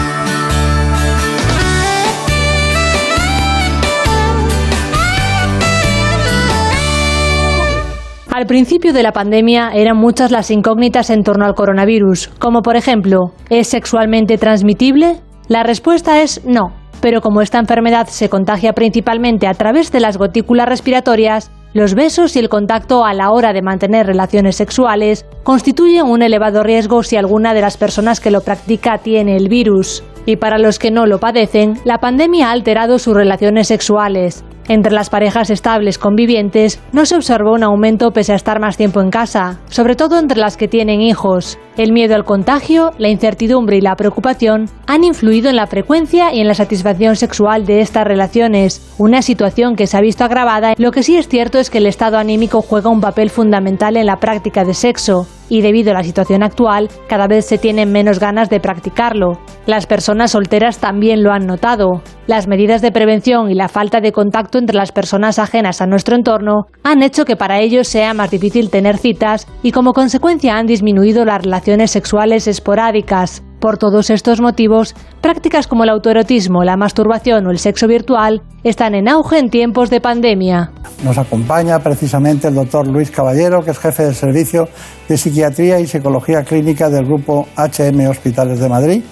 [8.35, 12.76] Al principio de la pandemia eran muchas las incógnitas en torno al coronavirus, como por
[12.76, 15.20] ejemplo, ¿es sexualmente transmitible?
[15.49, 16.72] La respuesta es no,
[17.03, 22.35] pero como esta enfermedad se contagia principalmente a través de las gotículas respiratorias, los besos
[22.35, 27.16] y el contacto a la hora de mantener relaciones sexuales constituyen un elevado riesgo si
[27.16, 30.05] alguna de las personas que lo practica tiene el virus.
[30.24, 34.43] Y para los que no lo padecen, la pandemia ha alterado sus relaciones sexuales.
[34.69, 39.01] Entre las parejas estables convivientes no se observó un aumento pese a estar más tiempo
[39.01, 41.59] en casa, sobre todo entre las que tienen hijos.
[41.79, 46.41] El miedo al contagio, la incertidumbre y la preocupación han influido en la frecuencia y
[46.41, 50.75] en la satisfacción sexual de estas relaciones, una situación que se ha visto agravada.
[50.77, 54.05] Lo que sí es cierto es que el estado anímico juega un papel fundamental en
[54.05, 58.18] la práctica de sexo y debido a la situación actual cada vez se tienen menos
[58.18, 59.39] ganas de practicarlo.
[59.66, 62.03] Las personas solteras también lo han notado.
[62.27, 66.16] Las medidas de prevención y la falta de contacto entre las personas ajenas a nuestro
[66.16, 70.66] entorno han hecho que para ellos sea más difícil tener citas y como consecuencia han
[70.66, 73.41] disminuido las relaciones sexuales esporádicas.
[73.61, 78.97] Por todos estos motivos, prácticas como el autoerotismo, la masturbación o el sexo virtual están
[78.97, 80.73] en auge en tiempos de pandemia.
[81.05, 84.67] Nos acompaña precisamente el doctor Luis Caballero, que es jefe del Servicio
[85.09, 89.03] de Psiquiatría y Psicología Clínica del Grupo HM Hospitales de Madrid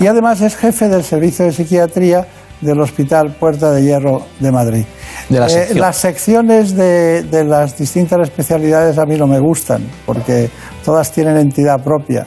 [0.00, 2.26] y además es jefe del Servicio de Psiquiatría
[2.60, 4.84] del Hospital Puerta de Hierro de Madrid.
[5.30, 10.50] Eh, las secciones de, de las distintas especialidades a mí no me gustan, porque
[10.84, 12.26] todas tienen entidad propia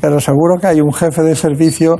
[0.00, 1.96] pero seguro que hay un jefe de servicio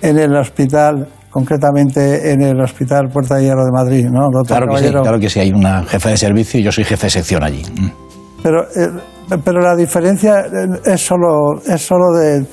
[0.00, 4.78] en el hospital concretamente en el Hospital Puerta de Hierro de Madrid, ¿no, Claro que,
[4.78, 7.42] sí, claro que sí, hay una jefe de servicio y yo soy jefe de sección
[7.42, 7.62] allí.
[8.40, 8.88] Pero eh,
[9.44, 10.44] pero la diferencia
[10.84, 12.44] es solo, es solo de,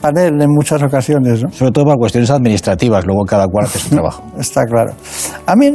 [0.00, 1.42] panel en muchas ocasiones.
[1.42, 1.50] ¿no?
[1.50, 4.24] Sobre todo para cuestiones administrativas, luego cada cual hace su trabajo.
[4.38, 4.94] Está claro.
[5.46, 5.70] A mí,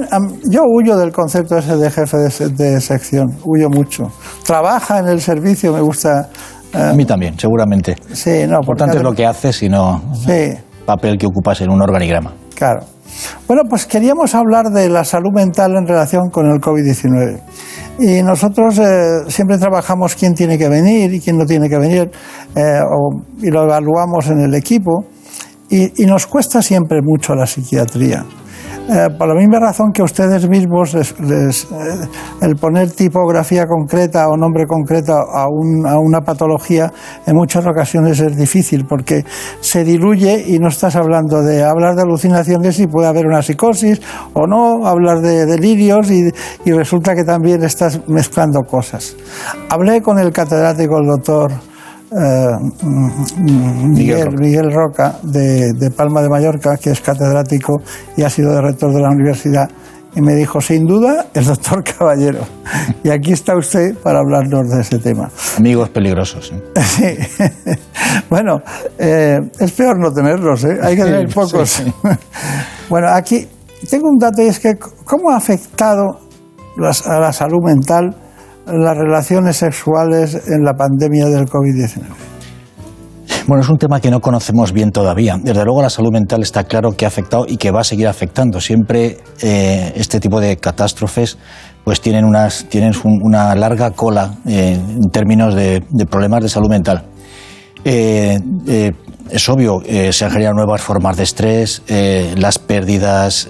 [0.49, 4.11] yo huyo del concepto ese de jefe de, sección, huyo mucho.
[4.45, 6.29] Trabaja en el servicio, me gusta.
[6.73, 7.95] a mí también, seguramente.
[8.11, 8.57] Sí, no.
[8.61, 10.53] Importante es lo que haces, sino sí.
[10.85, 12.33] papel que ocupas en un organigrama.
[12.55, 12.81] Claro.
[13.47, 17.39] Bueno, pues queríamos hablar de la salud mental en relación con el COVID-19.
[17.99, 22.09] Y nosotros eh, siempre trabajamos quién tiene que venir y quién no tiene que venir,
[22.55, 22.79] eh,
[23.41, 25.05] y lo evaluamos en el equipo.
[25.69, 28.25] y nos cuesta siempre mucho la psiquiatría.
[28.89, 32.07] Eh, por la misma razón que ustedes mismos les, eh,
[32.41, 36.91] el poner tipografía concreta o nombre concreto a, a, una patología
[37.25, 39.23] en muchas ocasiones es difícil porque
[39.61, 44.01] se diluye y no estás hablando de hablar de alucinaciones y puede haber una psicosis
[44.33, 46.29] o no, hablar de delirios y,
[46.65, 49.15] y resulta que también estás mezclando cosas.
[49.69, 51.70] Hablé con el catedrático, el doctor
[53.87, 57.81] Miguel, Miguel, Roca de, Palma de Mallorca, que es catedrático
[58.17, 59.69] y ha sido rector de la universidad,
[60.13, 62.41] y me dijo, sin duda, el doctor Caballero.
[63.01, 65.29] Y aquí está usted para hablarnos de ese tema.
[65.57, 66.51] Amigos peligrosos.
[66.51, 66.61] ¿eh?
[66.81, 67.15] Sí.
[68.29, 68.61] bueno,
[68.97, 71.81] eh, es peor no tenerlos, hay que tener pocos.
[72.89, 73.47] bueno, aquí
[73.89, 76.19] tengo un dato y es que cómo ha afectado
[77.05, 78.15] a la salud mental
[78.73, 82.31] las relaciones sexuales en la pandemia del COVID-19?
[83.47, 85.37] Bueno, es un tema que no conocemos bien todavía.
[85.41, 88.07] Desde luego la salud mental está claro que ha afectado y que va a seguir
[88.07, 88.61] afectando.
[88.61, 91.37] Siempre eh, este tipo de catástrofes
[91.83, 97.03] pues tienen, unas, tienen una larga cola eh, en términos de, problemas de salud mental.
[97.83, 98.39] Eh,
[99.31, 101.81] es obvio, se han generado nuevas formas de estrés,
[102.35, 103.47] las pérdidas,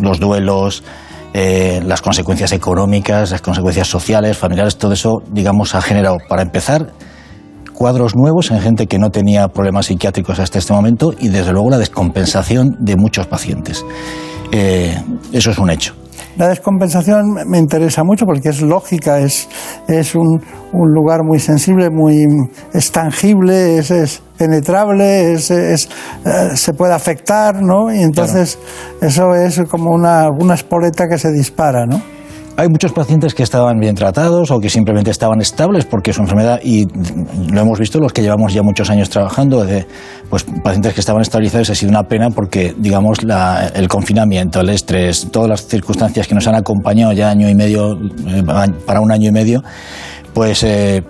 [0.00, 0.84] los duelos,
[1.32, 6.92] eh, las consecuencias económicas, las consecuencias sociales, familiares, todo eso, digamos, ha generado, para empezar,
[7.72, 11.70] cuadros nuevos en gente que no tenía problemas psiquiátricos hasta este momento y, desde luego,
[11.70, 13.84] la descompensación de muchos pacientes.
[14.52, 15.00] Eh,
[15.32, 15.99] eso es un hecho.
[16.40, 19.46] La descompensación me interesa mucho porque es lógica, es,
[19.86, 20.40] es un,
[20.72, 22.26] un lugar muy sensible, muy
[22.72, 25.90] es tangible, es, es penetrable, es, es
[26.24, 27.94] eh, se puede afectar, ¿no?
[27.94, 28.58] Y entonces
[29.02, 32.00] eso es como una, una espoleta que se dispara, ¿no?
[32.60, 36.60] Hay muchos pacientes que estaban bien tratados o que simplemente estaban estables porque su enfermedad,
[36.62, 36.86] y
[37.50, 39.86] lo hemos visto los que llevamos ya muchos años trabajando, de
[40.28, 43.20] pues, pacientes que estaban estabilizados ha sido una pena porque, digamos,
[43.74, 47.94] el confinamiento, el estrés, todas las circunstancias que nos han acompañado ya año y medio,
[47.94, 48.44] eh,
[48.84, 49.64] para un año y medio,
[50.34, 51.02] pues eh,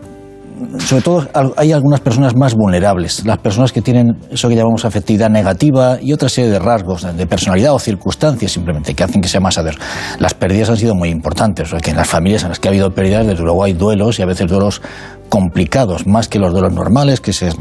[0.78, 5.30] sobre todo hay algunas personas más vulnerables, las personas que tienen eso que llamamos afectividad
[5.30, 9.40] negativa y otra serie de rasgos de personalidad o circunstancias simplemente que hacen que sea
[9.40, 9.80] más adverso.
[10.18, 12.70] Las pérdidas han sido muy importantes, o que en las familias en las que ha
[12.70, 14.82] habido pérdidas, desde luego hay duelos y a veces duelos
[15.28, 17.52] complicados, más que los duelos normales que se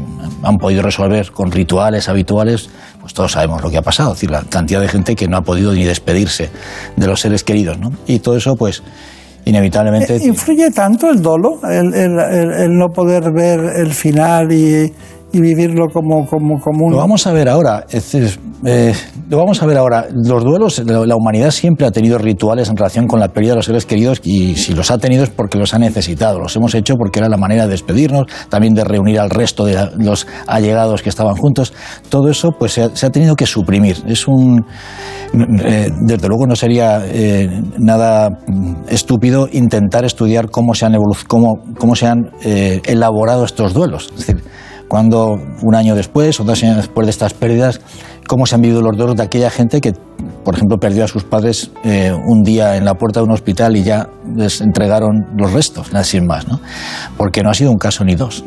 [0.42, 2.68] han podido resolver con rituales habituales,
[3.00, 5.36] pues todos sabemos lo que ha pasado, es decir, la cantidad de gente que no
[5.36, 6.50] ha podido ni despedirse
[6.96, 7.92] de los seres queridos, ¿no?
[8.06, 8.82] Y todo eso, pues,
[9.50, 10.16] inevitablemente.
[10.16, 14.92] Eh, ¿Influye tanto el dolo, el, no poder ver el final y,
[15.32, 17.86] vivirlo como, como, como Lo vamos a ver ahora.
[18.64, 18.92] Eh,
[19.28, 20.06] lo vamos a ver ahora.
[20.12, 23.66] Los duelos, la humanidad siempre ha tenido rituales en relación con la pérdida de los
[23.66, 26.38] seres queridos y si los ha tenido es porque los ha necesitado.
[26.38, 29.76] Los hemos hecho porque era la manera de despedirnos, también de reunir al resto de
[29.98, 31.72] los allegados que estaban juntos.
[32.08, 33.96] Todo eso pues se ha, tenido que suprimir.
[34.06, 34.64] Es un,
[35.64, 38.38] eh, desde luego no sería eh, nada
[38.88, 40.94] estúpido intentar estudiar cómo se han,
[41.26, 44.12] cómo, cómo se han elaborado estos duelos.
[44.16, 44.42] Es decir,
[44.90, 47.80] cuando un año después o dos años después de estas pérdidas,
[48.26, 49.92] cómo se han vivido los duelos de aquella gente que,
[50.44, 53.76] por ejemplo, perdió a sus padres eh, un día en la puerta de un hospital
[53.76, 56.58] y ya les entregaron los restos, nada sin más, ¿no?
[57.16, 58.44] Porque no ha sido un caso ni dos.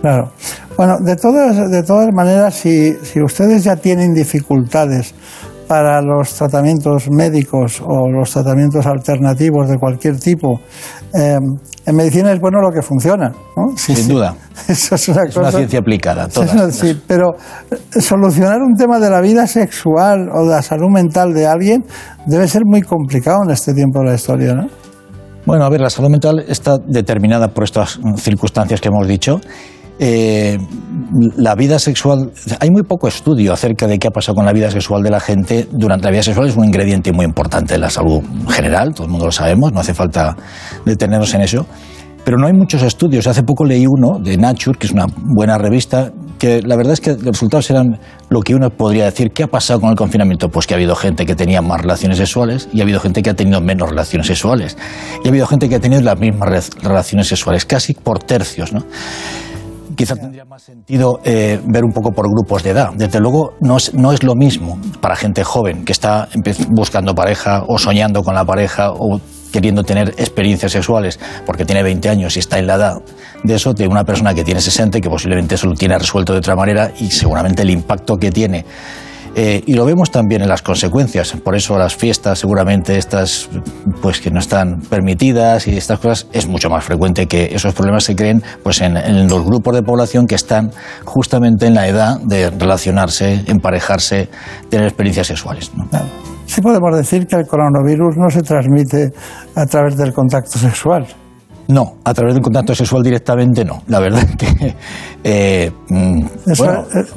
[0.00, 0.32] Claro.
[0.78, 5.14] Bueno, de todas, de todas maneras, si, si ustedes ya tienen dificultades
[5.68, 10.62] para los tratamientos médicos o los tratamientos alternativos de cualquier tipo,
[11.12, 11.36] eh,
[11.84, 13.32] en medicina es bueno lo que funciona.
[13.56, 13.76] ¿no?
[13.76, 14.34] Sin duda.
[14.68, 16.28] Eso es una, una ciencia aplicada.
[16.70, 17.34] sí, pero
[17.70, 21.84] eh, solucionar un tema de la vida sexual o de la salud mental de alguien
[22.26, 24.66] debe ser muy complicado en este tiempo de la historia, ¿no?
[25.44, 29.40] Bueno, a ver, la salud mental está determinada por estas circunstancias que hemos dicho
[29.98, 30.58] eh,
[31.36, 34.70] la vida sexual, hay muy poco estudio acerca de qué ha pasado con la vida
[34.70, 37.90] sexual de la gente durante la vida sexual, es un ingrediente muy importante de la
[37.90, 40.36] salud general, todo el mundo lo sabemos, no hace falta
[40.84, 41.66] detenernos en eso.
[42.24, 43.26] pero no hay muchos estudios.
[43.26, 47.00] Hace poco leí uno de Nature, que es una buena revista, que la verdad es
[47.00, 47.98] que los resultados eran
[48.28, 49.32] lo que uno podría decir.
[49.32, 50.48] ¿Qué ha pasado con el confinamiento?
[50.48, 53.30] Pues que ha habido gente que tenía más relaciones sexuales y ha habido gente que
[53.30, 54.76] ha tenido menos relaciones sexuales.
[55.24, 58.84] Y ha habido gente que ha tenido las mismas relaciones sexuales, casi por tercios, ¿no?
[59.96, 62.90] Quizá tendría más sentido eh, ver un poco por grupos de edad.
[62.94, 66.28] Desde luego, no es, no es lo mismo para gente joven que está
[66.70, 69.20] buscando pareja o soñando con la pareja o
[69.52, 73.02] queriendo tener experiencias sexuales porque tiene 20 años y está en la edad
[73.44, 76.32] de eso, de una persona que tiene 60 y que posiblemente eso lo tiene resuelto
[76.32, 78.64] de otra manera y seguramente el impacto que tiene
[79.34, 81.32] eh, y lo vemos también en las consecuencias.
[81.32, 83.48] Por eso las fiestas, seguramente estas,
[84.02, 88.04] pues que no están permitidas y estas cosas, es mucho más frecuente que esos problemas
[88.04, 88.94] se creen pues en,
[89.28, 90.70] los grupos de población que están
[91.04, 94.28] justamente en la edad de relacionarse, emparejarse,
[94.68, 95.70] tener experiencias sexuales.
[96.46, 99.12] Sí podemos decir que el coronavirus no se transmite
[99.54, 101.06] a través del contacto sexual.
[101.72, 103.82] No, a través del contacto sexual directamente no.
[103.86, 104.74] La verdad es que
[105.24, 106.22] eh, mm,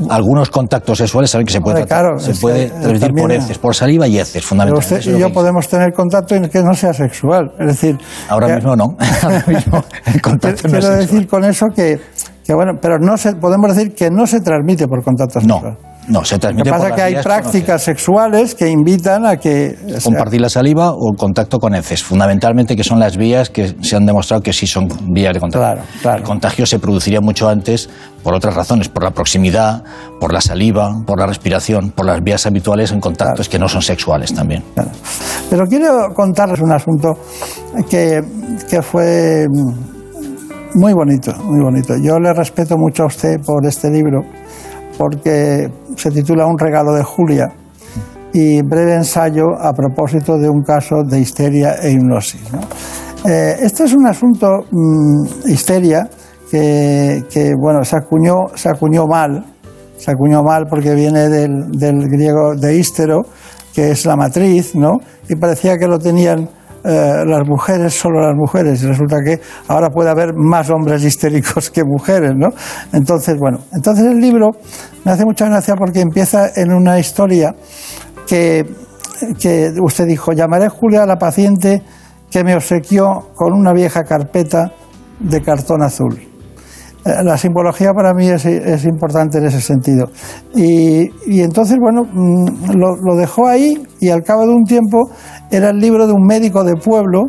[0.10, 1.86] algunos contactos sexuales saben que se puede,
[2.20, 5.00] se puede transmitir por heces, por saliva y heces, fundamentalmente.
[5.00, 7.52] Usted y yo podemos tener contacto en que no sea sexual.
[7.60, 7.98] Es decir,
[8.30, 8.96] ahora mismo no.
[9.24, 12.00] ahora mismo el contacto quiero decir con eso que,
[12.46, 15.78] que, bueno, pero no se, podemos decir que no se transmite por contacto sexual.
[15.82, 15.95] No.
[16.08, 19.76] No, se transmite Lo que pasa es que hay prácticas sexuales que invitan a que...
[20.04, 23.96] Compartir la saliva o el contacto con heces, fundamentalmente que son las vías que se
[23.96, 25.66] han demostrado que sí son vías de contagio.
[25.66, 26.18] Claro, claro.
[26.20, 27.90] El contagio se produciría mucho antes
[28.24, 29.84] por otras razones, por la proximidad,
[30.20, 33.82] por la saliva, por la respiración, por las vías habituales en contactos que no son
[33.82, 34.64] sexuales también.
[35.50, 37.14] Pero quiero contarles un asunto
[37.90, 38.22] que,
[38.70, 39.46] que fue
[40.76, 41.94] muy bonito, muy bonito.
[42.02, 44.22] Yo le respeto mucho a usted por este libro
[44.98, 47.48] porque se titula Un regalo de Julia
[48.34, 52.42] y breve ensayo a propósito de un caso de histeria e hipnosis.
[53.26, 56.10] Eh, este es un asunto, mm, histeria,
[56.52, 59.44] que, bueno, se acuñó, se acuñó mal,
[59.98, 63.24] se acuñó mal porque viene del, griego de histero,
[63.74, 65.00] que es la matriz, ¿no?
[65.28, 66.48] Y parecía que lo tenían
[66.88, 71.70] eh, las mujeres, solo las mujeres, y resulta que ahora puede haber más hombres histéricos
[71.72, 72.50] que mujeres, ¿no?
[72.94, 74.52] Entonces, bueno, entonces el libro
[75.04, 77.56] me hace mucha gracia porque empieza en una historia
[78.28, 78.66] que,
[79.40, 81.82] que usted dijo, llamaré Julia a la paciente
[82.30, 84.72] que me obsequió con una vieja carpeta
[85.20, 86.20] de cartón azul.
[87.06, 88.46] Eh, la simbología para mí es,
[88.86, 90.10] importante en ese sentido.
[90.56, 95.12] Y, y entonces, bueno, mm, lo, dejó ahí y al cabo de un tiempo
[95.52, 97.28] era el libro de un médico de pueblo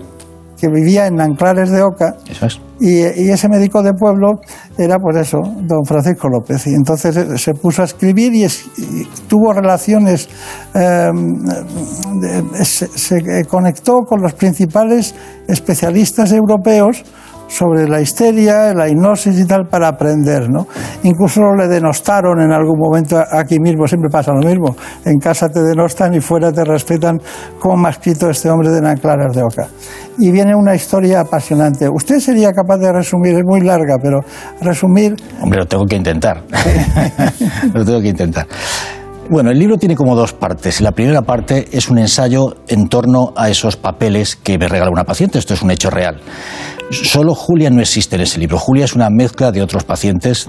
[0.58, 2.16] que vivía en Anclares de Oca.
[2.28, 2.60] Eso es.
[2.80, 4.40] Y, y, ese médico de pueblo
[4.76, 6.66] era, pues eso, don Francisco López.
[6.66, 8.46] Y entonces se puso a escribir y,
[9.28, 10.28] tuvo relaciones,
[10.74, 11.38] em,
[12.62, 15.14] se, se conectó con los principales
[15.48, 17.02] especialistas europeos
[17.48, 20.66] sobre la histeria, la hipnosis y tal para aprender, ¿no?
[21.02, 25.62] Incluso le denostaron en algún momento aquí mismo, siempre pasa lo mismo, en casa te
[25.62, 27.20] denostan y fuera te respetan
[27.58, 29.68] como ha escrito este hombre de Nanclaras de Oca.
[30.18, 31.88] Y viene una historia apasionante.
[31.88, 34.20] Usted sería capaz de resumir, es muy larga, pero
[34.60, 35.14] resumir...
[35.40, 36.42] Hombre, lo tengo que intentar.
[37.74, 38.46] lo tengo que intentar.
[39.28, 40.80] Bueno, el libro tiene como dos partes.
[40.80, 45.04] La primera parte es un ensayo en torno a esos papeles que me regala una
[45.04, 45.38] paciente.
[45.38, 46.20] Esto es un hecho real.
[46.90, 48.58] Solo Julia no existe en ese libro.
[48.58, 50.46] Julia es una mezcla de otros pacientes,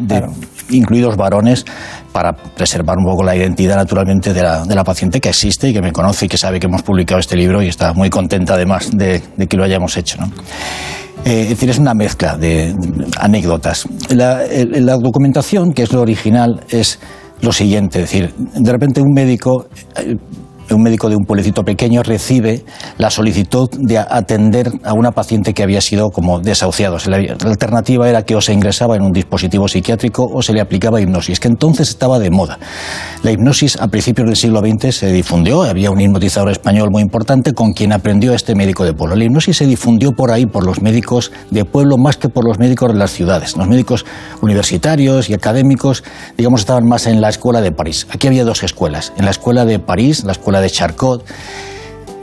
[0.70, 1.66] incluidos varones,
[2.12, 5.92] para preservar un poco la identidad naturalmente de la, paciente que existe y que me
[5.92, 9.24] conoce y que sabe que hemos publicado este libro y está muy contenta además de,
[9.50, 10.20] que lo hayamos hecho.
[11.26, 12.76] Eh, es decir, es una mezcla de
[13.20, 13.88] anécdotas.
[14.10, 17.00] La, la documentación, que es lo original, es
[17.42, 20.18] lo siguiente, es decir, de repente un médico eh,
[20.76, 22.64] un médico de un pueblecito pequeño recibe
[22.98, 26.98] la solicitud de atender a una paciente que había sido como desahuciado.
[27.08, 31.02] La, alternativa era que o se ingresaba en un dispositivo psiquiátrico o se le aplicaba
[31.02, 32.60] hipnosis, que entonces estaba de moda.
[33.24, 37.54] La hipnosis a principios del siglo XX se difundió, había un hipnotizador español muy importante
[37.54, 39.16] con quien aprendió este médico de pueblo.
[39.16, 42.60] La hipnosis se difundió por ahí, por los médicos de pueblo, más que por los
[42.60, 43.56] médicos de las ciudades.
[43.58, 44.06] Los médicos
[44.42, 46.04] universitarios y académicos,
[46.38, 48.08] digamos, estaban más en la escuela de París.
[48.12, 49.14] Aquí había dos escuelas.
[49.18, 51.24] En la escuela de París, la escuela de Charcot,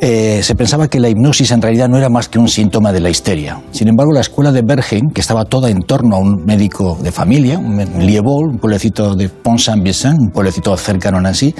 [0.01, 3.01] eh, se pensaba que la hipnosis en realidad no era más que un síntoma de
[3.01, 3.63] la histeria.
[3.71, 7.11] Sin embargo, la escuela de Bergen, que estaba toda en torno a un médico de
[7.11, 11.55] familia, un Liebol, un pueblecito de Pont-Saint-Vicent, un pueblecito cercano a Nancy,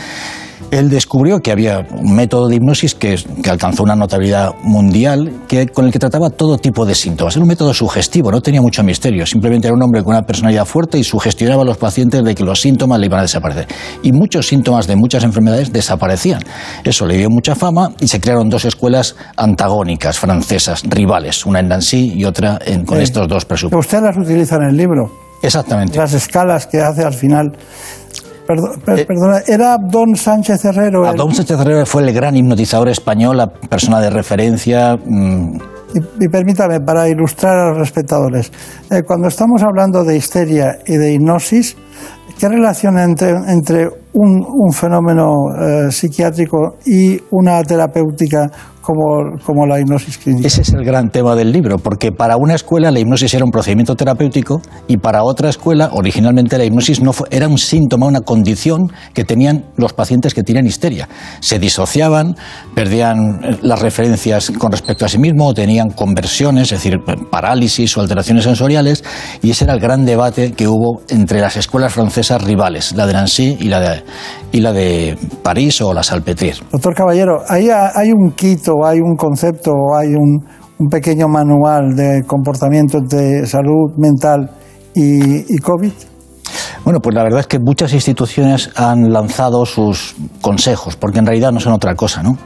[0.71, 3.17] Él descubrió que había un método de hipnosis que,
[3.49, 7.37] alcanzó una notabilidad mundial que, con el que trataba todo tipo de síntomas.
[7.37, 9.27] Era un método sugestivo, no tenía mucho misterio.
[9.27, 12.45] Simplemente era un hombre con una personalidad fuerte y sugestionaba a los pacientes de que
[12.45, 13.69] los síntomas le iban a desaparecer.
[14.03, 16.43] Y muchos síntomas de muchas enfermedades desaparecían.
[16.85, 21.69] Eso le dio mucha fama y se crearon dos escuelas antagónicas, francesas, rivales, una en
[21.69, 23.87] Nancy y otra con estos dos presupuestos.
[23.87, 25.11] Usted las utiliza en el libro.
[25.43, 25.99] Exactamente.
[25.99, 27.53] Las escalas que hace al final.
[28.47, 31.11] Eh, perdona, ¿era Don Sánchez Herrero?
[31.15, 34.97] Don Sánchez Herrero fue el gran hipnotizador español, la persona de referencia.
[34.97, 35.59] Mm.
[36.21, 38.51] Y, permítame, para ilustrar a los espectadores,
[38.91, 41.77] eh, cuando estamos hablando de histeria y de hipnosis,
[42.39, 48.51] ¿qué relación entre, entre un, fenómeno eh, psiquiátrico y una terapéutica
[48.85, 50.47] como, la hipnosis clínica.
[50.47, 53.51] Ese es el gran tema del libro, porque para una escuela la hipnosis era un
[53.51, 58.93] procedimiento terapéutico y para otra escuela originalmente la hipnosis no era un síntoma, una condición
[59.15, 61.09] que tenían los pacientes que tienen histeria.
[61.41, 62.37] Se disociaban,
[62.75, 66.99] perdían eh, las referencias con respecto a sí mismo, tenían conversiones, es decir,
[67.31, 69.03] parálisis o alteraciones sensoriales,
[69.43, 73.13] y ese era el gran debate que hubo entre las escuelas francesas rivales, la de
[73.15, 74.03] Nancy y la de,
[74.53, 76.61] y la de París o la Salpêtrière.
[76.71, 80.43] Doctor Caballero, hay, hay un quito hay un concepto hay un,
[80.91, 84.51] pequeño manual de comportamiento de salud mental
[84.95, 85.93] y, y COVID?
[86.85, 91.53] Bueno, pues la verdad es que muchas instituciones han lanzado sus consejos, porque en realidad
[91.53, 92.37] no son otra cosa, ¿no?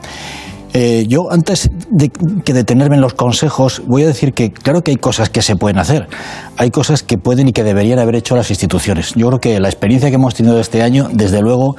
[0.74, 4.90] Eh, yo, antes de que detenerme en los consejos, voy a decir que claro que
[4.90, 6.08] hay cosas que se pueden hacer,
[6.56, 9.14] hay cosas que pueden y que deberían haber hecho las instituciones.
[9.14, 11.76] Yo creo que la experiencia que hemos tenido este año, desde luego,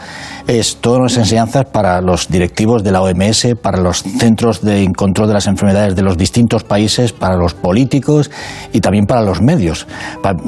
[0.48, 5.28] es todas las enseñanzas para los directivos de la OMS, para los centros de control
[5.28, 8.32] de las enfermedades de los distintos países, para los políticos
[8.74, 9.88] y también para los medios.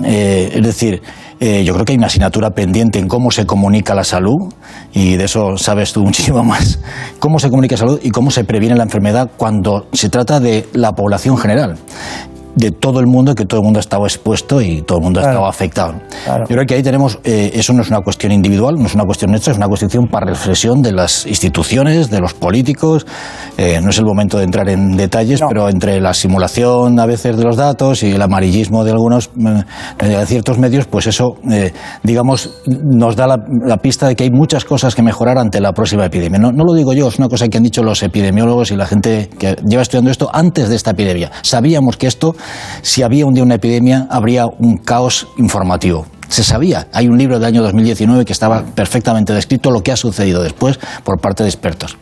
[0.04, 1.02] Eh, es decir,
[1.42, 4.54] eh, yo creo que hay una asignatura pendiente en cómo se comunica la salud,
[4.94, 6.80] y de eso sabes tú muchísimo más,
[7.18, 10.70] cómo se comunica la salud y cómo se previene la enfermedad cuando se trata de
[10.74, 11.80] la población general
[12.56, 15.20] de todo el mundo, que todo el mundo ha estado expuesto y todo el mundo
[15.20, 15.94] ha estado afectado.
[16.28, 19.06] Yo creo que ahí tenemos, eh, eso no es una cuestión individual, no es una
[19.06, 23.06] cuestión nuestra, es una cuestión para reflexión de las instituciones, de los políticos.
[23.58, 27.38] Eh, no es el momento de entrar en detalles, pero entre la simulación a veces
[27.38, 31.38] de los datos y el amarillismo de algunos eh, de ciertos medios, pues eso,
[32.04, 36.06] digamos, nos da la, pista de que hay muchas cosas que mejorar ante la próxima
[36.06, 36.40] epidemia.
[36.40, 38.86] No, no lo digo yo, es una cosa que han dicho los epidemiólogos y la
[38.86, 41.32] gente que lleva estudiando esto antes de esta epidemia.
[41.42, 42.36] Sabíamos que esto
[42.82, 46.88] si había un día una epidemia, habría un caos informativo se sabía.
[46.94, 50.80] Hay un libro del año 2019 que estaba perfectamente descrito lo que ha sucedido después
[51.04, 51.98] por parte de expertos.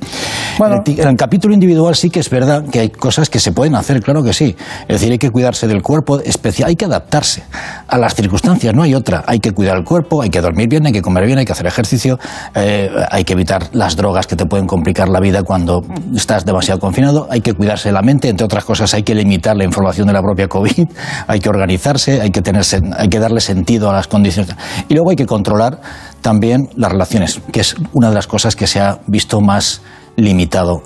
[0.60, 3.73] Bueno, en el capítulo individual sí que es verdad que hay cosas que se pueden
[3.73, 4.56] hacer, claro que sí.
[4.81, 7.43] Es decir, hay que cuidarse del cuerpo, especial, hay que adaptarse
[7.88, 9.23] a las circunstancias, no hay otra.
[9.26, 11.53] Hay que cuidar el cuerpo, hay que dormir bien, hay que comer bien, hay que
[11.53, 12.19] hacer ejercicio,
[12.53, 15.81] eh, hay que evitar las drogas que te pueden complicar la vida cuando
[16.15, 19.64] estás demasiado confinado, hay que cuidarse la mente, entre otras cosas hay que limitar la
[19.64, 20.88] información de la propia COVID,
[21.26, 22.64] hay que organizarse, hay que, tener,
[22.95, 25.81] hay que darle sentido a las condiciones y luego hay que controlar
[26.21, 29.81] también las relaciones, que es una de las cosas que se ha visto más
[30.19, 30.83] limitado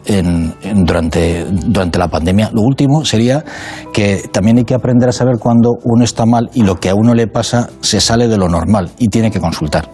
[0.76, 2.50] durante, durante la pandemia.
[2.54, 3.44] Lo último sería
[3.92, 6.96] que también hay que aprender a saber cuando uno está mal y lo que a
[6.96, 9.90] uno le pasa se sale de lo normal y tiene que consultar.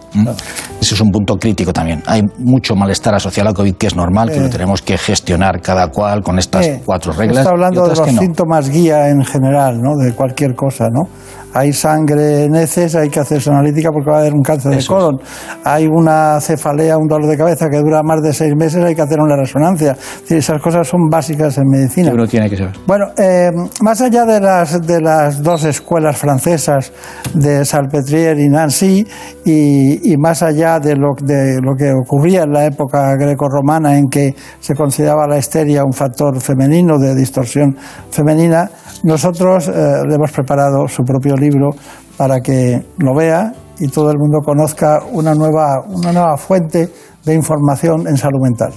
[0.80, 2.02] Ese es un punto crítico también.
[2.06, 5.88] Hay mucho malestar asociado a COVID que es normal, que lo tenemos que gestionar cada
[5.88, 7.38] cual con estas cuatro reglas.
[7.38, 9.96] Está hablando de los síntomas guía en general, ¿no?
[9.96, 11.08] de cualquier cosa, ¿no?
[11.54, 14.84] Hay sangre en heces, hay que hacerse analítica porque va a haber un cáncer de
[14.84, 15.20] colon.
[15.64, 19.02] Hay una cefalea, un dolor de cabeza que dura más de seis meses, hay que
[19.02, 19.96] hacer una resonancia.
[20.28, 22.12] esas cosas son básicas en medicina.
[22.12, 22.74] uno tiene que saber.
[22.86, 23.50] Bueno, eh,
[23.82, 26.92] más allá de las, de las dos escuelas francesas
[27.34, 29.06] de Salpêtrière y Nancy,
[29.44, 34.08] y, y más allá de lo, de lo que ocurría en la época grecorromana en
[34.08, 37.76] que se consideraba la histeria un factor femenino de distorsión
[38.10, 38.70] femenina,
[39.02, 39.72] nosotros eh,
[40.08, 41.70] le hemos preparado su propio libro
[42.16, 46.88] para que lo vea y todo el mundo conozca una nueva, una nueva fuente
[47.24, 48.72] de información en salud mental.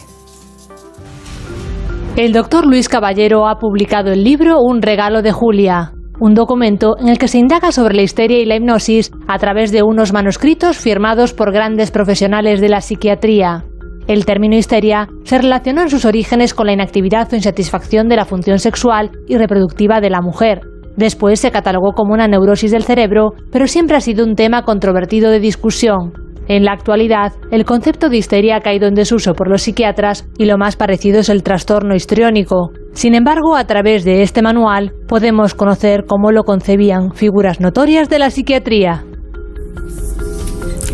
[2.16, 7.10] El doctor Luis Caballero ha publicado el libro Un regalo de Julia, un documento en
[7.10, 10.78] el que se indaga sobre la histeria y la hipnosis a través de unos manuscritos
[10.78, 13.66] firmados por grandes profesionales de la psiquiatría.
[14.08, 18.26] El término histeria se relacionó en sus orígenes con la inactividad o insatisfacción de la
[18.26, 20.62] función sexual y reproductiva de la mujer.
[20.98, 25.32] Después se catalogó como una neurosis del cerebro, pero siempre ha sido un tema controvertido
[25.32, 26.14] de discusión.
[26.50, 30.46] En la actualidad, el concepto de histeria ha caído en desuso por los psiquiatras y
[30.46, 32.72] lo más parecido es el trastorno histriónico.
[32.92, 38.20] Sin embargo, a través de este manual podemos conocer cómo lo concebían figuras notorias de
[38.20, 39.06] la psiquiatría.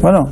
[0.01, 0.29] Bueno,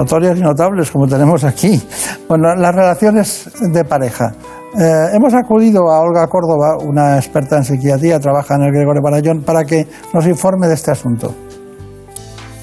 [0.00, 1.80] notorias y notables como tenemos aquí.
[2.28, 4.32] Bueno, las relaciones de pareja.
[4.78, 9.42] Eh, hemos acudido a Olga Córdoba, una experta en psiquiatría, trabaja en el Gregorio Barallón,
[9.42, 11.34] para que nos informe de este asunto.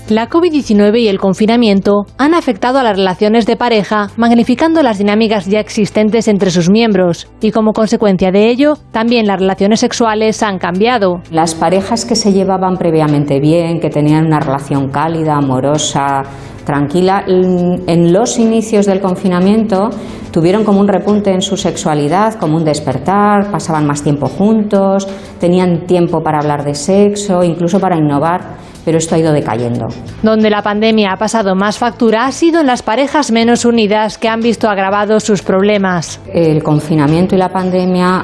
[0.10, 5.48] La COVID-19 y el confinamiento han afectado a las relaciones de pareja, magnificando las dinámicas
[5.48, 10.60] ya existentes entre sus miembros, y como consecuencia de ello, también las relaciones sexuales han
[10.60, 11.22] cambiado.
[11.30, 16.24] Las parejas que se llevaban previamente bien, que tenían una relación cálida, amorosa,
[16.64, 19.90] tranquila, en los inicios del confinamiento
[20.32, 25.06] tuvieron como un repunte en su sexualidad, como un despertar, pasaban más tiempo juntos,
[25.38, 28.56] tenían tiempo para hablar de sexo, incluso para innovar
[28.88, 29.88] pero esto ha ido decayendo.
[30.24, 34.30] Donde la pandemia ha pasado más factura ha sido en las parejas menos unidas que
[34.30, 36.22] han visto agravados sus problemas.
[36.34, 38.24] El confinamiento y la pandemia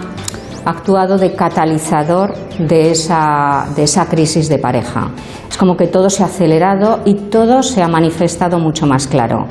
[0.63, 5.09] ha actuado de catalizador de esa, de esa crisis de pareja.
[5.49, 9.47] Es como que todo se ha acelerado y todo se ha manifestado mucho más claro.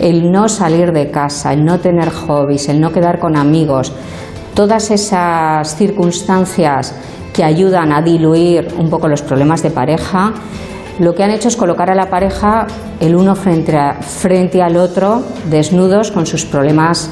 [0.00, 3.92] El no salir de casa, el no tener hobbies, el no quedar con amigos,
[4.54, 6.94] todas esas circunstancias
[7.38, 10.32] que ayudan a diluir un poco los problemas de pareja,
[10.98, 12.66] lo que han hecho es colocar a la pareja
[12.98, 17.08] el uno frente, frente al otro, desnudos con sus problemas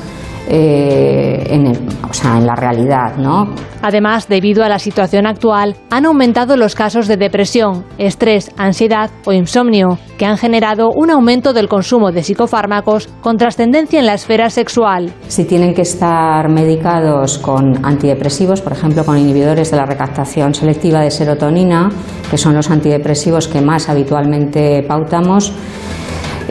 [0.48, 1.66] eh, en,
[2.08, 3.52] o sea, en la realidad, ¿no?
[3.82, 9.32] Además, debido a la situación actual, han aumentado los casos de depresión, estrés, ansiedad o
[9.32, 14.50] insomnio, que han generado un aumento del consumo de psicofármacos con trascendencia en la esfera
[14.50, 15.12] sexual.
[15.28, 21.00] Si tienen que estar medicados con antidepresivos, por ejemplo, con inhibidores de la recaptación selectiva
[21.00, 21.90] de serotonina,
[22.30, 25.52] que son los antidepresivos que más habitualmente pautamos,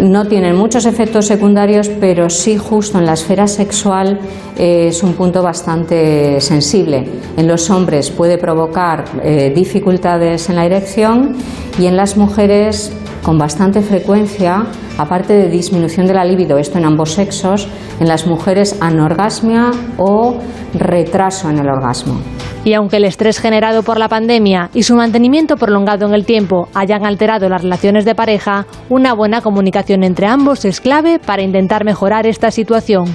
[0.02, 4.20] no tienen muchos efectos secundarios, pero sí justo en la esfera sexual
[4.58, 7.08] eh, es un punto bastante sensible.
[7.38, 11.36] En los hombres puede provocar eh, dificultades en la erección
[11.80, 12.92] y en las mujeres
[13.26, 14.68] con bastante frecuencia,
[15.00, 17.68] aparte de disminución de la libido, esto en ambos sexos,
[18.00, 20.38] en las mujeres anorgasmia o
[20.76, 22.20] retraso en el orgasmo.
[22.64, 26.68] Y aunque el estrés generado por la pandemia y su mantenimiento prolongado en el tiempo
[26.76, 31.84] hayan alterado las relaciones de pareja, una buena comunicación entre ambos es clave para intentar
[31.84, 33.06] mejorar esta situación.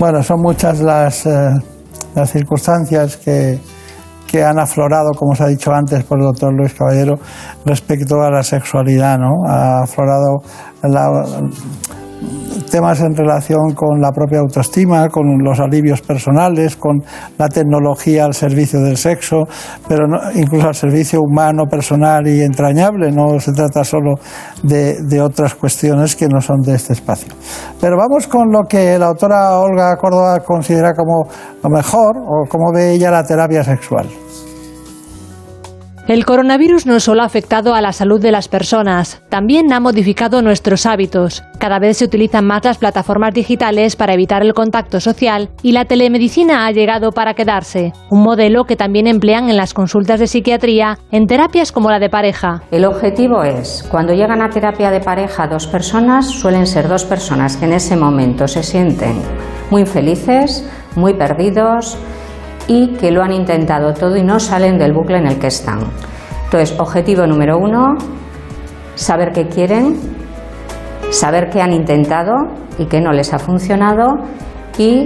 [0.00, 1.30] Bueno, son muchas las, eh,
[2.16, 3.60] las circunstancias que,
[4.30, 7.18] que han aflorado, como se ha dicho antes por el doctor Luis Caballero,
[7.64, 9.42] respecto a la sexualidad, ¿no?
[9.48, 10.42] Ha aflorado
[12.70, 17.02] temas en relación con la propia autoestima, con los alivios personales, con
[17.36, 19.44] la tecnología al servicio del sexo,
[19.88, 23.10] pero incluso al servicio humano, personal y entrañable.
[23.10, 24.14] No se trata solo
[24.62, 27.32] de, de otras cuestiones que no son de este espacio.
[27.80, 31.24] Pero vamos con lo que la autora Olga Córdoba considera como
[31.62, 34.06] lo mejor o como ve ella la terapia sexual.
[36.10, 40.42] El coronavirus no solo ha afectado a la salud de las personas, también ha modificado
[40.42, 41.44] nuestros hábitos.
[41.60, 45.84] Cada vez se utilizan más las plataformas digitales para evitar el contacto social y la
[45.84, 50.98] telemedicina ha llegado para quedarse, un modelo que también emplean en las consultas de psiquiatría
[51.12, 52.64] en terapias como la de pareja.
[52.72, 57.56] El objetivo es, cuando llegan a terapia de pareja dos personas, suelen ser dos personas
[57.56, 59.22] que en ese momento se sienten
[59.70, 61.96] muy felices, muy perdidos,
[62.70, 65.80] y que lo han intentado todo y no salen del bucle en el que están.
[66.44, 67.96] Entonces, objetivo número uno,
[68.94, 69.98] saber qué quieren,
[71.10, 72.32] saber qué han intentado
[72.78, 74.20] y qué no les ha funcionado
[74.78, 75.04] y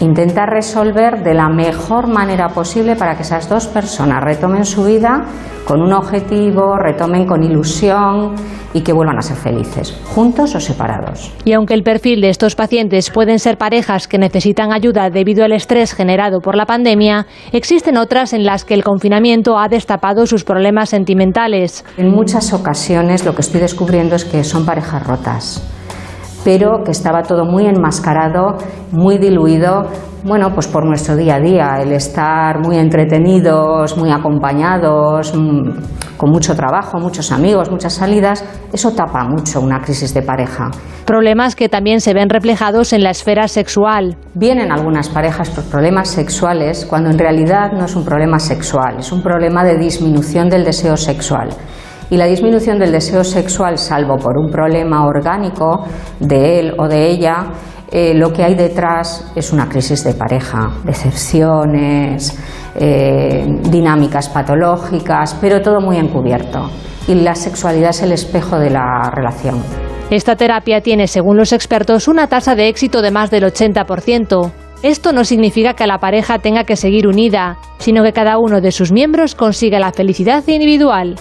[0.00, 5.24] intentar resolver de la mejor manera posible para que esas dos personas retomen su vida
[5.64, 8.34] con un objetivo, retomen con ilusión
[8.72, 11.32] y que vuelvan a ser felices, juntos o separados.
[11.44, 15.52] Y aunque el perfil de estos pacientes pueden ser parejas que necesitan ayuda debido al
[15.52, 20.44] estrés generado por la pandemia, existen otras en las que el confinamiento ha destapado sus
[20.44, 21.84] problemas sentimentales.
[21.96, 25.79] En muchas ocasiones lo que estoy descubriendo es que son parejas rotas
[26.44, 28.56] pero que estaba todo muy enmascarado,
[28.92, 29.86] muy diluido,
[30.24, 36.30] bueno, pues por nuestro día a día, el estar muy entretenidos, muy acompañados, mm, con
[36.30, 40.70] mucho trabajo, muchos amigos, muchas salidas, eso tapa mucho una crisis de pareja.
[41.06, 44.16] Problemas que también se ven reflejados en la esfera sexual.
[44.34, 49.10] Vienen algunas parejas por problemas sexuales cuando en realidad no es un problema sexual, es
[49.12, 51.48] un problema de disminución del deseo sexual
[52.10, 55.84] y la disminución del deseo sexual, salvo por un problema orgánico
[56.18, 57.46] de él o de ella,
[57.92, 62.38] eh, lo que hay detrás es una crisis de pareja, decepciones,
[62.76, 66.70] eh, dinámicas patológicas, pero todo muy encubierto.
[67.08, 69.62] Y la sexualidad es el espejo de la relación.
[70.10, 74.50] Esta terapia tiene, según los expertos, una tasa de éxito de más del 80%.
[74.82, 78.72] Esto no significa que la pareja tenga que seguir unida, sino que cada uno de
[78.72, 81.16] sus miembros consiga la felicidad individual.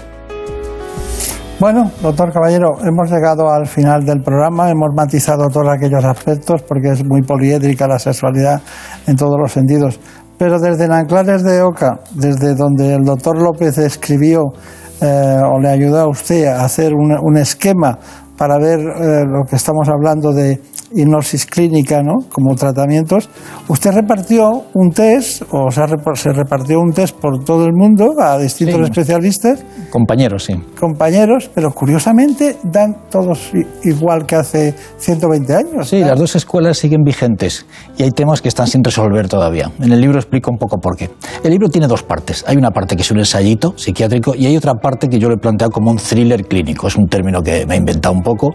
[1.60, 6.92] Bueno, doctor Caballero, hemos llegado al final del programa, hemos matizado todos aquellos aspectos porque
[6.92, 8.62] es muy poliédrica la sexualidad
[9.06, 10.00] en todos los sentidos.
[10.38, 14.54] Pero desde Nanclares de Oca, desde donde el doctor López escribió
[15.02, 18.00] eh, o le ayudó a usted a hacer un, esquema
[18.38, 20.62] para ver eh, lo que estamos hablando de
[20.94, 22.28] hipnosis clínica, ¿no?
[22.32, 23.30] Como tratamientos.
[23.68, 28.38] Usted repartió un test, o sea, se repartió un test por todo el mundo a
[28.38, 29.64] distintos especialistas.
[29.90, 30.54] Compañeros, sí.
[30.80, 33.52] Compañeros, pero curiosamente dan todos
[33.84, 35.90] igual que hace 120 años.
[35.90, 37.66] Sí, las dos escuelas siguen vigentes
[37.98, 39.72] y hay temas que están sin resolver todavía.
[39.80, 41.10] En el libro explico un poco por qué.
[41.44, 42.44] El libro tiene dos partes.
[42.48, 45.36] Hay una parte que es un ensayito psiquiátrico y hay otra parte que yo le
[45.36, 46.88] he planteado como un thriller clínico.
[46.88, 48.54] Es un término que me he inventado un poco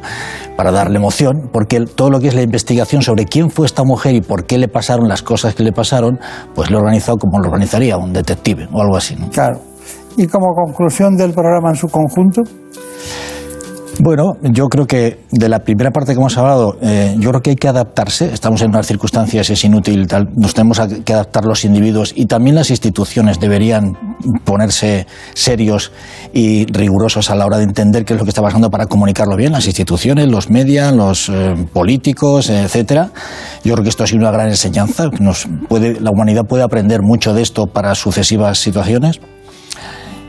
[0.56, 4.14] para darle emoción, porque todo lo que es la investigación sobre quién fue esta mujer
[4.14, 6.18] y por qué le pasaron las cosas que le pasaron,
[6.54, 9.16] pues lo he organizado como lo organizaría un detective o algo así.
[9.32, 9.60] Claro.
[10.16, 12.42] Y como conclusión del programa en su conjunto.
[14.00, 17.50] Bueno, yo creo que de la primera parte que hemos hablado, eh, yo creo que
[17.50, 18.32] hay que adaptarse.
[18.32, 22.56] Estamos en unas circunstancias, es inútil, tal, nos tenemos que adaptar los individuos y también
[22.56, 23.96] las instituciones deberían
[24.44, 25.92] ponerse serios
[26.32, 29.36] y rigurosos a la hora de entender qué es lo que está pasando para comunicarlo
[29.36, 29.52] bien.
[29.52, 33.10] Las instituciones, los medios, los eh, políticos, etcétera.
[33.62, 35.08] Yo creo que esto ha sido una gran enseñanza.
[35.20, 39.20] Nos puede, la humanidad puede aprender mucho de esto para sucesivas situaciones.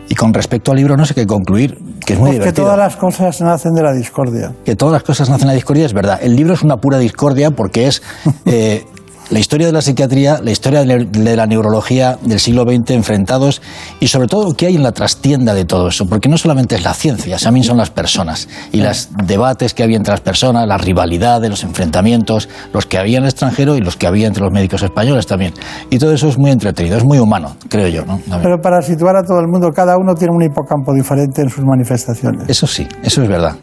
[0.07, 2.43] Y con respecto al libro no sé qué concluir, que es muy Porque divertido.
[2.45, 4.53] que todas las cosas nacen de la discordia.
[4.63, 6.19] Que todas las cosas nacen de la discordia es verdad.
[6.21, 8.01] El libro es una pura discordia porque es
[8.45, 8.85] eh,
[9.29, 13.61] la historia de la psiquiatría, la historia de la neurología del siglo XX enfrentados
[13.99, 16.83] y sobre todo qué hay en la trastienda de todo eso, porque no solamente es
[16.83, 20.77] la ciencia, también son las personas y los debates que había entre las personas, la
[20.77, 24.51] rivalidades, los enfrentamientos, los que había en el extranjero y los que había entre los
[24.51, 25.53] médicos españoles también.
[25.89, 28.05] Y todo eso es muy entretenido, es muy humano, creo yo.
[28.05, 28.19] ¿no?
[28.41, 31.63] Pero para situar a todo el mundo, cada uno tiene un hipocampo diferente en sus
[31.63, 32.47] manifestaciones.
[32.47, 33.55] Eso sí, eso es verdad.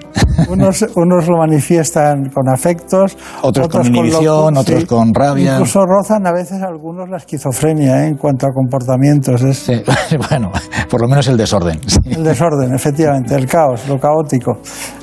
[0.48, 5.51] Unos, unos lo manifiestan con afectos, otros, con inhibición, otros con rabia.
[5.52, 8.08] Incluso rozan a veces algunos la esquizofrenia ¿eh?
[8.08, 9.42] en cuanto a comportamientos.
[9.42, 9.66] Es...
[10.30, 10.50] bueno,
[10.90, 11.78] por lo menos el desorden.
[12.04, 14.58] El desorden, efectivamente, el caos, lo caótico.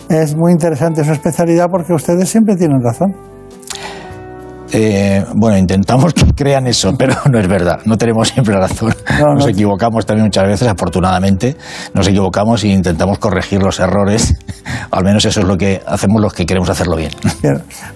[0.09, 3.13] Es muy interesante su especialidad porque ustedes siempre tienen razón.
[4.71, 7.79] Eh, bueno, intentamos que crean eso, pero no es verdad.
[7.85, 8.93] No tenemos siempre razón.
[9.19, 11.55] nos equivocamos también muchas veces, afortunadamente.
[11.93, 14.35] Nos equivocamos e intentamos corregir los errores.
[14.91, 17.11] Al menos eso es lo que hacemos los que queremos hacerlo bien.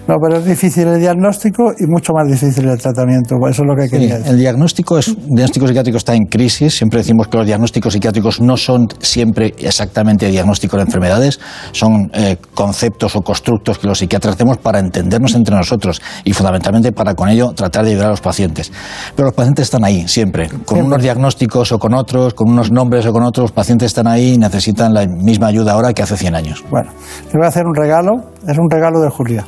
[0.08, 3.36] No, pero es difícil el diagnóstico y mucho más difícil el tratamiento.
[3.48, 4.32] Eso es lo que quería decir.
[4.32, 6.76] El diagnóstico, es, el diagnóstico psiquiátrico está en crisis.
[6.76, 11.38] Siempre decimos que los diagnósticos psiquiátricos no son siempre exactamente diagnóstico de enfermedades.
[11.72, 16.63] Son eh, conceptos o constructos que los psiquiatras hacemos para entendernos entre nosotros y fundamentalmente
[16.94, 18.72] para con ello tratar de ayudar a los pacientes.
[19.14, 23.06] Pero los pacientes están ahí siempre, con unos diagnósticos o con otros, con unos nombres
[23.06, 26.16] o con otros, los pacientes están ahí y necesitan la misma ayuda ahora que hace
[26.16, 26.64] 100 años.
[26.70, 26.90] Bueno,
[27.30, 28.12] te voy a hacer un regalo,
[28.46, 29.44] es un regalo de Julia.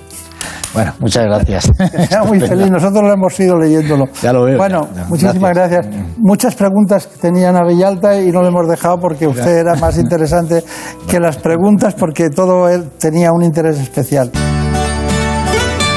[0.74, 1.70] Bueno, muchas gracias.
[2.08, 4.04] Que muy feliz, nosotros lo hemos ido leyéndolo.
[4.22, 4.58] Ya lo veo.
[4.58, 5.86] Bueno, muchísimas gracias.
[6.18, 9.96] Muchas preguntas que tenían a Villalta y no le hemos dejado porque usted era más
[9.96, 10.62] interesante
[11.08, 14.30] que las preguntas porque todo él tenía un interés especial.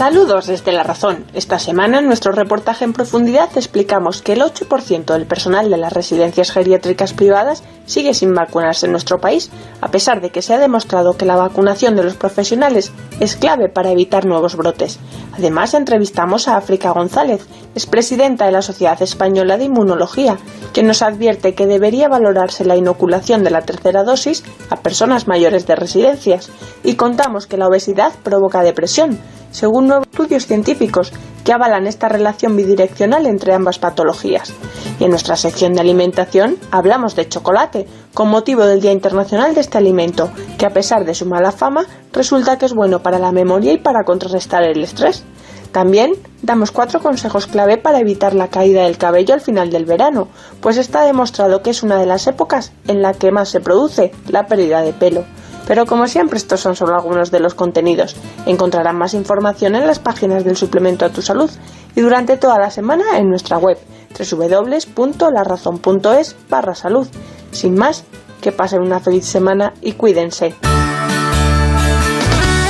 [0.00, 1.26] Saludos desde La Razón.
[1.34, 5.92] Esta semana en nuestro reportaje en profundidad explicamos que el 8% del personal de las
[5.92, 9.50] residencias geriátricas privadas sigue sin vacunarse en nuestro país,
[9.82, 13.68] a pesar de que se ha demostrado que la vacunación de los profesionales es clave
[13.68, 14.98] para evitar nuevos brotes.
[15.36, 20.38] Además, entrevistamos a África González, es presidenta de la Sociedad Española de Inmunología,
[20.72, 25.66] que nos advierte que debería valorarse la inoculación de la tercera dosis a personas mayores
[25.66, 26.50] de residencias,
[26.84, 29.18] y contamos que la obesidad provoca depresión,
[29.50, 31.12] según nuevos estudios científicos
[31.44, 34.54] que avalan esta relación bidireccional entre ambas patologías.
[34.98, 39.60] Y en nuestra sección de alimentación hablamos de chocolate, con motivo del Día Internacional de
[39.60, 43.32] este alimento, que a pesar de su mala fama, resulta que es bueno para la
[43.32, 45.24] memoria y para contrarrestar el estrés.
[45.72, 50.28] También damos cuatro consejos clave para evitar la caída del cabello al final del verano,
[50.60, 54.12] pues está demostrado que es una de las épocas en la que más se produce
[54.28, 55.24] la pérdida de pelo.
[55.66, 58.16] Pero como siempre, estos son solo algunos de los contenidos.
[58.46, 61.50] Encontrarán más información en las páginas del suplemento a tu salud
[61.94, 63.78] y durante toda la semana en nuestra web
[64.18, 67.06] www.larazón.es barra salud.
[67.52, 68.04] Sin más,
[68.40, 70.54] que pasen una feliz semana y cuídense.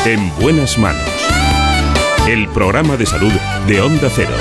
[0.04, 1.08] En buenas manos.
[2.28, 3.32] El programa de salud
[3.66, 4.34] de Onda Cero.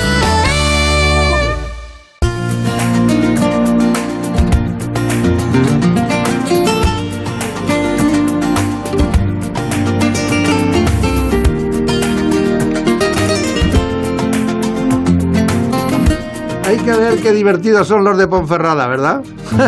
[17.20, 19.22] Qué divertidos son los de Ponferrada, ¿verdad?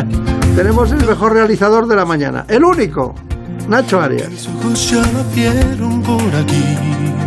[0.56, 3.14] Tenemos el mejor realizador de la mañana, el único,
[3.68, 4.48] Nacho Arias.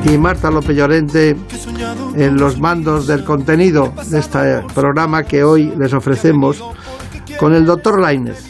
[0.06, 1.36] Y Marta López Llorente
[2.16, 6.64] en los mandos del contenido de este programa que hoy les ofrecemos
[7.40, 8.46] con el doctor Lainez.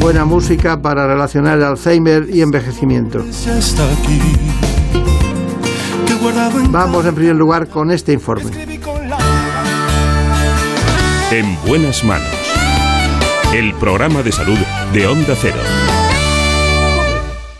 [0.00, 3.24] Buena música para relacionar el Alzheimer y envejecimiento.
[6.70, 8.50] Vamos en primer lugar con este informe.
[11.30, 12.26] En buenas manos.
[13.54, 14.56] El programa de salud
[14.94, 15.58] de Onda Cero.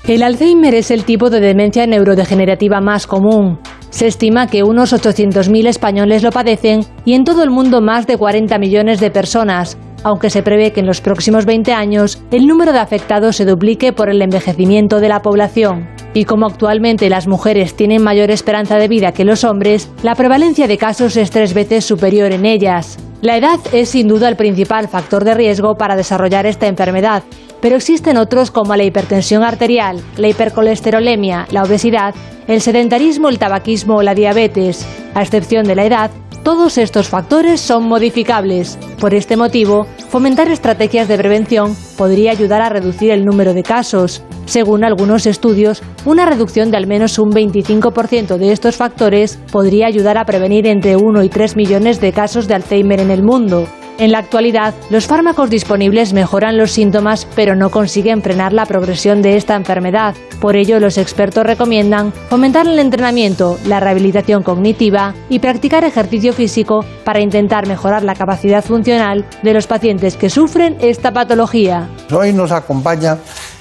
[0.09, 3.59] El Alzheimer es el tipo de demencia neurodegenerativa más común.
[3.91, 8.17] Se estima que unos 800.000 españoles lo padecen y en todo el mundo más de
[8.17, 12.73] 40 millones de personas, aunque se prevé que en los próximos 20 años el número
[12.73, 15.89] de afectados se duplique por el envejecimiento de la población.
[16.15, 20.69] Y como actualmente las mujeres tienen mayor esperanza de vida que los hombres, la prevalencia
[20.69, 22.99] de casos es tres veces superior en ellas.
[23.21, 27.23] La edad es sin duda el principal factor de riesgo para desarrollar esta enfermedad,
[27.65, 32.15] pero existen otros como la hipertensión arterial, la hipercolesterolemia, la obesidad,
[32.47, 34.87] el sedentarismo, el tabaquismo o la diabetes.
[35.15, 36.11] A excepción de la edad,
[36.43, 38.79] todos estos factores son modificables.
[39.01, 44.23] Por este motivo, fomentar estrategias de prevención podría ayudar a reducir el número de casos.
[44.45, 50.19] Según algunos estudios, una reducción de al menos un 25% de estos factores podría ayudar
[50.19, 53.67] a prevenir entre 1 y 3 millones de casos de Alzheimer en el mundo.
[53.97, 59.23] En la actualidad, los fármacos disponibles mejoran los síntomas, pero no consiguen frenar la progresión
[59.23, 60.17] de esta enfermedad.
[60.41, 66.85] Por ello, los expertos recomiendan fomentar el entrenamiento, la rehabilitación cognitiva y practicar ejercicio físico
[67.05, 71.89] para intentar mejorar la capacidad funcional de los pacientes que sufren esta patología.
[72.13, 73.19] Hoy nos acompaña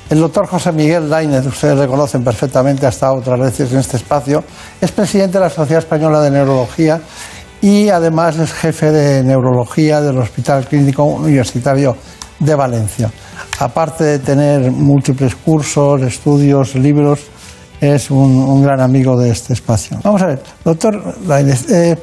[0.09, 3.97] el doctor José Miguel Lainez, ustedes le conocen perfectamente, ha estado otras veces en este
[3.97, 4.43] espacio,
[4.81, 7.01] es presidente de la Sociedad Española de Neurología
[7.63, 11.95] y además es jefe de neurología del Hospital Clínico Universitario
[12.37, 13.09] de Valencia.
[13.57, 17.21] Aparte de tener múltiples cursos, estudios, libros,
[17.79, 19.97] es un, gran amigo de este espacio.
[20.03, 21.97] Vamos a ver, doctor Lainez, eh,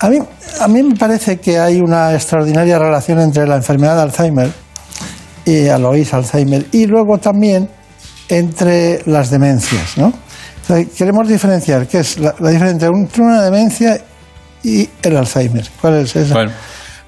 [0.00, 0.18] a, mí,
[0.60, 4.50] a mí me parece que hay una extraordinaria relación entre la enfermedad de Alzheimer
[5.44, 7.68] y Alois Alzheimer y luego también
[8.30, 10.10] entre las demencias, ¿no?
[10.96, 14.00] queremos diferenciar qué es la, la diferencia entre una demencia
[14.62, 15.64] y el Alzheimer.
[15.80, 16.34] ¿Cuál es esa?
[16.34, 16.52] Bueno,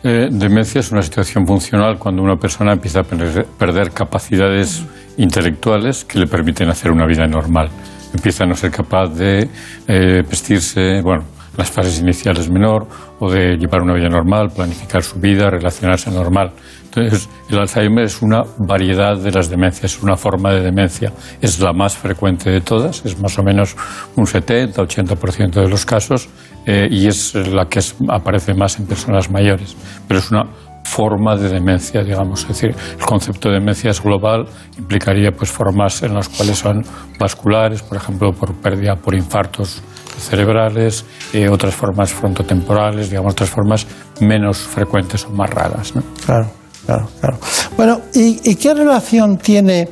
[0.03, 4.85] eh, demencia es una situación funcional cuando una persona empieza a perder, capacidades
[5.17, 7.69] intelectuales que le permiten hacer una vida normal.
[8.15, 9.49] Empieza a no ser capaz de
[9.89, 11.25] eh, vestirse, bueno,
[11.57, 12.87] las fases iniciales menor,
[13.19, 16.53] o de llevar una vida normal, planificar su vida, relacionarse normal.
[16.89, 21.13] Entonces, el Alzheimer es una variedad de las demencias, es una forma de demencia.
[21.41, 23.77] Es la más frecuente de todas, es más o menos
[24.17, 26.29] un 70-80% de los casos
[26.67, 29.77] eh, y es la que aparece más en personas mayores.
[30.07, 30.47] Pero es una
[30.85, 32.43] forma de demencia, digamos.
[32.43, 34.47] Es decir, el concepto de demencia es global,
[34.79, 36.83] implicaría pues formas en las cuales son
[37.19, 39.83] vasculares, por ejemplo, por pérdida por infartos
[40.19, 43.87] cerebrales, eh, otras formas frontotemporales, digamos, otras formas
[44.21, 45.93] menos frecuentes o más raras.
[46.25, 46.51] Claro,
[46.89, 47.39] claro, claro.
[47.77, 49.89] Bueno, ¿y, qué relación tiene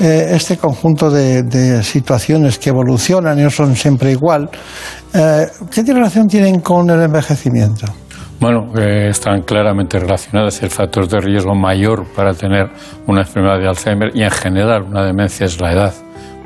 [0.00, 4.50] eh, este conjunto de, situaciones que evolucionan y no son siempre igual?
[5.14, 7.86] Eh, ¿Qué relación tienen con el envejecimiento?
[8.40, 10.62] Bueno, están claramente relacionadas.
[10.62, 12.70] El factor de riesgo mayor para tener
[13.06, 15.94] una enfermedad de Alzheimer y en general una demencia es la edad.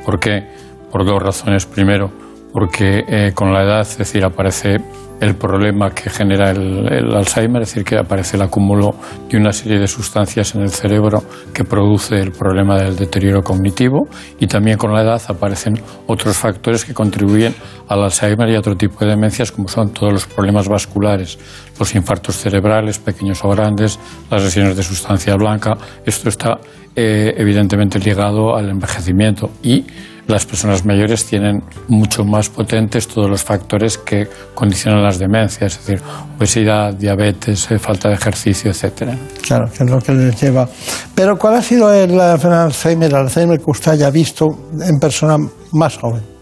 [0.05, 0.43] ¿Por qué?
[0.91, 1.67] Por dos razones.
[1.67, 2.11] Primero,
[2.53, 4.79] porque eh, con la edad, es decir, aparece
[5.21, 8.95] el problema que genera el, Alzheimer, es decir, que aparece el acúmulo
[9.29, 11.23] de una serie de sustancias en el cerebro
[11.53, 14.09] que produce el problema del deterioro cognitivo
[14.39, 17.55] y también con la edad aparecen otros factores que contribuyen
[17.89, 21.39] al Alzheimer y a otro tipo de demencias como son todos los problemas vasculares,
[21.79, 23.99] los infartos cerebrales, pequeños o grandes,
[24.31, 25.77] las lesiones de sustancia blanca.
[26.05, 26.59] Esto está
[26.97, 29.85] eh, evidentemente ligado al envejecimiento y
[30.27, 35.87] las personas mayores tienen mucho más potentes todos los factores que condicionan las demencias, es
[35.87, 36.03] decir,
[36.39, 39.17] obesidad, diabetes, eh, falta de ejercicio, etcétera.
[39.43, 40.69] Claro, que es lo que les lleva.
[41.15, 44.47] Pero ¿cuál ha sido el Alzheimer, el Alzheimer que usted haya visto
[44.81, 45.37] en persona
[45.73, 46.34] más joven?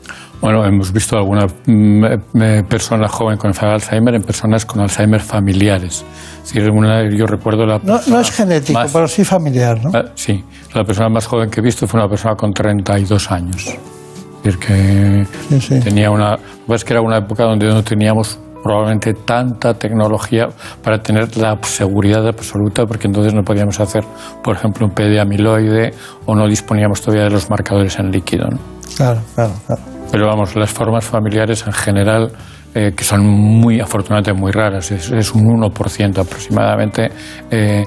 [0.43, 4.81] Bueno, hemos visto alguna mm, eh, persona joven con enfermedad de Alzheimer en personas con
[4.81, 6.05] Alzheimer familiares.
[6.43, 9.93] Es decir, una, yo recuerdo la no, no, es genético, pero sí familiar, ¿no?
[9.95, 10.45] Ah, sí,
[10.75, 13.69] la persona más joven que he visto fue una persona con 32 años.
[13.69, 15.81] Es decir, que sí, sí.
[15.81, 16.37] tenía una...
[16.67, 20.49] Pues que era una época donde no teníamos probablemente tanta tecnología
[20.83, 24.03] para tener la seguridad absoluta, porque entonces no podíamos hacer,
[24.43, 25.93] por ejemplo, un PD amiloide
[26.27, 28.49] o no disponíamos todavía de los marcadores en líquido.
[28.51, 28.59] ¿no?
[28.97, 29.92] Claro, claro, claro.
[30.13, 32.31] Pero vamos, las formas familiares en general,
[32.75, 37.11] eh, que son muy, afortunadamente, muy raras, es, es un 1% aproximadamente,
[37.51, 37.83] eh,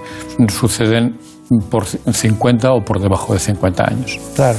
[0.49, 1.18] suceden
[1.69, 4.19] por 50 o por debajo de 50 años.
[4.35, 4.57] Claro.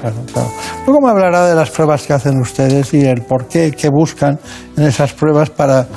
[0.00, 0.48] Claro, claro.
[0.86, 4.38] Luego me hablará de las pruebas que hacen ustedes y el por qué, qué buscan
[4.76, 5.88] en esas pruebas para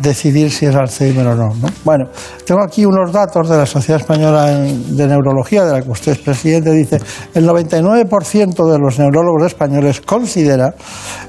[0.00, 2.06] decidir si es Alzheimer o no, no, Bueno,
[2.46, 6.18] tengo aquí unos datos de la Sociedad Española de Neurología, de la que usted es
[6.18, 6.70] presidente.
[6.70, 6.98] Dice,
[7.34, 10.74] el 99% de los neurólogos españoles considera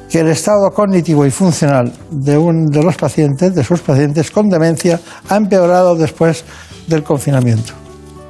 [0.09, 4.49] que el estado cognitivo y funcional de, un, de los pacientes, de sus pacientes con
[4.49, 4.99] demencia,
[5.29, 6.43] ha empeorado después
[6.87, 7.73] del confinamiento.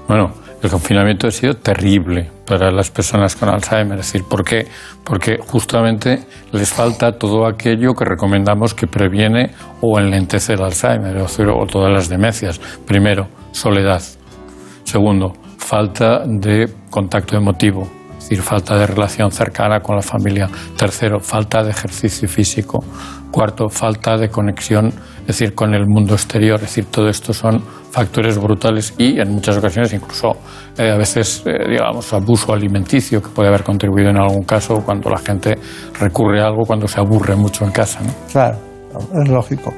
[0.08, 4.00] Bueno, el confinamiento ha sido terrible para las personas con Alzheimer.
[4.00, 4.68] Es decir, ¿por qué?
[5.04, 9.52] Porque justamente les falta todo aquello que recomendamos que previene
[9.82, 12.60] o enlentece el Alzheimer o, todas las demencias.
[12.86, 14.04] Primero, soledad.
[14.84, 20.48] Segundo, falta de contacto emotivo, es decir, falta de relación cercana con la familia.
[20.78, 22.84] Tercero, falta de ejercicio físico.
[23.32, 26.56] Cuarto, falta de conexión, es decir, con el mundo exterior.
[26.56, 27.61] Es decir, todo esto son
[27.91, 30.38] factores brutales y en muchas ocasiones incluso
[30.77, 35.10] eh, a veces, eh, digamos, abuso alimenticio que puede haber contribuido en algún caso cuando
[35.10, 35.57] la gente
[35.99, 37.99] recurre a algo cuando se aburre mucho en casa.
[38.02, 38.14] ¿no?
[38.31, 38.57] Claro,
[39.22, 39.73] es lógico.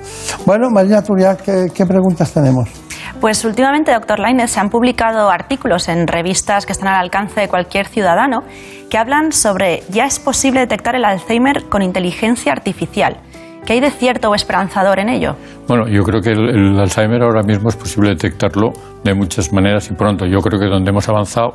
[0.46, 2.70] Bueno, Marina Turia, ¿qué, qué preguntas tenemos?
[3.20, 7.48] Pues últimamente, doctor Lainez, se han publicado artículos en revistas que están al alcance de
[7.48, 8.44] cualquier ciudadano
[8.90, 13.18] que hablan sobre ya es posible detectar el Alzheimer con inteligencia artificial.
[13.66, 15.36] ¿Qué hay de cierto o esperanzador en ello?
[15.68, 18.74] Bueno, yo creo que el, el, Alzheimer ahora mismo es posible detectarlo
[19.04, 20.26] de muchas maneras y pronto.
[20.26, 21.54] Yo creo que donde hemos avanzado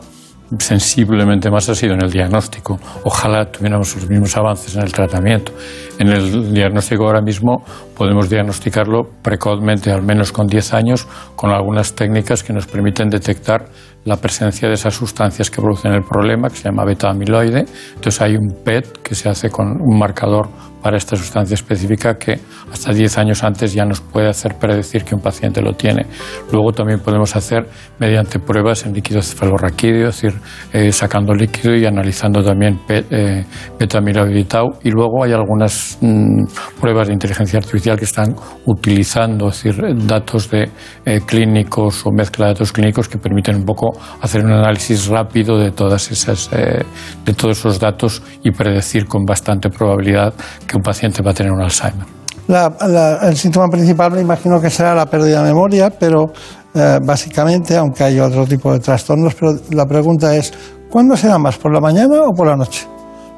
[0.59, 2.79] sensiblemente más ha sido en el diagnóstico.
[3.05, 5.53] Ojalá tuviéramos los mismos avances en el tratamiento.
[5.99, 7.63] En el diagnóstico ahora mismo
[7.99, 13.67] podemos diagnosticarlo precozmente, al menos con 10 años, con algunas técnicas que nos permiten detectar
[14.05, 17.67] la presencia de esas sustancias que producen el problema, que se llama beta-amiloide.
[17.97, 20.49] Entonces hay un PET que se hace con un marcador
[20.83, 22.39] para esta sustancia específica que
[22.73, 26.07] hasta 10 años antes ya nos puede hacer predecir que un paciente lo tiene.
[26.53, 27.69] Luego también podemos hacer
[27.99, 30.41] mediante pruebas en líquido cefalorraquídeo, es decir,
[30.73, 33.45] eh, sacando líquido y analizando también eh,
[33.79, 34.79] beta-amiloide y tau.
[34.85, 36.45] Y luego hay algunas mm,
[36.81, 38.35] pruebas de inteligencia artificial que están
[38.67, 40.71] utilizando decir, datos de
[41.05, 45.59] eh, clínicos o mezcla de datos clínicos que permiten un poco hacer un análisis rápido
[45.59, 46.85] de todas esas eh,
[47.25, 50.35] de todos esos datos y predecir con bastante probabilidad
[50.67, 52.07] que un paciente va a tener un Alzheimer.
[52.49, 56.33] La, el síntoma principal me imagino que será la pérdida de memoria, pero
[56.75, 60.53] eh, básicamente, aunque hay otro tipo de trastornos, pero la pregunta es,
[60.91, 62.87] ¿cuándo será más, por la mañana o por la noche?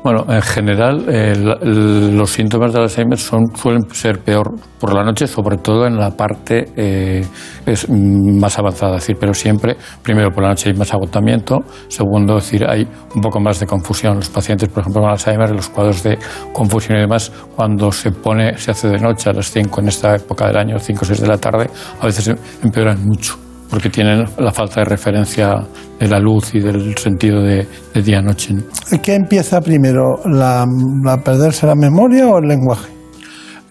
[0.02, 5.26] Bueno, en general eh, los síntomas del Alzheimer son, suelen ser peor por la noche,
[5.26, 7.22] sobre todo en la parte eh,
[7.66, 11.58] es más avanzada, es decir, pero siempre, primero por la noche hay más agotamiento,
[11.88, 14.16] segundo, decir, hay un poco más de confusión.
[14.16, 16.18] Los pacientes, por ejemplo, con Alzheimer, los cuadros de
[16.54, 20.16] confusión y demás, cuando se pone, se hace de noche a las 5 en esta
[20.16, 21.68] época del año, 5 o 6 de la tarde,
[22.00, 25.66] a veces empeoran mucho porque tienen la falta de referencia
[25.98, 28.54] de la luz y del sentido de, de día-noche.
[29.02, 30.20] ¿Qué empieza primero?
[30.24, 30.66] ¿La,
[31.04, 32.99] ¿La, perderse la memoria o el lenguaje?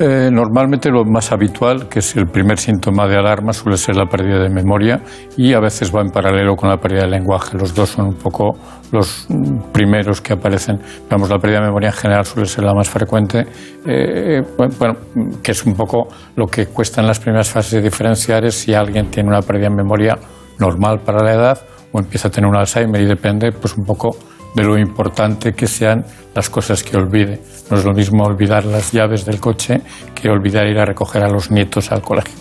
[0.01, 4.05] Eh, normalmente lo más habitual, que es el primer síntoma de alarma, suele ser la
[4.05, 5.01] pérdida de memoria
[5.35, 7.57] y a veces va en paralelo con la pérdida de lenguaje.
[7.57, 8.57] Los dos son un poco
[8.93, 9.27] los
[9.73, 10.79] primeros que aparecen.
[11.09, 13.45] Vamos, la pérdida de memoria en general suele ser la más frecuente,
[13.85, 14.95] eh, bueno,
[15.43, 16.07] que es un poco
[16.37, 19.67] lo que cuesta en las primeras fases de diferenciar es si alguien tiene una pérdida
[19.67, 20.17] de memoria
[20.59, 21.61] normal para la edad
[21.91, 24.15] o empieza a tener un Alzheimer y depende pues un poco
[24.55, 27.39] de lo importante que sean las cosas que olvide.
[27.69, 29.81] No es lo mismo olvidar las llaves del coche
[30.13, 32.35] que olvidar ir a recoger a los nietos al colegio.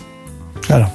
[0.65, 0.87] Claro,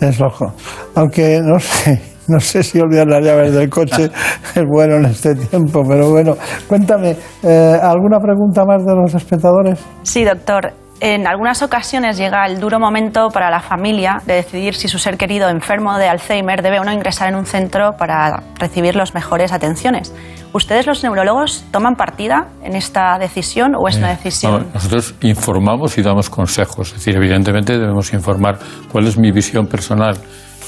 [0.00, 0.54] es loco.
[0.94, 4.10] Aunque no sé, no sé si olvidar las llaves del coche
[4.54, 6.36] es bueno en este tiempo, pero bueno,
[6.68, 9.78] cuéntame, eh, ¿alguna pregunta más de los espectadores?
[10.02, 10.83] Sí, doctor.
[11.06, 15.18] En algunas ocasiones llega el duro momento para la familia de decidir si su ser
[15.18, 19.52] querido enfermo de Alzheimer debe o no ingresar en un centro para recibir las mejores
[19.52, 20.14] atenciones.
[20.54, 24.62] ¿Ustedes los neurólogos toman partida en esta decisión o es una Eh, decisión?
[24.68, 26.88] no, nosotros informamos y damos consejos.
[26.88, 28.58] Es decir, evidentemente debemos informar
[28.90, 30.16] cuál es mi visión personal.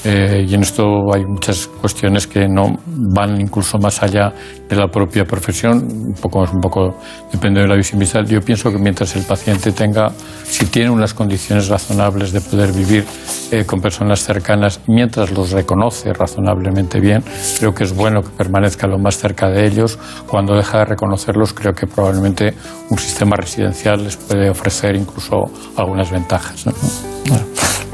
[0.03, 4.31] eh, y en esto hay muchas cuestiones que no van incluso más allá
[4.69, 5.87] de la propia profesión.
[6.07, 6.97] Un poco, un poco
[7.31, 8.25] depende de la visión visual.
[8.27, 10.11] Yo pienso que mientras el paciente tenga,
[10.43, 13.05] si tiene unas condiciones razonables de poder vivir
[13.51, 17.23] eh, con personas cercanas, mientras los reconoce razonablemente bien,
[17.59, 19.97] creo que es bueno que permanezca lo más cerca de ellos.
[20.27, 22.53] Cuando deja de reconocerlos, creo que probablemente
[22.89, 25.45] un sistema residencial les puede ofrecer incluso
[25.75, 26.65] algunas ventajas.
[26.65, 26.73] ¿no?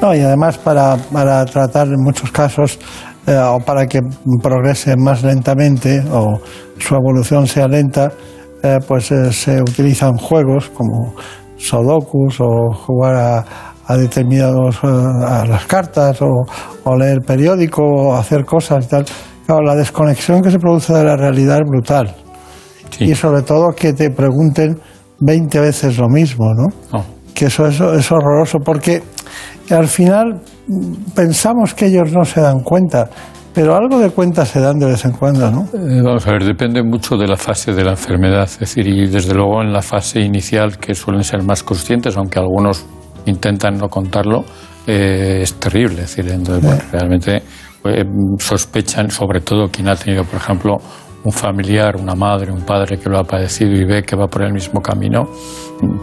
[0.01, 2.77] No, y además para, para tratar en muchos casos
[3.25, 4.01] eh, o para que
[4.41, 6.39] progrese más lentamente o
[6.77, 8.11] su evolución sea lenta,
[8.61, 11.15] eh, pues eh, se utilizan juegos como
[11.57, 13.45] Sudokus o jugar a,
[13.85, 16.45] a determinados a las cartas o,
[16.83, 19.05] o leer periódico o hacer cosas y tal.
[19.45, 22.15] Claro, la desconexión que se produce de la realidad es brutal.
[22.99, 24.79] Y sobre todo que te pregunten
[25.19, 27.03] 20 veces lo mismo, ¿no?
[27.33, 29.01] Que eso, eso es horroroso porque
[29.69, 30.41] al final
[31.15, 33.09] pensamos que ellos no se dan cuenta,
[33.53, 35.61] pero algo de cuenta se dan de vez en cuando, ¿no?
[35.73, 38.43] Eh, Vamos a ver, depende mucho de la fase de la enfermedad.
[38.43, 42.39] Es decir, y desde luego en la fase inicial, que suelen ser más conscientes, aunque
[42.39, 42.85] algunos
[43.25, 44.43] intentan no contarlo,
[44.87, 46.03] eh, es terrible.
[46.03, 47.43] Es decir, entonces, bueno, realmente
[47.85, 48.05] eh,
[48.39, 50.77] sospechan, sobre todo quien ha tenido, por ejemplo,
[51.23, 54.43] un familiar, una madre, un padre que lo ha padecido y ve que va por
[54.43, 55.23] el mismo camino,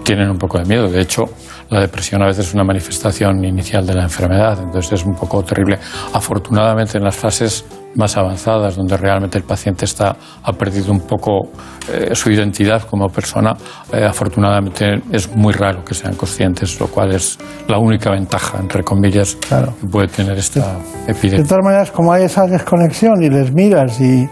[0.03, 0.89] tienen un poco de miedo.
[0.89, 1.25] De hecho,
[1.69, 5.43] la depresión a veces es una manifestación inicial de la enfermedad, entonces es un poco
[5.43, 5.79] terrible.
[6.13, 7.65] Afortunadamente, en las fases
[7.95, 11.51] más avanzadas, donde realmente el paciente está, ha perdido un poco
[11.93, 13.57] eh, su identidad como persona,
[13.93, 17.39] eh, afortunadamente es muy raro que sean conscientes, lo cual es
[17.69, 20.77] la única ventaja, entre comillas, que puede tener esta
[21.07, 21.45] De epidemia.
[21.47, 24.29] todas maneras, como hay esa desconexión y les miras y,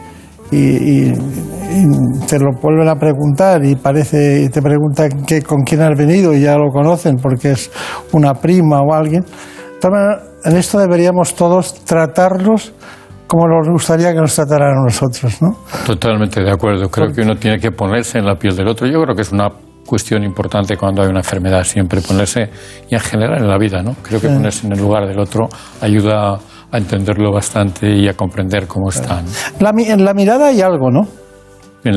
[0.51, 1.13] y- y-
[1.71, 5.97] y te lo vuelven a preguntar y parece y te preguntan que, con quién has
[5.97, 7.71] venido y ya lo conocen porque es
[8.13, 9.25] una prima o alguien.
[9.83, 12.73] Maneras, en esto deberíamos todos tratarlos
[13.27, 15.51] como nos gustaría que nos trataran a nosotros, ¿no?
[15.87, 16.89] Totalmente de acuerdo.
[16.89, 18.87] Creo que uno tiene que ponerse en la piel del otro.
[18.87, 19.49] Yo creo que es una
[19.87, 22.49] cuestión importante cuando hay una enfermedad, siempre ponerse,
[22.91, 23.95] y en general en la vida, ¿no?
[24.03, 25.49] Creo que ponerse en el lugar del otro
[25.81, 26.39] ayuda
[26.71, 29.23] a entenderlo bastante y a comprender cómo está.
[29.23, 29.29] ¿no?
[29.61, 31.03] La, en la mirada hay algo, ¿no?
[31.83, 31.97] Bien,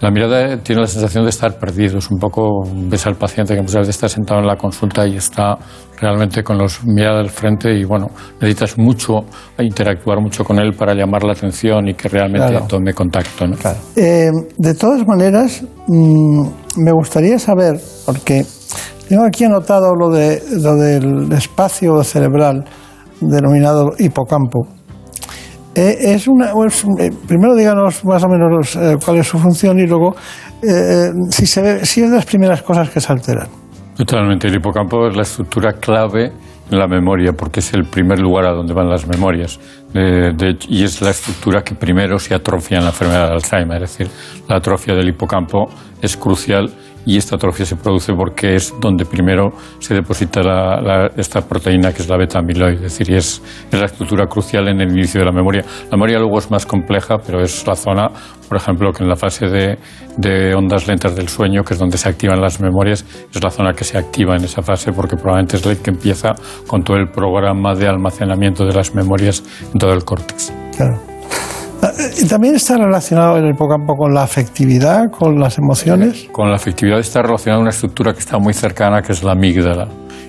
[0.00, 1.98] La mirada tiene la sensación de estar perdido.
[1.98, 5.16] Es un poco, ves al paciente que muchas veces está sentado en la consulta y
[5.16, 5.56] está
[6.00, 8.06] realmente con los mirada al frente y bueno,
[8.40, 9.24] necesitas mucho
[9.58, 12.66] interactuar mucho con él para llamar la atención y que realmente Claro.
[12.68, 13.46] tome contacto.
[13.48, 13.56] ¿no?
[13.96, 16.42] Eh, de todas maneras, mm,
[16.76, 18.44] me gustaría saber, porque
[19.08, 22.64] tengo aquí anotado lo, de, lo del espacio cerebral
[23.20, 24.66] denominado hipocampo.
[25.74, 29.86] Eh, es una, eh, primero díganos más o menos eh, cuál es su función y
[29.86, 30.16] luego
[30.62, 33.48] eh, si, se ve- si es de las primeras cosas que se alteran.
[33.96, 34.48] Totalmente.
[34.48, 36.32] El hipocampo es la estructura clave
[36.70, 39.58] en la memoria porque es el primer lugar a donde van las memorias.
[40.68, 43.82] Y es la estructura que primero se atrofia en la enfermedad de Alzheimer.
[43.82, 44.08] Es decir,
[44.48, 45.68] la atrofia del hipocampo
[46.02, 46.70] es crucial
[47.06, 52.02] y esta atrofia se produce porque es donde primero se deposita la- esta proteína que
[52.02, 52.74] es la beta amiloide.
[52.86, 55.62] Es decir, es, es la estructura crucial en el inicio de la memoria.
[55.90, 58.08] La memoria luego es más compleja, pero es la zona,
[58.48, 59.78] por ejemplo, que en la fase de,
[60.16, 63.04] de ondas lentas del sueño, que es donde se activan las memorias,
[63.34, 66.34] es la zona que se activa en esa fase porque probablemente es la que empieza
[66.66, 69.42] con todo el programa de almacenamiento de las memorias
[69.72, 70.52] en todo el córtex.
[70.76, 71.07] Claro.
[72.28, 76.28] También está relacionado el hipocampo con la afectividad, con las emociones.
[76.32, 79.88] Con la afectividad está relacionada una estructura que está muy cercana, que es la amígdala.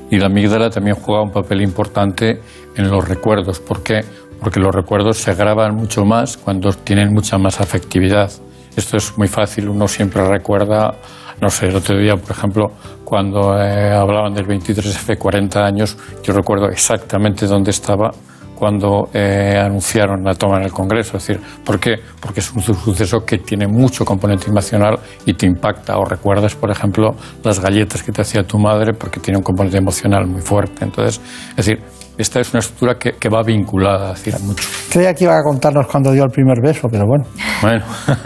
[0.10, 2.40] Y la amígdala también juega un papel importante
[2.76, 3.60] en los recuerdos.
[3.60, 4.02] ¿Por qué?
[4.40, 8.32] Porque los recuerdos se graban mucho más cuando tienen mucha más afectividad.
[8.76, 10.96] Esto es muy fácil, uno siempre recuerda,
[11.42, 12.72] no sé, el otro día, por ejemplo,
[13.04, 18.12] cuando eh, hablaban del 23F 40 años, yo recuerdo exactamente dónde estaba
[18.60, 21.18] cuando eh, anunciaron la toma en el Congreso.
[21.18, 21.96] Es decir, ¿por qué?
[22.20, 25.98] Porque es un su- suceso que tiene mucho componente emocional y te impacta.
[25.98, 29.78] O recuerdas, por ejemplo, las galletas que te hacía tu madre porque tiene un componente
[29.78, 30.84] emocional muy fuerte.
[30.84, 31.22] Entonces,
[31.52, 31.80] es decir,
[32.20, 34.68] esta es una estructura que, que va vinculada, decir, mucho.
[34.92, 37.24] Creía que iba a contarnos cuando dio el primer beso, pero bueno,
[37.62, 37.86] Bueno,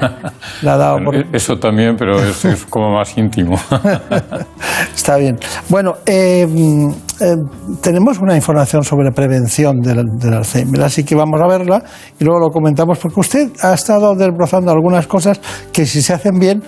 [0.64, 1.36] la ha dado Bueno, por...
[1.36, 3.56] eso también, pero es, es como más íntimo.
[4.96, 5.38] Está bien.
[5.70, 6.90] Bueno, eh, mm,
[7.22, 7.36] eh,
[7.84, 11.84] tenemos una información sobre prevención del, del Alzheimer, así que vamos a verla
[12.20, 15.40] y luego lo comentamos, porque usted ha estado desbrozando algunas cosas
[15.72, 16.64] que si se hacen bien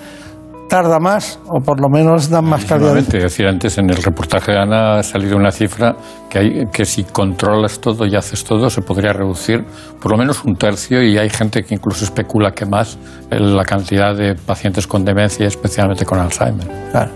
[0.67, 2.97] tarda más o por lo menos dan más calidad.
[2.97, 5.95] Es decir, antes en el reportaje de Ana ha salido una cifra
[6.29, 9.63] que, hay, que si controlas todo y haces todo se podría reducir
[10.01, 12.97] por lo menos un tercio y hay gente que incluso especula que más
[13.29, 16.67] la cantidad de pacientes con demencia, especialmente con Alzheimer.
[16.91, 17.11] Claro.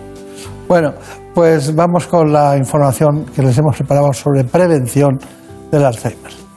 [0.68, 0.94] Bueno,
[1.34, 5.18] pues vamos con la información que les hemos preparado sobre prevención
[5.72, 6.49] del Alzheimer.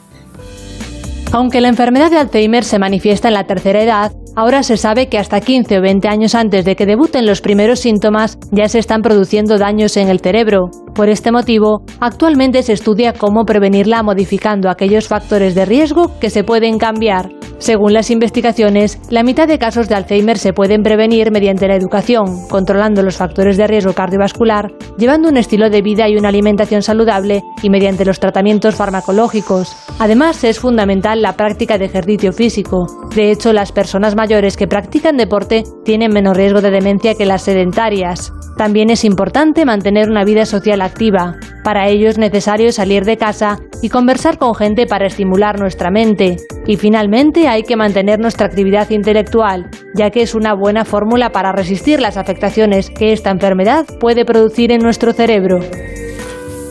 [1.32, 5.18] Aunque la enfermedad de Alzheimer se manifiesta en la tercera edad, ahora se sabe que
[5.18, 9.00] hasta 15 o 20 años antes de que debuten los primeros síntomas ya se están
[9.00, 10.70] produciendo daños en el cerebro.
[10.94, 16.44] Por este motivo, actualmente se estudia cómo prevenirla modificando aquellos factores de riesgo que se
[16.44, 17.30] pueden cambiar.
[17.62, 22.48] Según las investigaciones, la mitad de casos de Alzheimer se pueden prevenir mediante la educación,
[22.48, 27.40] controlando los factores de riesgo cardiovascular, llevando un estilo de vida y una alimentación saludable
[27.62, 29.76] y mediante los tratamientos farmacológicos.
[30.00, 32.86] Además, es fundamental la práctica de ejercicio físico.
[33.14, 37.42] De hecho, las personas mayores que practican deporte tienen menos riesgo de demencia que las
[37.42, 38.32] sedentarias.
[38.56, 41.36] También es importante mantener una vida social activa.
[41.62, 46.36] Para ello es necesario salir de casa y conversar con gente para estimular nuestra mente.
[46.66, 51.52] Y finalmente hay que mantener nuestra actividad intelectual, ya que es una buena fórmula para
[51.52, 55.60] resistir las afectaciones que esta enfermedad puede producir en nuestro cerebro.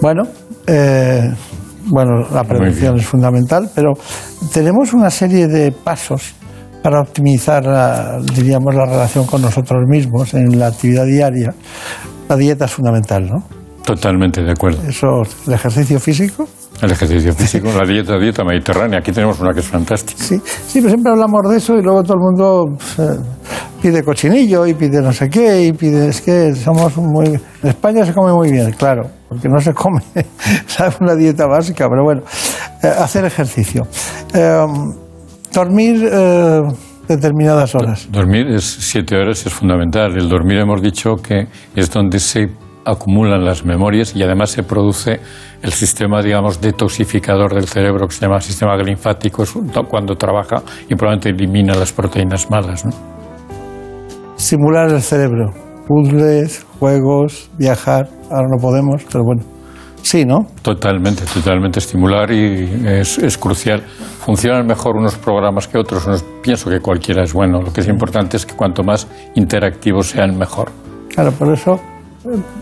[0.01, 0.23] Bueno,
[0.65, 1.31] eh,
[1.85, 3.93] bueno, la prevención es fundamental, pero
[4.53, 6.33] tenemos una serie de pasos
[6.81, 11.53] para optimizar, la, diríamos, la relación con nosotros mismos en la actividad diaria.
[12.27, 13.43] La dieta es fundamental, ¿no?
[13.85, 14.81] Totalmente de acuerdo.
[14.87, 16.47] Eso, el ejercicio físico.
[16.81, 18.99] El ejercicio físico, la dieta, dieta mediterránea.
[18.99, 20.23] Aquí tenemos una que es fantástica.
[20.23, 23.19] Sí, sí, pero siempre hablamos de eso y luego todo el mundo pues, eh,
[23.79, 26.09] pide cochinillo y pide no sé qué y pide.
[26.09, 27.27] Es que somos muy.
[27.27, 30.01] En España se come muy bien, claro, porque no se come,
[30.65, 30.97] ¿sabes?
[30.99, 32.23] Una dieta básica, pero bueno,
[32.81, 33.83] eh, hacer ejercicio.
[34.33, 34.65] Eh,
[35.53, 36.09] dormir.
[37.07, 38.07] determinadas horas.
[38.09, 40.17] Dormir es siete horas es fundamental.
[40.17, 42.49] El dormir hemos dicho que es donde se
[42.85, 45.19] acumulan las memorias y además se produce
[45.61, 49.43] el sistema, digamos, detoxificador del cerebro que se llama sistema linfático
[49.87, 52.85] cuando trabaja y probablemente elimina las proteínas malas.
[52.85, 52.91] ¿no?
[54.35, 55.51] Simular el cerebro,
[55.87, 59.43] puzzles, juegos, viajar, ahora no podemos, pero bueno.
[60.03, 60.47] Sí, ¿no?
[60.63, 63.81] Totalmente, totalmente estimular y es, es crucial.
[63.81, 67.61] Funcionan mejor unos programas que otros, no pienso que cualquiera es bueno.
[67.61, 70.71] Lo que es importante es que cuanto más interactivos sean, mejor.
[71.13, 71.79] Claro, por eso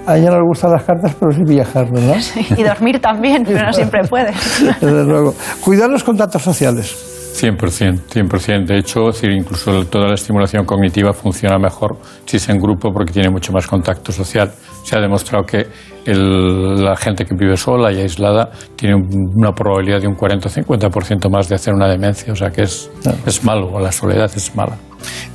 [0.05, 2.17] a ella no le gustan las cartas, pero sí viajar, ¿verdad?
[2.57, 4.31] y dormir también, pero no siempre puede.
[4.81, 5.33] Desde luego.
[5.63, 7.17] Cuidar los contactos sociales.
[7.39, 8.65] 100%, 100%.
[8.65, 13.13] De hecho, decir, incluso toda la estimulación cognitiva funciona mejor si es en grupo porque
[13.13, 14.51] tiene mucho más contacto social.
[14.83, 15.67] Se ha demostrado que
[16.05, 21.29] la gente que vive sola y aislada tiene una probabilidad de un 40 o 50%
[21.29, 22.33] más de hacer una demencia.
[22.33, 22.89] O sea que es,
[23.25, 24.75] es malo, la soledad es mala.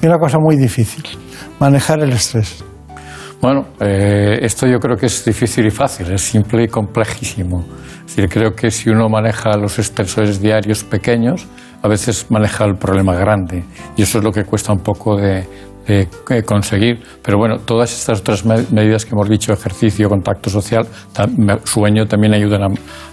[0.02, 1.04] Y una cosa muy difícil,
[1.58, 2.64] manejar el estrés.
[3.44, 7.62] Bueno, eh, esto yo creo que es difícil y fácil, es simple y complejísimo.
[8.06, 11.46] Es decir, creo que si uno maneja los estresores diarios pequeños,
[11.82, 13.62] a veces maneja el problema grande.
[13.98, 15.46] Y eso es lo que cuesta un poco de,
[16.46, 17.02] conseguir.
[17.22, 20.86] Pero bueno, todas estas otras medidas que hemos dicho, ejercicio, contacto social,
[21.64, 22.62] sueño, también ayudan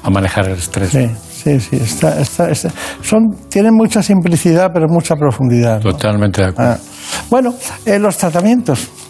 [0.01, 0.91] a, manejar el estrés.
[0.91, 2.67] Sí, sí, sí.
[3.01, 5.81] Son, tienen mucha simplicidad, pero mucha profundidad.
[5.81, 6.71] Totalmente de acuerdo.
[6.71, 6.77] Ah.
[7.29, 7.53] Bueno,
[7.85, 9.00] eh, los tratamientos.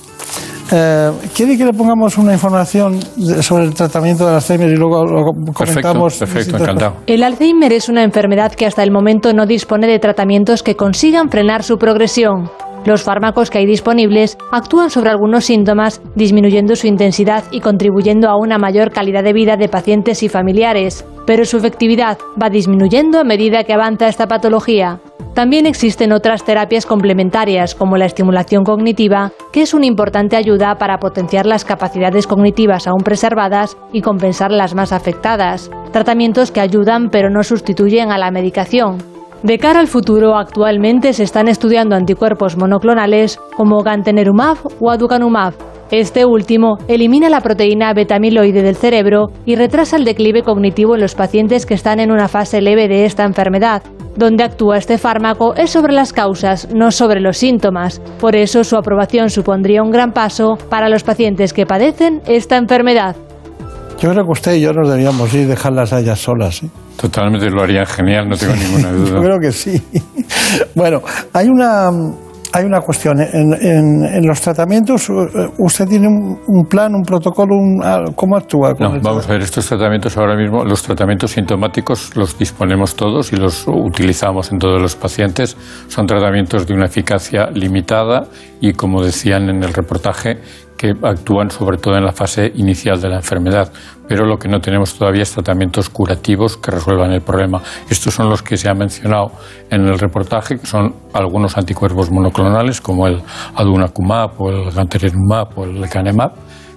[0.71, 2.99] Eh, ¿Quiere que le pongamos una información
[3.41, 6.17] sobre el tratamiento del Alzheimer y luego lo comentamos?
[6.17, 6.95] Perfecto, encantado.
[7.07, 11.29] El Alzheimer es una enfermedad que hasta el momento no dispone de tratamientos que consigan
[11.29, 12.49] frenar su progresión.
[12.85, 18.37] Los fármacos que hay disponibles actúan sobre algunos síntomas, disminuyendo su intensidad y contribuyendo a
[18.37, 23.23] una mayor calidad de vida de pacientes y familiares, pero su efectividad va disminuyendo a
[23.23, 24.99] medida que avanza esta patología.
[25.35, 30.97] También existen otras terapias complementarias, como la estimulación cognitiva, que es una importante ayuda para
[30.97, 35.69] potenciar las capacidades cognitivas aún preservadas y compensar las más afectadas.
[35.93, 38.97] Tratamientos que ayudan pero no sustituyen a la medicación.
[39.43, 45.53] De cara al futuro, actualmente se están estudiando anticuerpos monoclonales como gantenerumab o aducanumab,
[45.91, 51.15] este último elimina la proteína betamiloide del cerebro y retrasa el declive cognitivo en los
[51.15, 53.83] pacientes que están en una fase leve de esta enfermedad.
[54.15, 58.01] Donde actúa este fármaco es sobre las causas, no sobre los síntomas.
[58.21, 63.17] Por eso su aprobación supondría un gran paso para los pacientes que padecen esta enfermedad.
[63.99, 66.63] Yo creo que usted y yo nos deberíamos ir y dejarlas a solas.
[66.63, 66.69] ¿eh?
[66.97, 69.15] Totalmente lo haría genial, no tengo ninguna duda.
[69.15, 69.81] yo creo que sí.
[70.75, 71.01] Bueno,
[71.33, 71.89] hay una
[72.53, 73.19] hay una cuestión.
[73.19, 75.09] En, los tratamientos,
[75.57, 77.55] ¿usted tiene un, plan, un protocolo?
[78.15, 78.73] ¿Cómo actúa?
[78.79, 83.37] no, vamos a ver, estos tratamientos ahora mismo, los tratamientos sintomáticos los disponemos todos y
[83.37, 85.57] los utilizamos en todos los pacientes.
[85.87, 88.27] Son tratamientos de una eficacia limitada
[88.59, 90.39] y, como decían en el reportaje,
[90.81, 93.71] que actúan sobre todo en la fase inicial de la enfermedad,
[94.07, 97.61] pero lo que no tenemos todavía es tratamientos curativos que resuelvan el problema.
[97.87, 99.31] Estos son los que se han mencionado
[99.69, 103.21] en el reportaje, son algunos anticuerpos monoclonales como el
[103.53, 106.31] adunacumab o el gantenerumab o el lecanemab,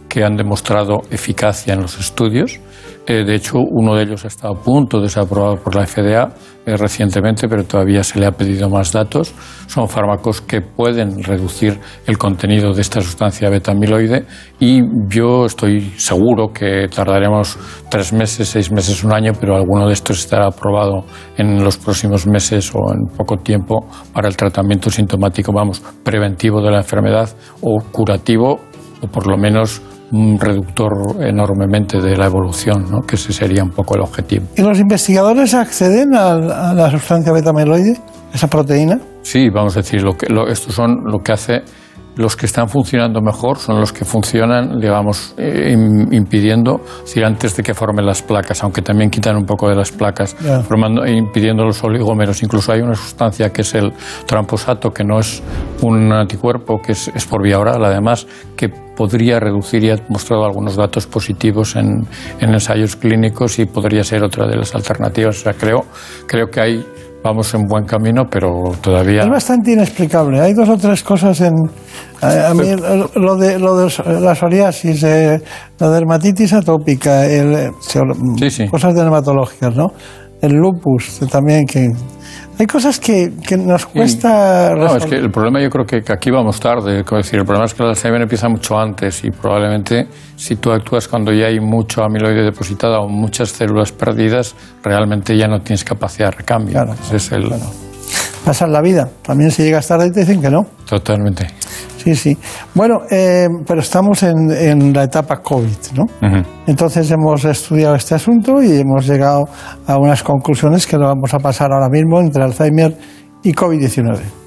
[0.08, 2.60] que han demostrado eficacia en los estudios
[3.06, 6.32] eh, de hecho, uno de ellos estado a punto de ser aprobado por la FDA
[6.64, 9.34] eh, recientemente, pero todavía se le ha pedido más datos.
[9.66, 14.24] Son fármacos que pueden reducir el contenido de esta sustancia beta-amiloide
[14.58, 17.58] y yo estoy seguro que tardaremos
[17.90, 21.04] tres meses, seis meses, un año, pero alguno de estos estará aprobado
[21.36, 26.70] en los próximos meses o en poco tiempo para el tratamiento sintomático, vamos, preventivo de
[26.70, 27.28] la enfermedad
[27.60, 28.60] o curativo
[29.02, 29.82] o por lo menos
[30.14, 33.02] un reductor enormemente de la evolución, ¿no?
[33.02, 34.46] que ese sería un poco el objetivo.
[34.56, 37.98] ¿Y los investigadores acceden a, la sustancia beta-amiloide,
[38.32, 38.98] esa proteína?
[39.22, 41.62] Sí, vamos a decir, lo que, estos son lo que hace
[42.16, 45.74] los que están funcionando mejor son los que funcionan, digamos, eh,
[46.10, 49.90] impidiendo, si antes de que formen las placas, aunque también quitan un poco de las
[49.90, 50.36] placas,
[50.66, 52.42] formando, impidiendo los oligómeros.
[52.42, 53.92] Incluso hay una sustancia que es el
[54.26, 55.42] tramposato, que no es
[55.82, 58.26] un anticuerpo, que es, por vía oral, además,
[58.56, 62.06] que podría reducir y ha mostrado algunos datos positivos en,
[62.38, 65.38] en ensayos clínicos y podría ser otra de las alternativas.
[65.38, 65.84] O sea, creo,
[66.28, 66.86] creo que hay
[67.24, 69.22] vamos en buen camino, pero todavía...
[69.22, 70.40] Es bastante inexplicable.
[70.40, 71.54] Hay dos o tres cosas en...
[72.20, 72.64] A, mí
[73.14, 75.40] lo de, lo de la psoriasis, eh,
[75.78, 77.70] la dermatitis atópica, el,
[78.70, 79.88] cosas dermatológicas, ¿no?
[80.40, 81.90] El lupus también, que
[82.58, 84.74] hay cosas que, que nos cuesta.
[84.76, 87.00] no, es que el problema yo creo que, aquí vamos tarde.
[87.00, 90.06] Es decir, el problema es que el Alzheimer empieza mucho antes y probablemente
[90.36, 95.48] si tú actúas cuando ya hay mucho amiloide depositado o muchas células perdidas, realmente ya
[95.48, 96.72] no tienes capacidad de recambio.
[96.72, 97.50] Claro, es el.
[98.44, 99.08] Pasar la vida.
[99.22, 100.66] También si llegas tarde te dicen que no.
[100.86, 101.48] Totalmente.
[102.04, 102.36] Sí, sí.
[102.74, 106.04] Bueno, eh, pero estamos en, la etapa COVID, ¿no?
[106.66, 109.48] Entonces hemos estudiado este asunto y hemos llegado
[109.86, 112.94] a unas conclusiones que lo vamos a pasar ahora mismo entre Alzheimer
[113.42, 114.43] y COVID-19.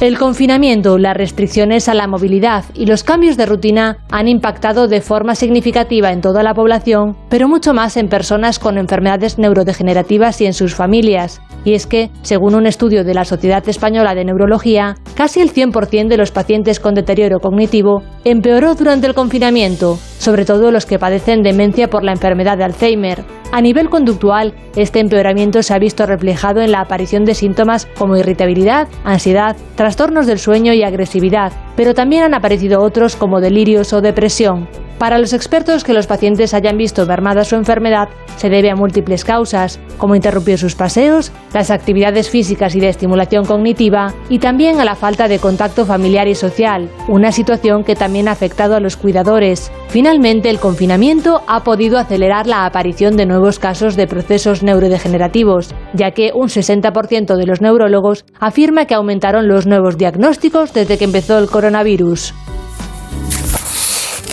[0.00, 5.02] El confinamiento, las restricciones a la movilidad y los cambios de rutina han impactado de
[5.02, 10.46] forma significativa en toda la población, pero mucho más en personas con enfermedades neurodegenerativas y
[10.46, 11.42] en sus familias.
[11.66, 16.08] Y es que, según un estudio de la Sociedad Española de Neurología, casi el 100%
[16.08, 21.42] de los pacientes con deterioro cognitivo empeoró durante el confinamiento, sobre todo los que padecen
[21.42, 23.39] demencia por la enfermedad de Alzheimer.
[23.52, 28.16] A nivel conductual, este empeoramiento se ha visto reflejado en la aparición de síntomas como
[28.16, 34.00] irritabilidad, ansiedad, trastornos del sueño y agresividad, pero también han aparecido otros como delirios o
[34.00, 34.68] depresión.
[35.00, 39.24] Para los expertos que los pacientes hayan visto mermada su enfermedad se debe a múltiples
[39.24, 44.84] causas, como interrumpir sus paseos, las actividades físicas y de estimulación cognitiva, y también a
[44.84, 48.98] la falta de contacto familiar y social, una situación que también ha afectado a los
[48.98, 49.72] cuidadores.
[49.88, 56.10] Finalmente, el confinamiento ha podido acelerar la aparición de nuevos casos de procesos neurodegenerativos, ya
[56.10, 61.38] que un 60% de los neurólogos afirma que aumentaron los nuevos diagnósticos desde que empezó
[61.38, 62.34] el coronavirus.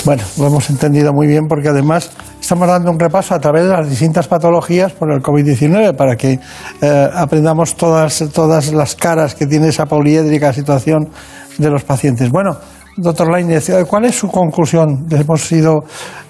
[0.08, 3.72] Bueno, lo hemos entendido muy bien porque además estamos dando un repaso a través de
[3.72, 6.40] las distintas patologías por el COVID-19 para que
[6.82, 11.10] eh, aprendamos todas, todas las caras que tiene esa poliédrica situación
[11.58, 12.32] de los pacientes.
[12.32, 12.56] Bueno,
[12.96, 15.08] doctor Lainez, ¿cuál es su conclusión?
[15.12, 15.84] Hemos sido,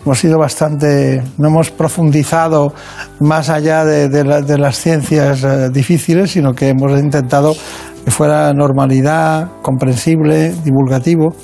[0.03, 2.73] hemos sido bastante, no hemos profundizado
[3.19, 7.55] más allá de, las ciencias eh, difíciles, sino que hemos intentado
[8.03, 11.35] que fuera normalidad, comprensible, divulgativo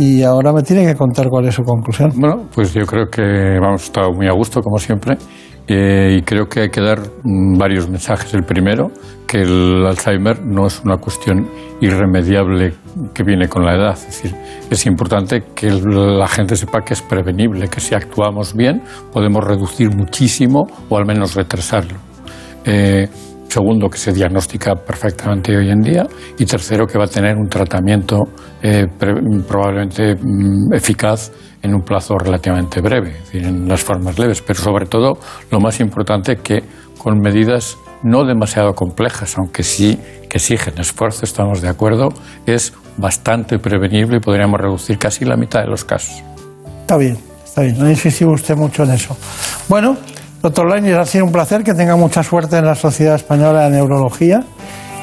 [0.00, 2.10] y ahora me tiene que contar cuál es su conclusión.
[2.16, 5.18] Bueno, pues yo creo que vamos, estado muy a gusto, como siempre,
[5.68, 8.32] eh, y creo que hay que dar mm, varios mensajes.
[8.32, 8.90] El primero,
[9.26, 11.46] que el Alzheimer no es una cuestión
[11.82, 12.72] irremediable
[13.12, 13.92] que viene con la edad.
[13.92, 14.34] Es decir,
[14.70, 18.80] es importante que la gente sepa que es prevenible, que si actuamos bien
[19.12, 21.98] podemos reducir muchísimo o al menos retrasarlo.
[22.64, 23.06] Eh,
[23.50, 26.06] Segundo, que se diagnostica perfectamente hoy en día.
[26.38, 28.22] Y tercero, que va a tener un tratamiento
[28.62, 34.40] eh, probablemente mm, eficaz en un plazo relativamente breve, en las formas leves.
[34.40, 35.18] Pero sobre todo,
[35.50, 36.62] lo más importante, que
[36.96, 39.98] con medidas no demasiado complejas, aunque sí
[40.28, 42.10] que exigen esfuerzo, estamos de acuerdo,
[42.46, 46.22] es bastante prevenible y podríamos reducir casi la mitad de los casos.
[46.82, 47.76] Está bien, está bien.
[47.80, 49.16] No insistimos usted mucho en eso.
[49.68, 49.96] Bueno,
[50.42, 53.70] Doctor Lainez, ha sido un placer que tenga mucha suerte en la Sociedad Española de
[53.70, 54.42] Neurología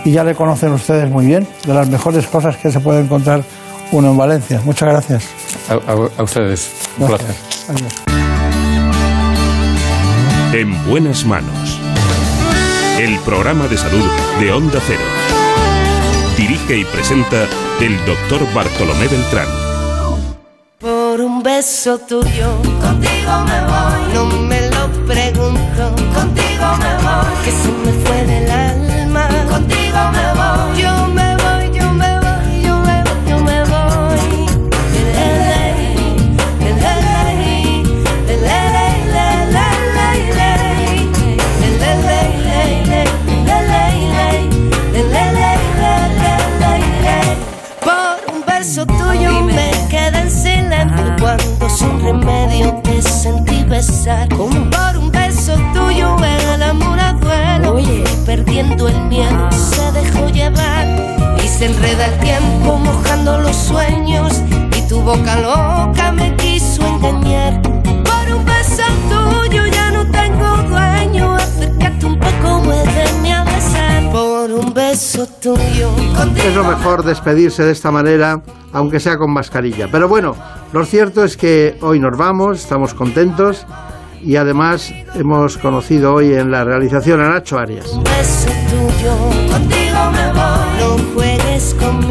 [0.03, 3.43] y ya le conocen ustedes muy bien, de las mejores cosas que se puede encontrar
[3.91, 4.61] uno en Valencia.
[4.65, 5.25] Muchas gracias.
[5.69, 7.35] A, ustedes, un placer.
[10.53, 11.79] En buenas manos.
[12.99, 14.09] El programa de salud
[14.39, 15.03] de Onda Cero.
[16.35, 17.43] Dirige y presenta
[17.79, 19.47] el doctor Bartolomé Beltrán.
[20.79, 24.16] Por un beso tuyo, contigo me voy.
[58.27, 60.85] Perdiendo el miedo se dejó llevar
[61.41, 64.41] y se enreda el tiempo mojando los sueños
[64.77, 67.61] y tu boca loca me quiso engañar.
[67.61, 74.11] Por un beso tuyo ya no tengo dueño, acércate un poco, muéveme a besar.
[74.11, 75.89] Por un beso tuyo.
[76.35, 78.41] Es lo mejor despedirse de esta manera,
[78.73, 79.87] aunque sea con mascarilla.
[79.89, 80.35] Pero bueno,
[80.73, 83.65] lo cierto es que hoy nos vamos, estamos contentos
[84.27, 87.97] y además hemos conocido hoy en la realización a Nacho Arias.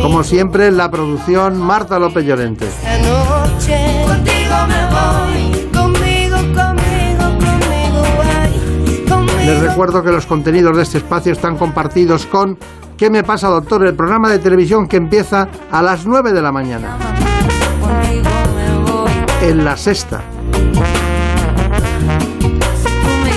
[0.01, 2.67] Como siempre, en la producción Marta López Llorente.
[9.45, 12.59] Les recuerdo que los contenidos de este espacio están compartidos con
[12.97, 13.85] ¿Qué me pasa, doctor?
[13.85, 16.97] El programa de televisión que empieza a las 9 de la mañana.
[19.43, 20.23] En la sexta.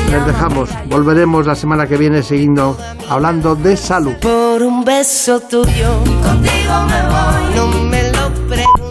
[0.09, 0.69] Les dejamos.
[0.87, 2.75] Volveremos la semana que viene siguiendo
[3.09, 4.13] hablando de salud.
[4.21, 7.55] Por un beso tuyo, contigo me voy.
[7.55, 8.89] No me lo pregunto.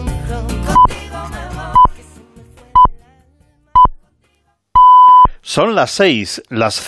[5.41, 6.87] Son las seis, las cinco.